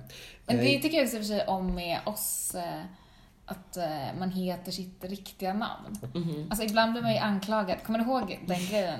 [0.46, 2.62] Men det eh, tycker jag i och för sig om med oss, eh,
[3.46, 3.86] att eh,
[4.20, 5.98] man heter sitt riktiga namn.
[6.14, 6.48] Mhm.
[6.50, 9.00] Alltså ibland blir man ju anklagad, kommer du ihåg den grejen?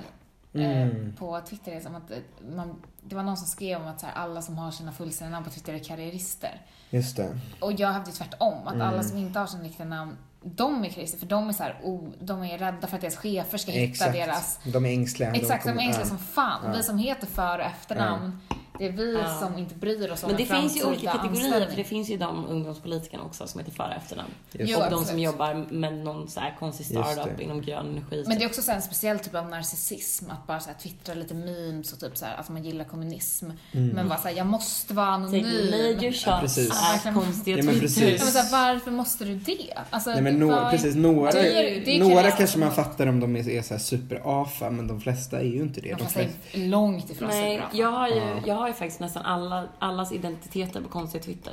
[0.54, 1.14] Mm.
[1.16, 2.16] på Twitter, som att eh,
[2.56, 5.44] man, det var någon som skrev om att här, alla som har sina fullständiga namn
[5.44, 6.62] på Twitter är karriärister.
[6.90, 7.38] Just det.
[7.60, 9.02] Och jag hävdade tvärtom, att alla Mm.
[9.04, 12.08] som inte har sina riktiga namn, de är karriärister, för de är så här, oh,
[12.20, 14.12] de är rädda för att deras chefer ska hitta Exakt.
[14.12, 15.32] deras De är ängsliga.
[15.32, 16.08] Exakt, de kommer- är ängsliga ja.
[16.08, 16.60] som fan.
[16.64, 16.72] Ja.
[16.76, 18.40] Vi som heter för och efternamn
[18.78, 19.38] Det är vi Ja.
[19.40, 22.16] som inte bryr oss om Men det finns ju olika kategorier, för det finns ju
[22.16, 24.30] de ungdomspolitikerna också som heter för och efternamn.
[24.52, 25.08] Just Jo, och de absolut.
[25.08, 28.24] som jobbar med någon så här konstig startup inom grön energi.
[28.26, 31.14] Men det är också så en speciell typ av narcissism, att bara så här twittra
[31.14, 33.50] lite memes och typ så här, att man gillar kommunism.
[33.72, 33.88] Mm.
[33.88, 35.42] Men bara så här, jag måste vara anonym.
[35.44, 36.70] Take major shots Ja, precis.
[36.70, 37.14] verkligen.
[37.14, 37.98] konstiga Ja, men precis.
[38.02, 39.74] Ja, men så här, varför måste du det?
[39.90, 41.38] Alltså, Nej, men no, vad- precis, några, Det
[41.78, 44.88] är- det är några kanske man fattar om de är, är så här super-afa, men
[44.88, 45.88] de flesta är ju inte det.
[45.88, 46.20] De De flesta
[46.58, 47.78] är långt ifrån Nej, superbra.
[47.78, 48.36] jag har ju, Ja.
[48.46, 51.52] jag har ju faktiskt nästan alla, allas identiteter på konstiga Twitter.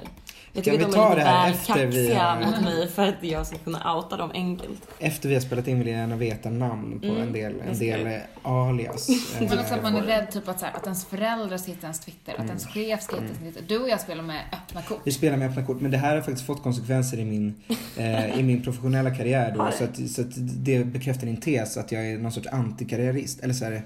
[0.53, 2.87] Jag Kan tycker vi de ta är lite väl efter vi kaxiga har- mot mig
[2.87, 4.87] för att jag ska kunna outa dem enkelt.
[4.99, 7.79] efter vi har spelat in vill jag gärna veta namn på Mm, en del, en
[7.79, 8.13] del eh,
[8.43, 9.09] alias.
[9.09, 9.15] eh,
[9.49, 11.83] Men också att man är rädd typ att, så här, att ens föräldrar ska hitta
[11.87, 13.35] ens Twitter, att ens chef ska hitta Mm.
[13.37, 13.63] sin Twitter.
[13.67, 15.01] Du och jag spelar med öppna kort.
[15.03, 17.55] Vi spelar med öppna kort, men det här har faktiskt fått konsekvenser i min,
[17.97, 19.53] eh, i min professionella karriär.
[19.57, 20.27] Då, Har så, att, så att
[20.65, 23.39] det bekräftar din tes att jag är någon sorts antikarriärist.
[23.39, 23.81] Eller så här,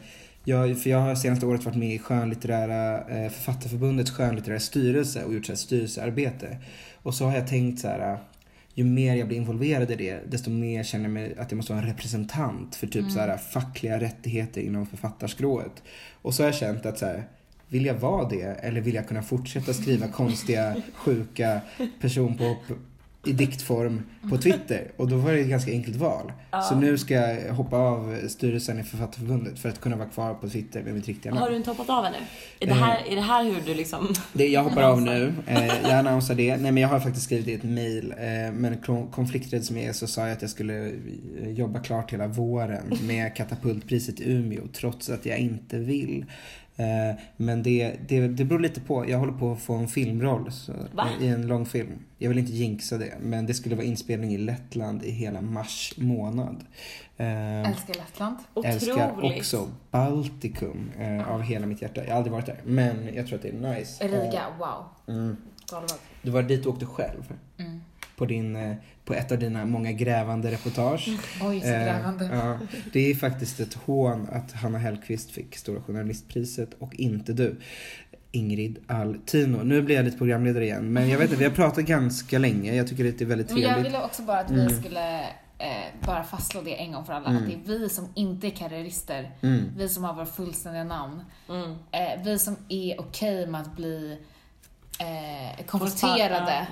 [0.46, 5.34] jag, för jag har senaste året varit med i skönlitterära, eh, Författarförbundets skönlitterära styrelse och
[5.34, 6.58] gjort så här styrelsearbete.
[6.94, 8.18] Och så har jag tänkt så här,
[8.74, 11.74] ju mer jag blir involverad i det, desto mer känner jag mig att jag måste
[11.74, 13.12] vara en representant för typ Mm.
[13.12, 15.84] så här, fackliga rättigheter inom författarskrået.
[16.22, 17.24] Och så har jag känt att så här,
[17.68, 21.62] vill jag vara det eller vill jag kunna fortsätta skriva konstiga, sjuka
[22.02, 22.64] personpåhopp
[23.26, 24.92] i diktform på Twitter?
[24.98, 26.32] Och då var det ett ganska enkelt val.
[26.52, 26.62] Ja.
[26.62, 30.50] Så nu ska jag hoppa av styrelsen i Författarförbundet för att kunna vara kvar på
[30.50, 31.42] Twitter med mitt riktiga namn.
[31.42, 32.18] Har du inte hoppat av ännu?
[32.60, 34.14] Är det här, är det här hur du liksom...
[34.34, 35.34] Det, jag hoppar av nu.
[35.48, 36.58] Eh, jag annonsar det.
[36.58, 38.12] Nej men jag har faktiskt skrivit i ett mail.
[38.18, 40.86] Eh, men kon- konflikträdd som jag är så sa jag att jag skulle
[41.42, 46.26] eh, jobba klart hela våren med Katapultpriset i Umeå trots att jag inte vill.
[46.78, 49.10] Eh, men det, det, det beror lite på.
[49.10, 51.08] Jag håller på att få en filmroll så, Va?
[51.22, 52.00] i en långfilm.
[52.18, 55.94] Jag vill inte jinxa det men det skulle vara inspelning i Lettland i hela mars
[55.98, 56.64] månad.
[57.18, 58.38] Eh, Älskar Lettland.
[58.66, 62.04] Älskar också Baltikum eh, av hela mitt hjärta.
[62.04, 64.08] Jag har aldrig varit där men jag tror att det är nice.
[64.08, 64.86] Riga, Eh, wow.
[65.08, 65.38] Mm.
[66.22, 67.34] Du var dit och åkte själv?
[67.58, 67.82] Mm.
[68.16, 68.76] På, din, eh,
[69.06, 71.10] på ett av dina många grävande reportage.
[71.42, 72.26] Oj, så Eh, grävande.
[72.34, 72.58] ja,
[72.94, 77.56] det är faktiskt ett hån att Hanna Hellquist fick Stora Journalistpriset och inte du.
[78.32, 79.64] Ingrid Altino.
[79.64, 82.76] Nu blir jag lite programledare igen men jag vet inte, vi har pratat ganska länge.
[82.76, 83.94] Jag tycker att det är väldigt Men jag trevligt.
[83.94, 84.82] ville också bara att vi Mm.
[84.82, 85.20] skulle
[85.58, 85.68] eh,
[86.06, 87.30] bara fastslå det en gång för alla.
[87.30, 87.44] Mm.
[87.44, 89.32] Att det är vi som inte är karriärister.
[89.42, 89.62] Mm.
[89.78, 91.22] Vi som har våra fullständiga namn.
[91.50, 91.72] Mm.
[91.92, 94.18] Eh, vi som är okej med att bli
[95.00, 96.68] eh, konfronterade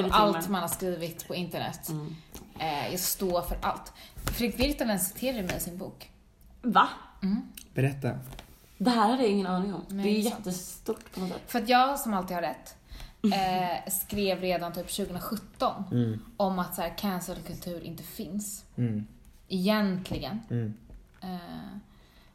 [0.00, 1.88] av allt man har skrivit på internet.
[1.88, 2.16] Mm.
[2.58, 3.92] Eh, jag står för allt.
[4.24, 6.10] Fredrik Virtanen citerade mig i sin bok.
[6.62, 6.88] Va?
[7.22, 7.42] Mm.
[7.74, 8.18] Berätta.
[8.78, 9.84] Det här hade jag ingen aning om.
[9.88, 10.46] Nej, det är ju sant.
[10.46, 11.42] jättestort på något sätt.
[11.46, 12.76] För att jag, som alltid har rätt,
[13.34, 16.24] eh, skrev redan typ 2017 Mm.
[16.36, 18.64] om att så här, cancelkultur inte finns.
[18.76, 19.06] Mm.
[19.48, 20.40] Egentligen.
[20.50, 20.74] Mm.
[21.20, 21.78] Eh,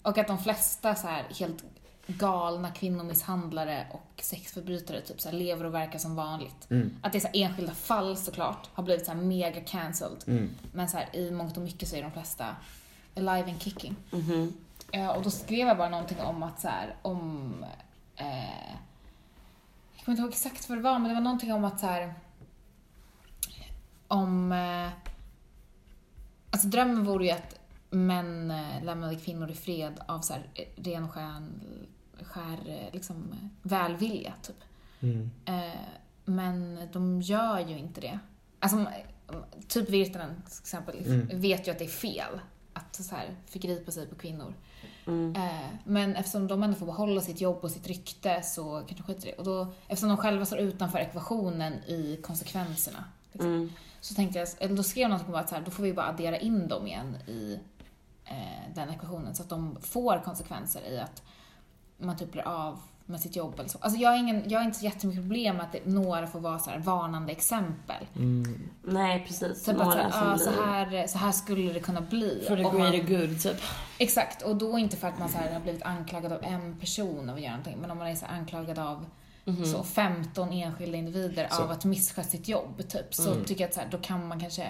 [0.02, 1.64] och att de flesta så här helt
[2.08, 6.68] galna kvinnomisshandlare och sexförbrytare typ så här, lever och verkar som vanligt.
[6.70, 6.96] Mm.
[7.02, 10.24] Att det är så här, enskilda fall såklart har blivit så här mega cancelled.
[10.28, 10.50] Mm.
[10.74, 12.56] Men så här, i mångt och mycket så är de flesta
[13.16, 13.96] alive and kicking.
[14.12, 14.54] Mhm.
[14.92, 17.66] Eh, och då skrev jag bara någonting om att så här, om...
[18.16, 18.72] Eh,
[19.96, 21.86] jag kommer inte ihåg exakt vad det var, men det var någonting om att så
[21.86, 22.14] här...
[24.08, 24.52] Om...
[24.52, 24.90] Eh,
[26.52, 27.60] alltså drömmen vore ju att
[27.90, 30.44] män eh, lämnade kvinnor i fred av så här
[30.76, 31.14] ren och
[32.26, 34.56] skär, eh, liksom, välvilja, typ.
[35.00, 35.32] Mm.
[35.46, 35.80] Eh,
[36.26, 38.20] men de gör ju inte det.
[38.60, 38.86] Alltså,
[39.68, 41.42] typ Virtanen till exempel Mm.
[41.42, 42.40] vet ju att det är fel
[42.74, 44.54] att så här, förgripa sig på kvinnor.
[45.08, 45.36] Mm.
[45.36, 49.04] Eh, men eftersom de ändå får behålla sitt jobb och sitt rykte så kanske de
[49.04, 49.38] skiter i det.
[49.38, 53.04] Och då, eftersom de själva står utanför ekvationen i konsekvenserna.
[53.32, 53.72] Liksom, Mm.
[54.02, 55.94] Så tänkte jag, eller då skrev jag något om att så här, då får vi
[55.94, 57.60] bara addera in dem igen i
[58.26, 61.24] eh, den ekvationen så att de får konsekvenser i att
[61.98, 63.78] man typ blir av med sitt jobb eller så.
[63.82, 66.40] Alltså jag har, ingen, jag har inte så jättemycket problem med att det, några får
[66.40, 68.06] vara så här varnande exempel.
[68.16, 68.60] Mm.
[68.84, 69.64] Nej, precis.
[69.64, 72.48] Typ att så Några här, ah, så, här, så här skulle det kunna bli.
[72.50, 72.98] Om man- greater
[73.28, 73.58] good, typ.
[73.98, 77.30] Exakt, och då inte för att man så här har blivit anklagad av en person
[77.30, 79.06] av att göra någonting, men om man är så här anklagad av
[79.46, 79.66] Mhm.
[79.66, 81.64] så 15 enskilda individer Så.
[81.64, 83.46] av att missköta sitt jobb, typ, så Mm.
[83.46, 84.68] tycker jag att så här, då kan man kanske...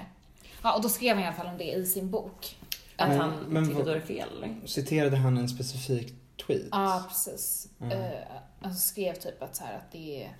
[0.64, 2.58] Ja, och då skrev han i alla fall om det i sin bok.
[2.98, 4.30] Att Men- han men tycker vad- då är det fel?
[4.66, 6.14] Citerade han en specifik
[6.46, 6.68] tweet?
[6.72, 7.68] Ja, precis.
[7.82, 7.92] Mm.
[7.92, 8.22] Eh,
[8.62, 10.32] alltså skrev typ att så här att det är...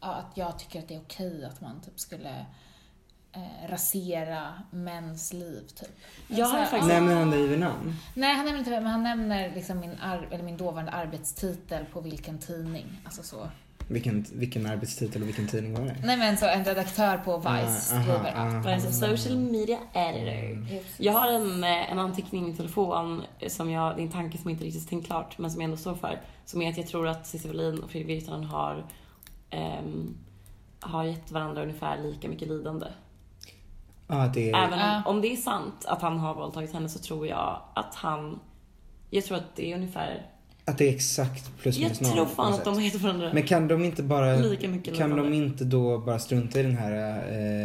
[0.00, 2.46] ja, att jag tycker att det är okej att man typ skulle
[3.32, 5.90] eh, rasera mäns liv, typ.
[6.28, 6.88] Jag har faktiskt-.
[6.88, 7.96] Nämner han dig vid namn?
[8.14, 12.00] Nej, han nämner inte men han nämner liksom min, ar- eller min dåvarande arbetstitel på
[12.00, 13.00] vilken tidning.
[13.04, 13.50] Alltså så.
[13.88, 15.96] Vilken, vilken arbetstitel och vilken tidning var det?
[16.04, 18.66] Nej men så en redaktör på Vice Ah, skriver att...
[18.66, 20.80] Vice social media editor.
[20.98, 24.38] Jag har en, eh, en anteckning i min telefon som jag, det är en tanke
[24.38, 26.20] som jag inte riktigt tänkt klart men som jag ändå står för.
[26.44, 28.86] Som är att jag tror att Cissi Wallin och Fredrik Virtanen har,
[29.50, 30.16] ehm,
[30.80, 32.86] har gett varandra ungefär lika mycket lidande.
[34.06, 34.66] Ja, det är...
[34.66, 37.94] Även om, om det är sant att han har våldtagit henne så tror jag att
[37.94, 38.40] han,
[39.10, 40.26] jag tror att det är ungefär,
[40.68, 42.12] Att det är exakt plus jag minus noll.
[42.12, 44.36] tror på fan något att de gett varandra Men kan de inte bara...
[44.36, 46.92] lika mycket Kan de inte då bara strunta i den här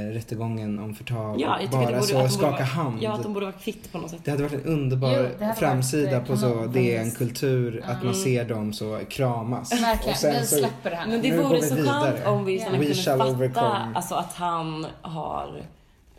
[0.07, 2.63] äh, rättegången om förtal Ja, jag och bara borde, så att de skaka borde vara,
[2.63, 2.97] hand?
[3.03, 4.19] Ja, att de borde vara kvitt på något sätt.
[4.23, 7.81] Det hade varit en underbar Jo, framsida varit, på eh, så det är en kultur,
[7.85, 8.13] att man Mm.
[8.13, 9.71] ser dem så kramas.
[9.81, 11.07] Verkligen, vi släpper det här.
[11.07, 13.91] Men det vore så skönt om vi We kunde fatta overcome.
[13.95, 15.61] alltså, att han har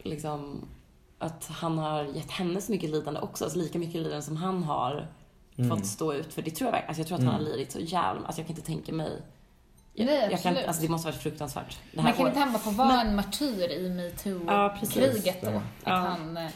[0.03, 0.61] liksom
[1.19, 4.63] att han har gett henne så mycket lidande också, alltså lika mycket lidande som han
[4.63, 5.07] har
[5.59, 5.71] Mm.
[5.77, 6.43] fått stå ut för.
[6.43, 6.89] Det tror jag verkligen.
[6.89, 9.23] Alltså jag tror att han har lidit så jävla alltså jag kan inte tänka mig.
[9.97, 11.79] Jag, Nej, jag kan, alltså det måste ha varit fruktansvärt.
[11.93, 12.31] Det här Man kan året.
[12.33, 13.87] inte han bara få vara en martyr i
[14.47, 15.49] Ja, metoo-kriget då?
[15.49, 15.93] Att Ja.
[15.93, 16.37] han...
[16.37, 16.47] eh,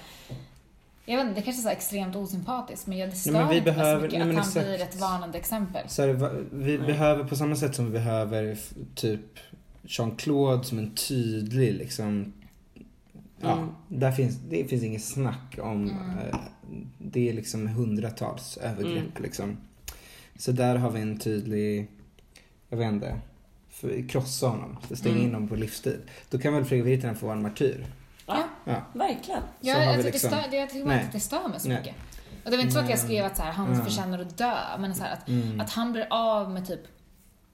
[1.05, 3.51] Jag vet inte, det kanske är så extremt osympatiskt men jag det stör Nej, men
[3.51, 4.67] vi inte behöver- så mycket nej, att men han exakt.
[4.67, 5.89] blir ett varnande exempel.
[5.89, 8.57] Så här, vi behöver på samma sätt som vi behöver
[8.95, 9.39] typ
[9.83, 12.33] Jean-Claude som en tydlig liksom
[13.41, 13.69] Ja, Mm.
[13.89, 16.39] där finns, det finns inget snack om eh,
[16.99, 19.23] Det är liksom hundratals övergrepp Mm.
[19.23, 19.57] liksom
[20.37, 21.89] Så där har vi en tydlig
[22.69, 23.21] Jag vet inte
[23.71, 25.27] för, Krossa honom, stänga Mm.
[25.29, 26.01] in honom på livstid
[26.31, 27.87] Då kan väl Fredrik Virtanen få vara en martyr
[28.27, 29.43] Ja, Ja, verkligen.
[29.61, 30.95] Ja, jag, tycker liksom- det stör, det, jag tycker Nej.
[30.97, 31.79] inte att det stör mig så Nej.
[31.79, 31.95] mycket.
[32.45, 33.85] Och det var inte så att jag skrev att så här, han Ja.
[33.85, 35.61] förtjänar att dö, men så här, att, Mm.
[35.61, 36.81] att han blir av med typ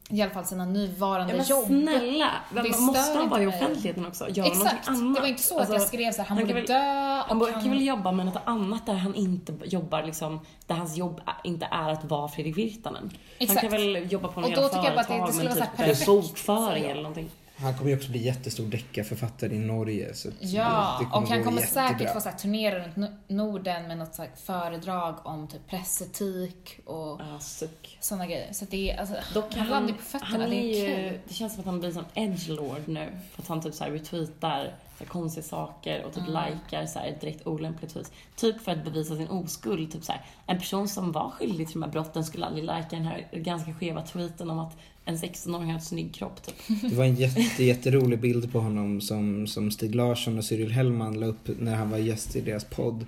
[0.08, 1.66] i alla fall sina nuvarande Ja, jobb.
[1.66, 3.56] snälla, stör måste han vara i mig.
[3.56, 4.28] offentligheten också?
[4.28, 5.14] Gör Exakt, annat.
[5.14, 7.22] det var inte så Alltså, att jag skrev så här, han, han borde väl- dö
[7.28, 10.96] Han borde- kan väl jobba med något annat där han inte jobbar liksom, där hans
[10.96, 13.10] jobb inte är att vara Fredrik Virtanen.
[13.38, 13.60] Exakt.
[13.60, 15.34] Han kan väl jobba på något jävla företag
[15.78, 17.30] med typ bokföring eller någonting.
[17.64, 21.44] Han kommer ju också bli jättestor deckarförfattare i Norge så Ja, det, det och han
[21.44, 21.88] kommer jättebra.
[21.88, 25.66] säkert få så här, turnera runt No- Norden med något så här, föredrag om typ
[25.68, 27.98] pressetik och suck.
[28.00, 28.52] sådana grejer.
[28.52, 31.10] Så det är, alltså, Dock han landar ju på fötterna, han det är är ju,
[31.10, 31.18] kul.
[31.28, 33.08] det känns som att han blir sån edgelord nu.
[33.32, 36.52] För att han typ så här retweetar så här konstiga saker och typ Mm.
[36.54, 38.12] likar så här direkt olämpliga tweets.
[38.36, 39.92] Typ för att bevisa sin oskuld.
[39.92, 42.86] Typ så här, en person som var skyldig till de här brotten skulle aldrig lika
[42.90, 46.54] den här ganska skeva tweeten om att en 16-åring har en snygg kropp typ.
[46.90, 51.20] Det var en jätte, jätterolig bild på honom som, som Stig Larsson och Cyril Hellman
[51.20, 53.06] la upp när han var gäst i deras podd.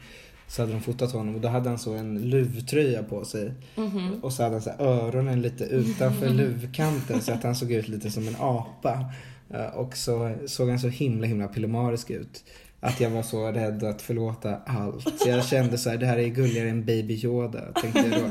[0.48, 3.52] Så hade de fotat honom och då hade han så en luvtröja på sig.
[3.77, 4.14] Mhm.
[4.23, 8.10] Och så hade han så öronen lite utanför luvkanten så att han såg ut lite
[8.10, 9.05] som en apa.
[9.51, 12.44] Eh, Och så såg han så himla himla pillemarisk ut.
[12.81, 15.19] Att jag var så rädd att förlåta allt.
[15.20, 18.27] Så jag kände så här, det här är gulligare än Baby Yoda, tänkte jag då.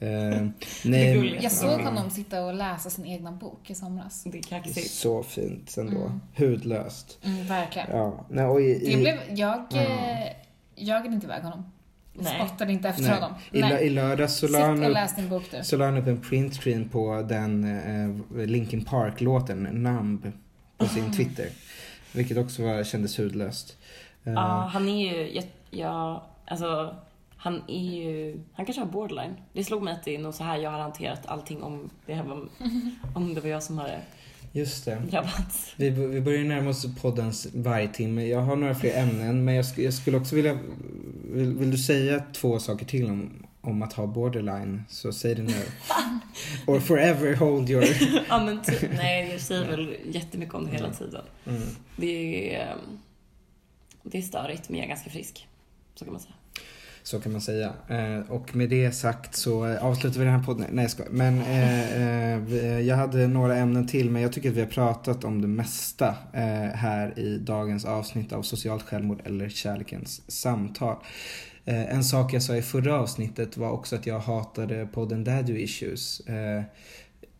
[0.06, 0.46] Eh,
[0.84, 1.38] nej.
[1.42, 1.84] Jag såg ja.
[1.84, 4.22] honom sitta och läsa sin egna bok i somras.
[4.24, 4.90] Det är Det kaxigt.
[4.90, 6.00] så fint ändå.
[6.06, 6.20] Mm.
[6.36, 7.18] Hudlöst.
[7.24, 7.88] Mm, verkligen.
[7.90, 8.26] Ja.
[8.30, 9.80] Nej, och i, Det i, blev, jag Ja.
[9.80, 10.32] eh,
[10.76, 11.64] jagade inte iväg honom.
[12.14, 12.34] Nej.
[12.46, 13.12] Spottade inte efter nej.
[13.12, 13.32] honom.
[13.52, 14.84] I, lö- I lördags så la han
[15.32, 20.32] upp, så la han upp en printscreen på den eh, Linkin Park-låten Numb
[20.78, 21.12] på sin Mm.
[21.12, 21.46] Twitter.
[22.12, 23.76] Vilket också var, kändes hudlöst.
[24.24, 26.96] Eh, Ja, han är ju, jag, jag, alltså,
[27.36, 29.34] han är ju, han kanske har borderline.
[29.52, 32.14] Det slog mig att det är nog så här jag har hanterat allting om det
[32.14, 32.48] här var,
[33.14, 34.00] om det var jag som hade
[34.52, 34.94] Just det.
[35.10, 35.72] drabbats.
[35.76, 38.26] Vi, vi börjar närma oss poddens vargtimme.
[38.26, 40.58] Jag har några fler ämnen men jag, sk- jag skulle också vilja...
[41.32, 45.42] Vill, vill du säga två saker till om, om att ha borderline så säg det
[45.42, 45.52] nu.
[46.66, 47.84] Or forever hold your...
[48.28, 51.22] Ja men typ, nej jag säger väl jättemycket om det hela tiden.
[51.46, 51.62] Mm.
[51.96, 52.98] Det är, ehm,
[54.02, 55.48] det är störigt men jag är ganska frisk.
[55.94, 56.34] Så kan man säga.
[57.02, 57.72] Så kan man säga.
[57.88, 60.66] Eh, och med det sagt så eh, avslutar vi den här podden.
[60.72, 61.10] Nej jag skojar.
[61.10, 65.24] Men eh, eh, jag hade några ämnen till men jag tycker att vi har pratat
[65.24, 66.14] om det mesta
[66.74, 70.96] här i dagens avsnitt av Socialt självmord eller Kärlekens samtal.
[71.64, 75.58] Eh, en sak jag sa i förra avsnittet var också att jag hatade podden Daddy
[75.62, 76.20] Issues.
[76.20, 76.62] Eh,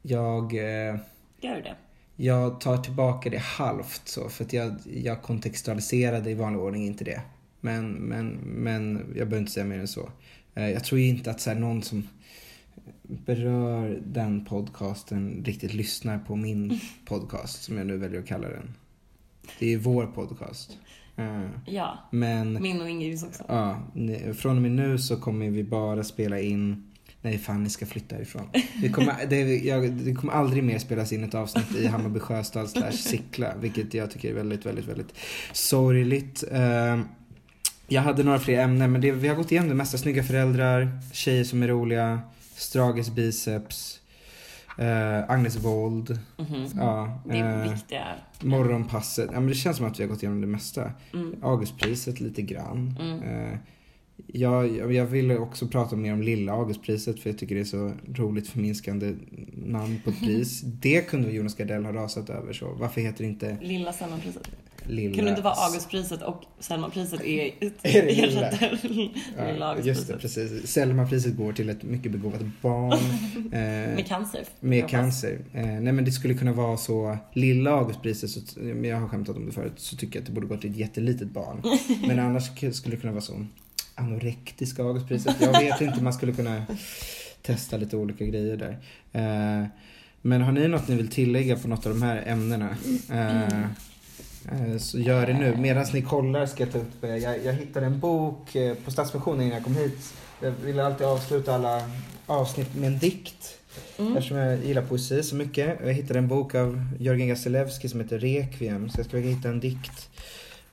[0.03, 0.55] jag...
[0.55, 0.97] Eh,
[1.41, 1.77] Gör du det?
[2.17, 7.05] jag tar tillbaka det halvt så för att jag, jag kontextualiserade i vanlig ordning inte
[7.05, 7.21] det.
[7.61, 10.11] Men, men, men jag behöver inte säga mer än så.
[10.55, 12.09] Jag tror ju inte att så någon som
[13.03, 18.75] berör den podcasten riktigt lyssnar på min podcast som jag nu väljer att kalla den.
[19.59, 20.79] Det är ju vår podcast.
[21.21, 22.09] Eh, Ja.
[22.11, 23.45] Men Min och Ingrids också.
[23.49, 23.81] Ja,
[24.39, 26.87] från och med nu så kommer vi bara spela in
[27.23, 28.49] Nej fan ni ska flytta härifrån.
[28.83, 32.71] Vi kommer, det, jag, det kommer aldrig mer spelas in ett avsnitt i Hammarby Sjöstad
[32.71, 33.57] slash Sickla.
[33.61, 35.15] Vilket jag tycker är väldigt, väldigt, väldigt
[35.53, 36.45] sorgligt.
[36.53, 37.01] Eh,
[37.89, 39.99] jag hade några fler ämnen men det, vi har gått igenom det mesta.
[39.99, 42.21] Snygga föräldrar, tjejer som är roliga,
[42.55, 44.00] Strages biceps.
[44.81, 46.19] Eh, Agnes Wold.
[46.77, 48.07] Ja, Det är eh, viktiga.
[48.41, 49.29] Morgonpasset.
[49.33, 50.93] Ja, men det känns som att vi har gått igenom det mesta.
[51.13, 51.35] Mm.
[51.43, 52.95] Augustpriset lite grann.
[53.25, 53.59] Eh,
[54.27, 57.93] jag, jag ville också prata mer om Lilla Augustpriset för jag tycker det är så
[58.15, 59.15] roligt förminskande
[59.53, 60.61] namn på ett pris.
[60.65, 62.73] det kunde Jonas Gardell ha rasat över så.
[62.73, 64.51] Varför heter det inte Lilla Selmapriset.
[64.87, 65.15] Lilla?
[65.15, 67.45] Kunde det inte vara Augustpriset och Selmapriset är,
[67.83, 68.51] Är det lilla?
[69.59, 70.67] Ja, just det, precis.
[70.67, 72.93] Selmapriset går till ett mycket begåvat barn.
[73.53, 73.61] eh,
[73.95, 74.45] Med cancer.
[74.61, 75.39] Med cancer.
[75.55, 79.37] Eh, nej men det skulle kunna vara så, lilla Augustpriset, så, men jag har skämtat
[79.37, 81.63] om det förut, så tycker jag att det borde gå till ett jättelitet barn.
[82.07, 83.47] men annars skulle det kunna vara så,
[83.95, 85.37] anorektiska Augustpriset.
[85.41, 86.63] Jag vet inte, man skulle kunna
[87.43, 88.79] testa lite olika grejer där.
[89.13, 89.67] Eh,
[90.23, 92.77] men har ni något ni vill tillägga på något av de här ämnena?
[93.11, 93.67] Eh, eh,
[94.79, 95.57] så gör det nu.
[95.57, 98.91] Medan ni kollar ska jag ta upp, eh, jag, jag hittade en bok eh, på
[98.91, 100.15] Stadsmissionen innan jag kom hit.
[100.43, 101.83] Jag vill alltid avsluta alla
[102.27, 103.57] avsnitt med en dikt.
[103.99, 105.79] Eftersom jag gillar poesi så mycket.
[105.85, 108.89] Jag hittade en bok av Jörgen Gasilewski som heter Requiem.
[108.91, 110.09] Så jag ska försöka hitta en dikt.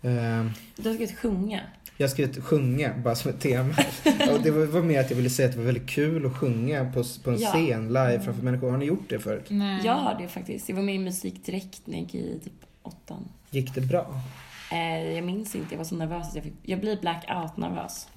[0.02, 0.46] Eh,
[0.76, 1.62] Du har skrivit sjunga.
[1.98, 3.74] jag har skrivit sjunga bara som ett tema.
[4.34, 6.38] Och det var, var mer att jag ville säga att det var väldigt kul att
[6.38, 7.50] sjunga på, på en Ja.
[7.50, 8.72] scen live framför människor.
[8.72, 9.46] Har ni gjort det förut?
[9.50, 9.82] Nej.
[9.86, 10.70] Jag har det faktiskt.
[10.70, 12.54] Jag var med i musik direkt när jag gick i typ
[12.84, 13.30] åttan.
[13.50, 14.22] Gick det bra?
[14.72, 16.54] Eh, jag minns inte, jag var så nervös att jag fick...
[16.64, 18.08] Jag blir blackout nervös.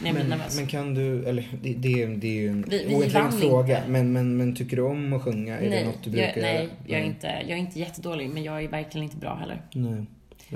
[0.00, 0.56] När jag blir Men, nervös.
[0.56, 3.76] men kan du, eller det, det, är- det är ju en Vi- ointressant fråga.
[3.78, 3.88] inte.
[3.90, 5.56] Men, men, men tycker du om att sjunga?
[5.58, 6.68] Är det nej, något du brukar jag, nej göra?
[6.86, 9.62] jag, är inte, jag är inte jättedålig, men jag är verkligen inte bra heller.
[9.72, 10.04] Nej.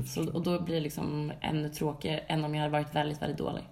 [0.06, 3.38] Så, och då blir det liksom ännu tråkigare än om jag hade varit väldigt, väldigt
[3.38, 3.62] dålig.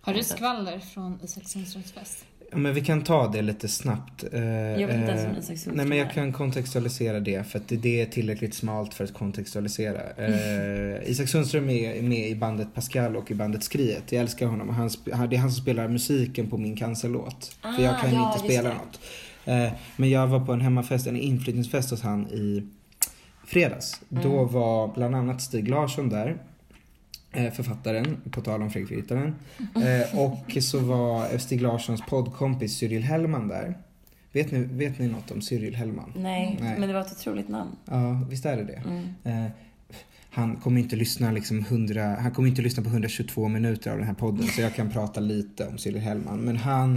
[0.00, 2.24] Har du skvaller från Isak Sundströms fest?
[2.50, 4.24] Ja, men vi kan ta det lite snabbt.
[4.32, 7.46] Eh, Jag vet inte ens eh, vem Isak Sundström Nej men jag kan kontextualisera det
[7.46, 10.00] för att det, är tillräckligt smalt för att kontextualisera.
[10.16, 14.12] Eh, Isak Sundström är med i bandet Pascal och i bandet Skriet.
[14.12, 17.56] Jag älskar honom och han, det är han som spelar musiken på min cancerlåt.
[17.76, 19.00] för jag Ah, kan ja, inte spela något.
[19.44, 22.62] Eh, men jag var på en hemmafest, en inflyttningsfest hos han i
[23.46, 24.00] fredags.
[24.10, 24.22] Mm.
[24.24, 26.36] Då var bland annat Stig Larsson där.
[27.32, 29.34] Eh, Författaren, på tal om Fredrik Virtanen.
[29.58, 33.74] Eh, och så var Stig Larssons poddkompis Cyril Hellman där.
[34.32, 36.12] Vet ni, vet ni något om Cyril Hellman?
[36.16, 36.78] Nej, Nej.
[36.78, 37.70] men det var ett otroligt namn.
[37.84, 38.82] Ja, visst är det det?
[38.86, 39.44] Mm.
[39.44, 39.50] Eh,
[40.32, 44.06] han kommer inte lyssna liksom 100, han kommer inte lyssna på 122 minuter av den
[44.06, 46.40] här podden så jag kan prata lite om Cyril Hellman.
[46.40, 46.96] Men han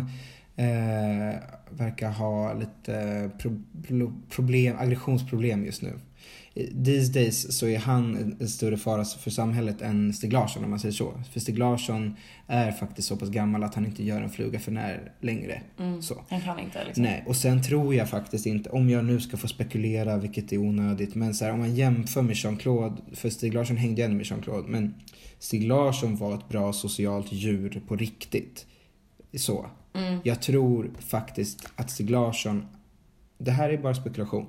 [0.56, 1.40] eh,
[1.70, 5.94] verkar ha lite pro, problem, aggressionsproblem just nu.
[6.86, 10.80] These days så är han en- större fara för samhället än Stig Larsson om man
[10.80, 11.14] säger så.
[11.32, 12.16] För Stig Larsson
[12.48, 15.62] är faktiskt så pass gammal att han inte gör en fluga för när längre.
[16.02, 16.24] Så.
[16.30, 17.04] Han kan inte liksom.
[17.04, 20.58] Nej, och sen tror jag faktiskt inte, om jag nu ska få spekulera, vilket är
[20.58, 24.18] onödigt, men så här, om man jämför med Jean-Claude, för Stig Larsson hängde ju ändå
[24.18, 24.94] med Jean-Claude, men
[25.40, 28.66] Stig Larsson var ett bra socialt djur på riktigt.
[29.36, 29.66] Så.
[30.24, 32.66] Jag tror faktiskt att Stig Larsson,
[33.38, 34.46] det här är bara spekulation,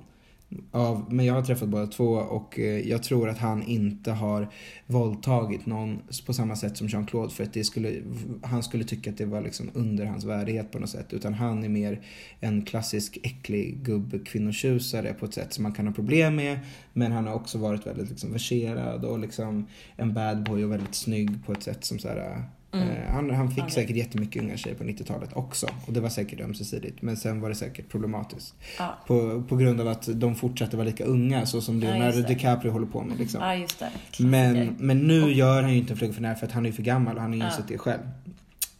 [0.71, 4.47] av, men jag har träffat båda två och eh, jag tror att han inte har
[4.85, 8.01] våldtagit någon på samma sätt som Jean-Claude för att det skulle,
[8.43, 11.13] han skulle tycka att det var liksom under hans värdighet på något sätt.
[11.13, 12.01] Utan han är mer
[12.39, 16.59] en klassisk äcklig gubbkvinnotjusare på ett sätt som man kan ha problem med.
[16.93, 20.95] Men han har också varit väldigt liksom verserad och liksom en bad boy och väldigt
[20.95, 22.41] snygg på ett sätt som så här, eh,
[22.81, 25.67] Eh, han, han fick säkert jättemycket unga tjejer på 90-talet också.
[25.87, 27.01] Och det var säkert ömsesidigt.
[27.01, 28.55] Men sen var det säkert problematiskt.
[28.77, 28.97] Ja.
[29.07, 32.27] På, på grund av att de fortsatte vara lika unga så som Leonardo det.
[32.27, 33.19] DiCaprio håller på med.
[33.19, 33.65] Liksom.
[33.79, 34.23] Det.
[34.23, 36.69] Men, men nu gör han ju inte en fluga för när för att han är
[36.69, 38.01] ju för gammal och han har ju insett det själv.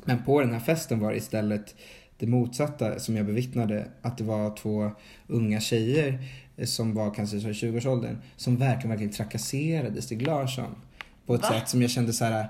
[0.05, 1.76] Men på den här festen var det istället
[2.17, 3.88] det motsatta som jag bevittnade.
[4.01, 4.91] Att det var två
[5.27, 6.19] unga tjejer
[6.57, 10.76] eh, som var kanske så här 20-årsåldern som verkligen, verkligen trakasserade Stig Larsson.
[11.26, 11.47] På ett Va?
[11.47, 12.47] sätt som jag kände så här.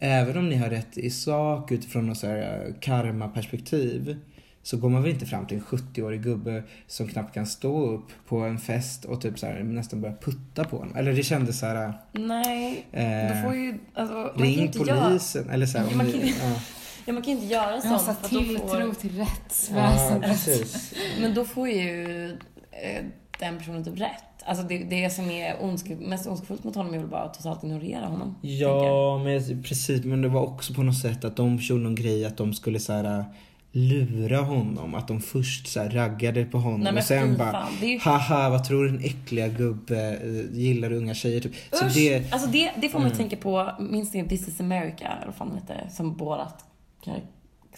[0.00, 4.16] Även om ni har rätt i sak utifrån något så här karma-perspektiv
[4.62, 8.06] så går man väl inte fram till en 70-årig gubbe som knappt kan stå upp
[8.28, 10.96] på en fest och typ så här, nästan börja putta på honom.
[10.96, 11.92] Eller det kändes så här.
[12.12, 13.78] Nej, Eh, då får ju...
[13.94, 15.04] Alltså, Ring inte göra...
[15.08, 15.50] polisen.
[15.50, 16.56] Eller så här, Ja, man ni, kan- ja.
[17.04, 17.92] Ja, man kan inte göra sånt.
[17.92, 20.30] måste för tilltro får, till ja, rättsväsendet.
[20.30, 20.94] precis.
[21.20, 22.24] men då får ju
[22.70, 23.04] eh,
[23.38, 24.35] den personen typ rätt.
[24.46, 27.64] Alltså det, det som är ondske, mest ondskefullt mot honom är väl bara att totalt
[27.64, 28.34] ignorera honom.
[28.40, 30.04] Ja, men precis.
[30.04, 32.80] Men det var också på något sätt att de gjorde någon grej att de skulle
[32.80, 33.24] så här
[33.72, 34.94] lura honom.
[34.94, 37.98] Att de först så här raggade på honom Nej, och sen fy bara fan, ju-
[37.98, 41.52] haha vad tror du den äckliga gubbe eh, gillar unga tjejer typ.
[41.72, 41.94] Så Usch!
[41.94, 43.18] det, Alltså det, det får man Mm.
[43.18, 46.64] tänka på, minns ni This is America, eller vad fan hette, som Borat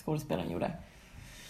[0.05, 0.71] skådespelaren gjorde?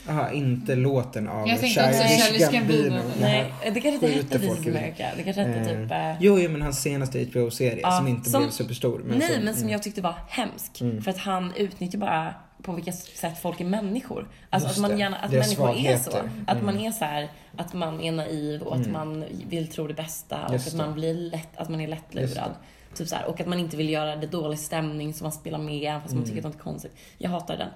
[0.08, 3.00] Aha, inte låten av Jag tänkte också Childish Gambino.
[3.20, 5.10] Nej, det kanske inte hette This America.
[5.16, 5.90] Det kanske hette Eh, typ...
[5.90, 9.02] eh, Jo, jo, men hans senaste HBO-serie Ja, som inte som- blev superstor.
[9.04, 9.72] Men nej, som, men som mm.
[9.72, 10.80] jag tyckte var hemsk.
[10.80, 11.02] Mm.
[11.02, 14.28] För att han utnyttjar bara på vilka sätt folk är människor.
[14.50, 14.96] Alltså Just att man det.
[14.96, 16.10] gärna, att människor är så.
[16.10, 16.30] svagheter.
[16.46, 16.86] Att man Mm.
[16.86, 18.92] är så här, att man är naiv och att Mm.
[18.92, 20.78] man vill tro det bästa och Just att det.
[20.78, 22.50] man blir lätt, att man är lättlurad.
[22.94, 25.58] Typ så här, och att man inte vill göra det dålig stämning så man spelar
[25.58, 26.28] med även fast man Mm.
[26.28, 26.92] tycker att något är konstigt.
[27.18, 27.68] Jag hatar den.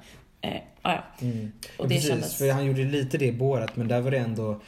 [0.42, 1.02] Eh, ah, ja.
[1.20, 1.52] Mm.
[1.78, 2.38] Och det precis, kändes...
[2.38, 4.60] för han gjorde lite det i Borat men där var det ändå,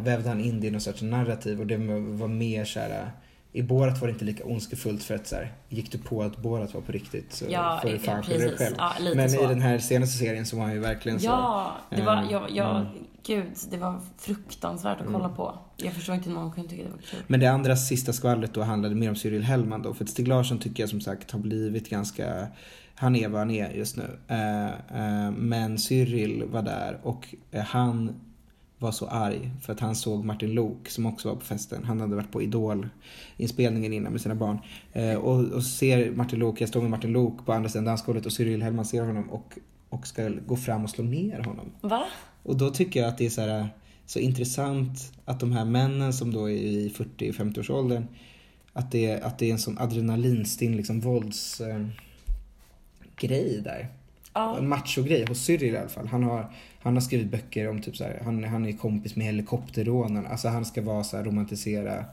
[0.00, 3.10] vävde han in det i någon sorts narrativ och det var mer så här.
[3.54, 6.36] I Borat var det inte lika ondskefullt för att så här, gick du på att
[6.36, 8.74] Borat var på riktigt så Ja, får du fan skylla dig själv.
[8.78, 9.44] Ja, men så.
[9.44, 11.26] i den här senaste serien så var han ju verkligen så.
[11.26, 12.86] Ja, det var, eh, jag, jag, mm.
[13.26, 15.12] gud, det var fruktansvärt att Mm.
[15.12, 15.58] kolla på.
[15.76, 17.22] Jag förstår inte hur någon kunde tycka det var kul.
[17.26, 19.94] Men det andra sista skvallret då handlade mer om Cyril Hellman då.
[19.94, 22.46] För att Stig Larsson tycker jag som sagt har blivit ganska,
[22.94, 24.18] han är vad han är just nu.
[24.28, 28.20] Eh, eh, men Cyril var där och eh, han
[28.78, 31.84] var så arg för att han såg Martin Lok som också var på festen.
[31.84, 34.58] Han hade varit på Idol-inspelningen innan med sina barn.
[34.92, 38.26] Eh, och, och ser Martin Lok, jag står med Martin Lok på andra sidan dansgolvet
[38.26, 39.58] och Cyril Hellman ser honom och,
[39.88, 41.72] och ska gå fram och slå ner honom.
[41.80, 42.04] Va?
[42.42, 43.68] Och då tycker jag att det är så, här,
[44.06, 48.06] så intressant att de här männen som då är i 40-50-årsåldern
[48.72, 51.86] att det, att det är en sån adrenalinstinn liksom vålds eh,
[53.26, 53.88] grej där.
[54.34, 54.58] Ja.
[54.58, 56.06] En machogrej hos Cyril i alla fall.
[56.06, 56.50] Han har,
[56.80, 60.28] han har skrivit böcker om typ så här, han, han är kompis med helikopterrånarna.
[60.28, 62.04] Alltså han ska vara så här, romantisera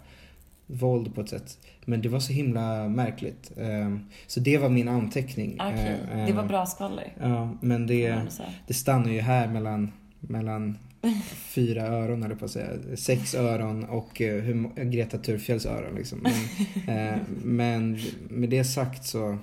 [0.67, 1.57] våld på ett sätt.
[1.85, 3.51] Men det var så himla märkligt.
[3.57, 3.95] Eh,
[4.27, 5.57] Så det var min anteckning.
[5.61, 7.13] Okej, Eh, det var eh, bra skvaller.
[7.19, 8.21] Ja, men det,
[8.67, 10.77] det stannar ju här mellan, mellan
[11.33, 12.67] fyra öron, eller på att säga.
[12.95, 15.95] Sex öron och eh, Greta Thurfjells öron.
[15.95, 16.19] Liksom.
[16.19, 17.99] Men, eh, men
[18.29, 19.37] med det sagt så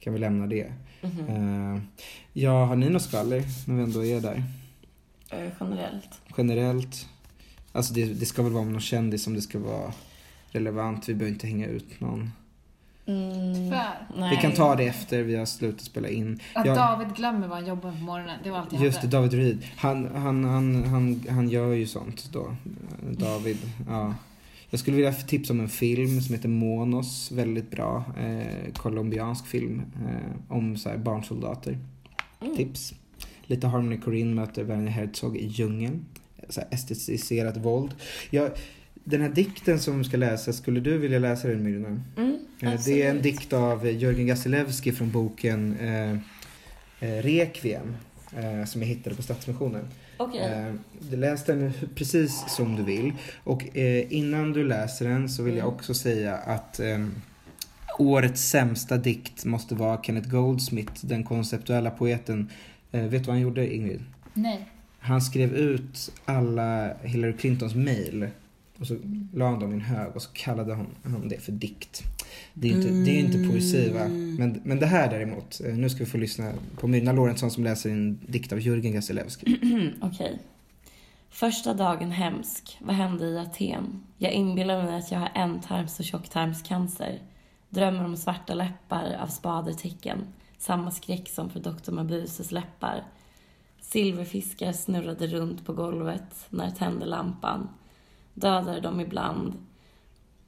[0.00, 0.72] kan vi lämna det.
[1.02, 1.28] Mhm.
[1.74, 1.80] Eh,
[2.32, 4.42] ja, har ni något skvaller när vi ändå är där?
[5.30, 6.20] Eh, generellt.
[6.36, 7.08] Generellt?
[7.72, 9.92] Alltså det, det ska väl vara någon kändis som det ska vara
[10.50, 11.08] relevant.
[11.08, 12.30] Vi behöver inte hänga ut någon.
[13.06, 14.30] Mm, Tyvärr.
[14.30, 16.40] Vi kan ta det efter vi har slutat spela in.
[16.54, 18.38] Att Jag- David glömmer vad han jobbar på morgonen.
[18.44, 19.08] Det var allt jag Just det.
[19.08, 19.64] David Reed.
[19.76, 22.56] Han, han, han, han, han gör ju sånt då.
[23.10, 23.58] David,
[23.88, 24.14] ja.
[24.70, 27.32] Jag skulle vilja tipsa om en film som heter Monos.
[27.32, 28.04] Väldigt bra.
[28.18, 29.82] Eh, colombiansk film.
[30.06, 31.78] Eh, om så här barnsoldater.
[32.56, 32.94] Tips.
[33.42, 36.04] Lite Harmony Korine möter Werner Herzog i djungeln.
[36.48, 37.94] Så här estetiserat våld.
[38.30, 38.50] Jag,
[39.04, 42.02] den här dikten som vi ska läsa, skulle du vilja läsa den Myrna?
[42.16, 46.10] Mm, Eh, Det är en dikt av Jörgen Gasilewski från boken eh,
[47.00, 47.96] eh, Requiem
[48.36, 49.84] eh, som jag hittade på Stadsmissionen.
[50.20, 50.40] Okej.
[50.40, 50.74] Eh,
[51.10, 53.12] du läs den precis som du vill.
[53.44, 55.74] Och eh, innan du läser den så vill jag Mm.
[55.74, 57.06] också säga att eh,
[57.98, 62.48] årets sämsta dikt måste vara Kenneth Goldsmith, den konceptuella poeten.
[62.92, 64.00] Eh, vet du vad han gjorde Ingrid?
[64.34, 64.66] Nej.
[64.98, 68.28] Han skrev ut alla Hillary Clintons mail
[68.80, 68.96] och så
[69.34, 72.02] la han dem i en hög och så kallade han, han det för dikt.
[72.54, 74.08] Det är inte, det är ju inte poesi va?
[74.08, 77.64] Men, men det här däremot, eh, nu ska vi få lyssna på Myrna Lorentzon som
[77.64, 79.56] läser en dikt av Jörgen Gasilewski.
[80.00, 80.38] Okej.
[81.30, 82.78] Första dagen hemsk.
[82.80, 84.02] Vad hände i Aten?
[84.18, 87.18] Jag inbillar mig att jag har ändtarms och tjocktarmscancer.
[87.68, 90.18] Drömmer om svarta läppar av spadertecken.
[90.58, 91.92] Samma skräck som för Dr.
[91.92, 93.04] Mabuses läppar.
[93.80, 97.68] Silverfiskar snurrade runt på golvet när tände lampan.
[98.34, 99.54] Dödade dem ibland.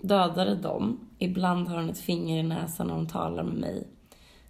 [0.01, 1.09] Dödade dem.
[1.19, 3.87] Ibland har hon ett finger i näsan när hon talar med mig.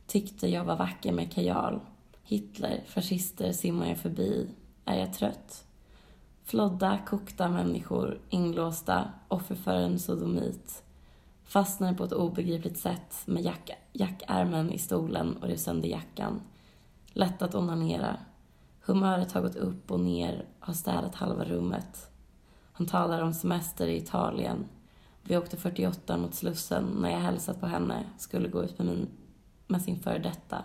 [0.06, 1.80] Tyckte jag var vacker med kajal.
[2.22, 4.48] Hitler, fascister simmar jag förbi.
[4.84, 5.64] Är jag trött?
[6.44, 10.82] Flodda, kokta människor, inlåsta, offer för en sodomit.
[11.44, 16.40] Fastnade på ett obegripligt sätt med jack, jackärmen i stolen och rev sönder jackan.
[17.06, 18.16] Lätt att onanera.
[18.80, 22.11] Humöret har gått upp och ner, har städat halva rummet.
[22.82, 24.64] Hon talar om semester i Italien.
[25.22, 29.08] Vi åkte 48 mot Slussen när jag hälsat på henne, skulle gå ut med, min,
[29.66, 30.64] med sin före detta.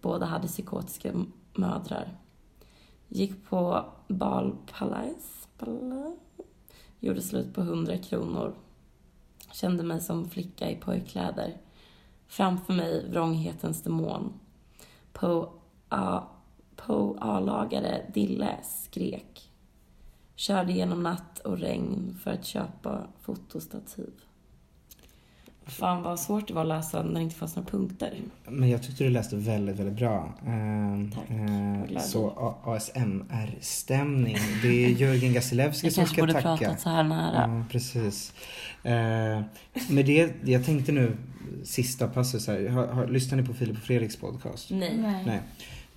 [0.00, 1.12] Båda hade psykotiska
[1.54, 2.18] mödrar.
[3.08, 6.18] Gick på balpalais, Palais?
[6.98, 8.54] gjorde slut på 100 kronor.
[9.52, 11.56] Kände mig som flicka i pojkkläder.
[12.26, 14.32] Framför mig vrånghetens demon.
[15.12, 15.52] På
[15.88, 16.26] A-
[16.76, 19.49] på A-lagare Dille skrek.
[20.40, 24.10] Körde genom natt och regn för att köpa fotostativ.
[25.66, 28.14] Fan vad svårt det var att läsa när det inte fanns några punkter.
[28.48, 30.34] Men jag tyckte du läste väldigt, väldigt bra.
[30.46, 31.30] Eh, Tack.
[31.30, 34.36] eh, så ASMR-stämning.
[34.62, 36.56] Det är Jörgen Gasilewski Jag som kanske ska borde tacka.
[36.56, 37.58] pratat så här nära.
[37.58, 38.32] Ja, precis.
[38.82, 39.42] Eh,
[39.90, 41.16] med det, jag tänkte nu,
[41.64, 42.68] sista passus här.
[42.68, 44.70] Har, har, lyssnar ni på Filip och Fredriks podcast?
[44.70, 44.96] Nej.
[44.98, 45.22] Nej.
[45.26, 45.40] Nej.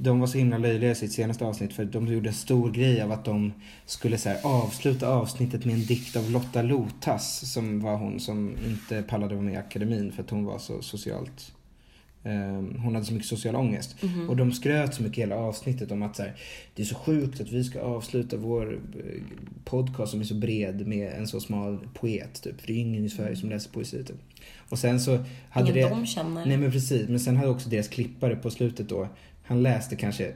[0.04, 3.02] De var så himla löjliga i sitt senaste avsnitt för de gjorde en stor grej
[3.02, 3.54] av att de
[3.86, 8.56] skulle så här, avsluta avsnittet med en dikt av Lotta Lotas som var hon som
[8.68, 11.54] inte pallade vara med i akademin för att hon var så socialt
[12.24, 14.02] ehm, hon hade så mycket social ångest.
[14.02, 14.30] Mhm.
[14.30, 16.34] Och de skröt så mycket hela avsnittet om att så här,
[16.76, 19.22] det är så sjukt att vi ska avsluta vår eh,
[19.66, 22.42] podcast som är så bred med en så smal poet.
[22.44, 22.62] Typ.
[22.62, 24.04] För det är ingen i Sverige som läser poesi.
[24.04, 24.18] Typ.
[24.70, 25.96] Och sen så hade Ingen det...
[25.96, 26.46] de känner.
[26.46, 27.10] Nej men precis.
[27.10, 29.08] Men sen hade också deras klippare på slutet då,
[29.44, 30.34] han läste kanske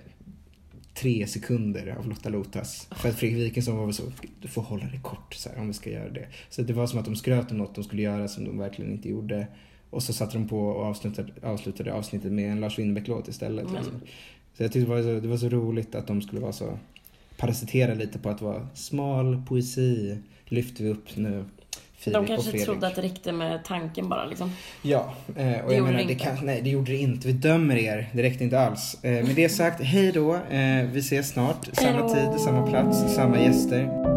[0.94, 2.88] tre sekunder av Lotta Lotas.
[2.92, 4.04] För att Fredrik Wikingsson var väl så,
[4.42, 6.28] du får hålla det kort så här, om vi ska göra det.
[6.50, 8.92] Så det var som att de skröt om något de skulle göra som de verkligen
[8.92, 9.48] inte gjorde.
[9.90, 13.72] Och så satte de på och avslutade, avslutade avsnittet med en Lars Winnerbäck-låt istället.
[13.72, 13.94] Liksom.
[14.54, 16.80] Så jag tyckte det var, så, det var så roligt att de skulle vara så,
[17.38, 21.46] parasitera lite på att vara smal poesi lyfter vi upp nu.
[22.00, 24.52] Filip De kanske trodde att det räckte med tanken bara liksom.
[24.82, 27.28] Ja, eh, och Det jag gjorde menar, det det kan, nej det gjorde det inte.
[27.28, 29.04] Vi dömer er, det räckte inte alls.
[29.04, 30.36] Eh, med det sagt, hej då.
[30.36, 31.70] Eh, vi ses snart.
[31.74, 34.17] Samma tid, samma plats, samma gäster.